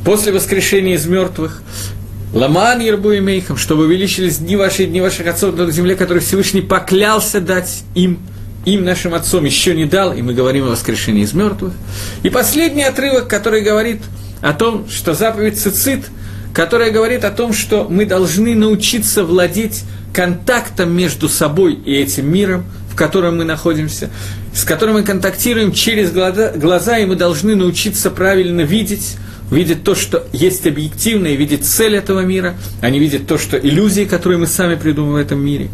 после 0.06 0.32
воскрешения 0.32 0.96
из 0.96 1.06
мертвых. 1.08 1.62
Ламан 2.34 2.80
Ербу 2.80 3.12
и 3.12 3.20
Мейхам, 3.20 3.58
чтобы 3.58 3.86
увеличились 3.86 4.38
дни 4.38 4.56
ваши 4.56 4.86
дни 4.86 5.02
ваших 5.02 5.26
отцов 5.28 5.56
на 5.56 5.70
земле, 5.72 5.96
которые 5.96 6.22
Всевышний 6.22 6.62
поклялся 6.62 7.42
дать 7.42 7.84
им, 7.96 8.20
им, 8.66 8.84
нашим 8.84 9.14
отцом, 9.14 9.46
еще 9.46 9.76
не 9.76 9.86
дал, 9.86 10.14
и 10.14 10.22
мы 10.22 10.34
говорим 10.34 10.66
о 10.66 10.72
воскрешении 10.72 11.24
из 11.24 11.34
мертвых. 11.34 11.74
И 12.24 12.30
последний 12.30 12.84
отрывок, 12.84 13.28
который 13.28 13.62
говорит 13.62 14.02
о 14.42 14.54
том, 14.54 14.88
что 14.90 15.14
заповедь 15.14 15.60
цицит, 15.60 16.06
которая 16.54 16.92
говорит 16.92 17.24
о 17.24 17.32
том, 17.32 17.54
что 17.54 17.88
мы 17.90 18.06
должны 18.06 18.54
научиться 18.54 19.24
владеть 19.24 19.84
контактом 20.16 20.96
между 20.96 21.28
собой 21.28 21.74
и 21.74 21.94
этим 21.94 22.32
миром, 22.32 22.64
в 22.90 22.96
котором 22.96 23.38
мы 23.38 23.44
находимся, 23.44 24.10
с 24.54 24.64
которым 24.64 24.96
мы 24.96 25.04
контактируем 25.04 25.74
через 25.74 26.12
глаза, 26.12 26.54
глаза, 26.56 26.98
и 26.98 27.06
мы 27.06 27.18
должны 27.18 27.54
научиться 27.56 28.10
правильно 28.10 28.62
видеть, 28.62 29.18
видят 29.52 29.84
то, 29.84 29.94
что 29.94 30.26
есть 30.32 30.66
объективное, 30.66 31.36
видят 31.36 31.66
цель 31.66 31.96
этого 31.96 32.22
мира, 32.22 32.56
они 32.80 32.98
видят 32.98 33.28
то, 33.28 33.38
что 33.38 33.58
иллюзии, 33.58 34.06
которые 34.06 34.40
мы 34.40 34.48
сами 34.48 34.76
придумываем 34.76 35.22
в 35.22 35.28
этом 35.28 35.44
мире. 35.44 35.70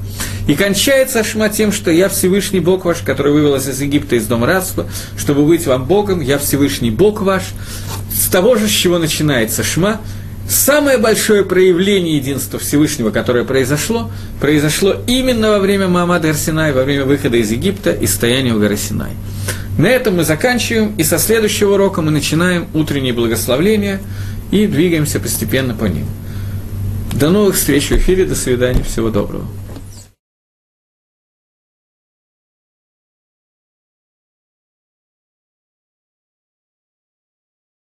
И 0.47 0.55
кончается 0.55 1.23
Шма 1.23 1.49
тем, 1.49 1.71
что 1.71 1.91
«Я 1.91 2.09
Всевышний 2.09 2.59
Бог 2.59 2.83
ваш, 2.85 2.97
который 2.97 3.31
вывел 3.31 3.55
из 3.55 3.79
Египта, 3.79 4.15
из 4.15 4.25
дома 4.25 4.47
рабства, 4.47 4.89
чтобы 5.19 5.45
быть 5.45 5.67
вам 5.67 5.85
Богом, 5.85 6.19
я 6.19 6.39
Всевышний 6.39 6.89
Бог 6.89 7.21
ваш». 7.21 7.43
С 8.11 8.27
того 8.27 8.55
же, 8.55 8.67
с 8.67 8.71
чего 8.71 8.97
начинается 8.97 9.63
Шма, 9.63 10.01
Самое 10.47 10.97
большое 10.97 11.45
проявление 11.45 12.17
единства 12.17 12.59
Всевышнего, 12.59 13.11
которое 13.11 13.45
произошло, 13.45 14.11
произошло 14.39 14.95
именно 15.07 15.51
во 15.51 15.59
время 15.59 15.87
Маамада 15.87 16.29
Арсинай, 16.29 16.73
во 16.73 16.83
время 16.83 17.05
выхода 17.05 17.37
из 17.37 17.51
Египта 17.51 17.91
и 17.91 18.05
стояния 18.05 18.53
у 18.53 18.59
горы 18.59 18.75
Синай. 18.75 19.11
На 19.77 19.87
этом 19.87 20.17
мы 20.17 20.25
заканчиваем, 20.25 20.93
и 20.97 21.03
со 21.03 21.17
следующего 21.17 21.75
урока 21.75 22.01
мы 22.01 22.11
начинаем 22.11 22.67
утренние 22.73 23.13
благословления 23.13 24.01
и 24.51 24.67
двигаемся 24.67 25.19
постепенно 25.19 25.73
по 25.73 25.85
ним. 25.85 26.05
До 27.13 27.29
новых 27.29 27.55
встреч 27.55 27.89
в 27.89 27.93
эфире, 27.93 28.25
до 28.25 28.35
свидания, 28.35 28.83
всего 28.83 29.09
доброго. 29.09 29.45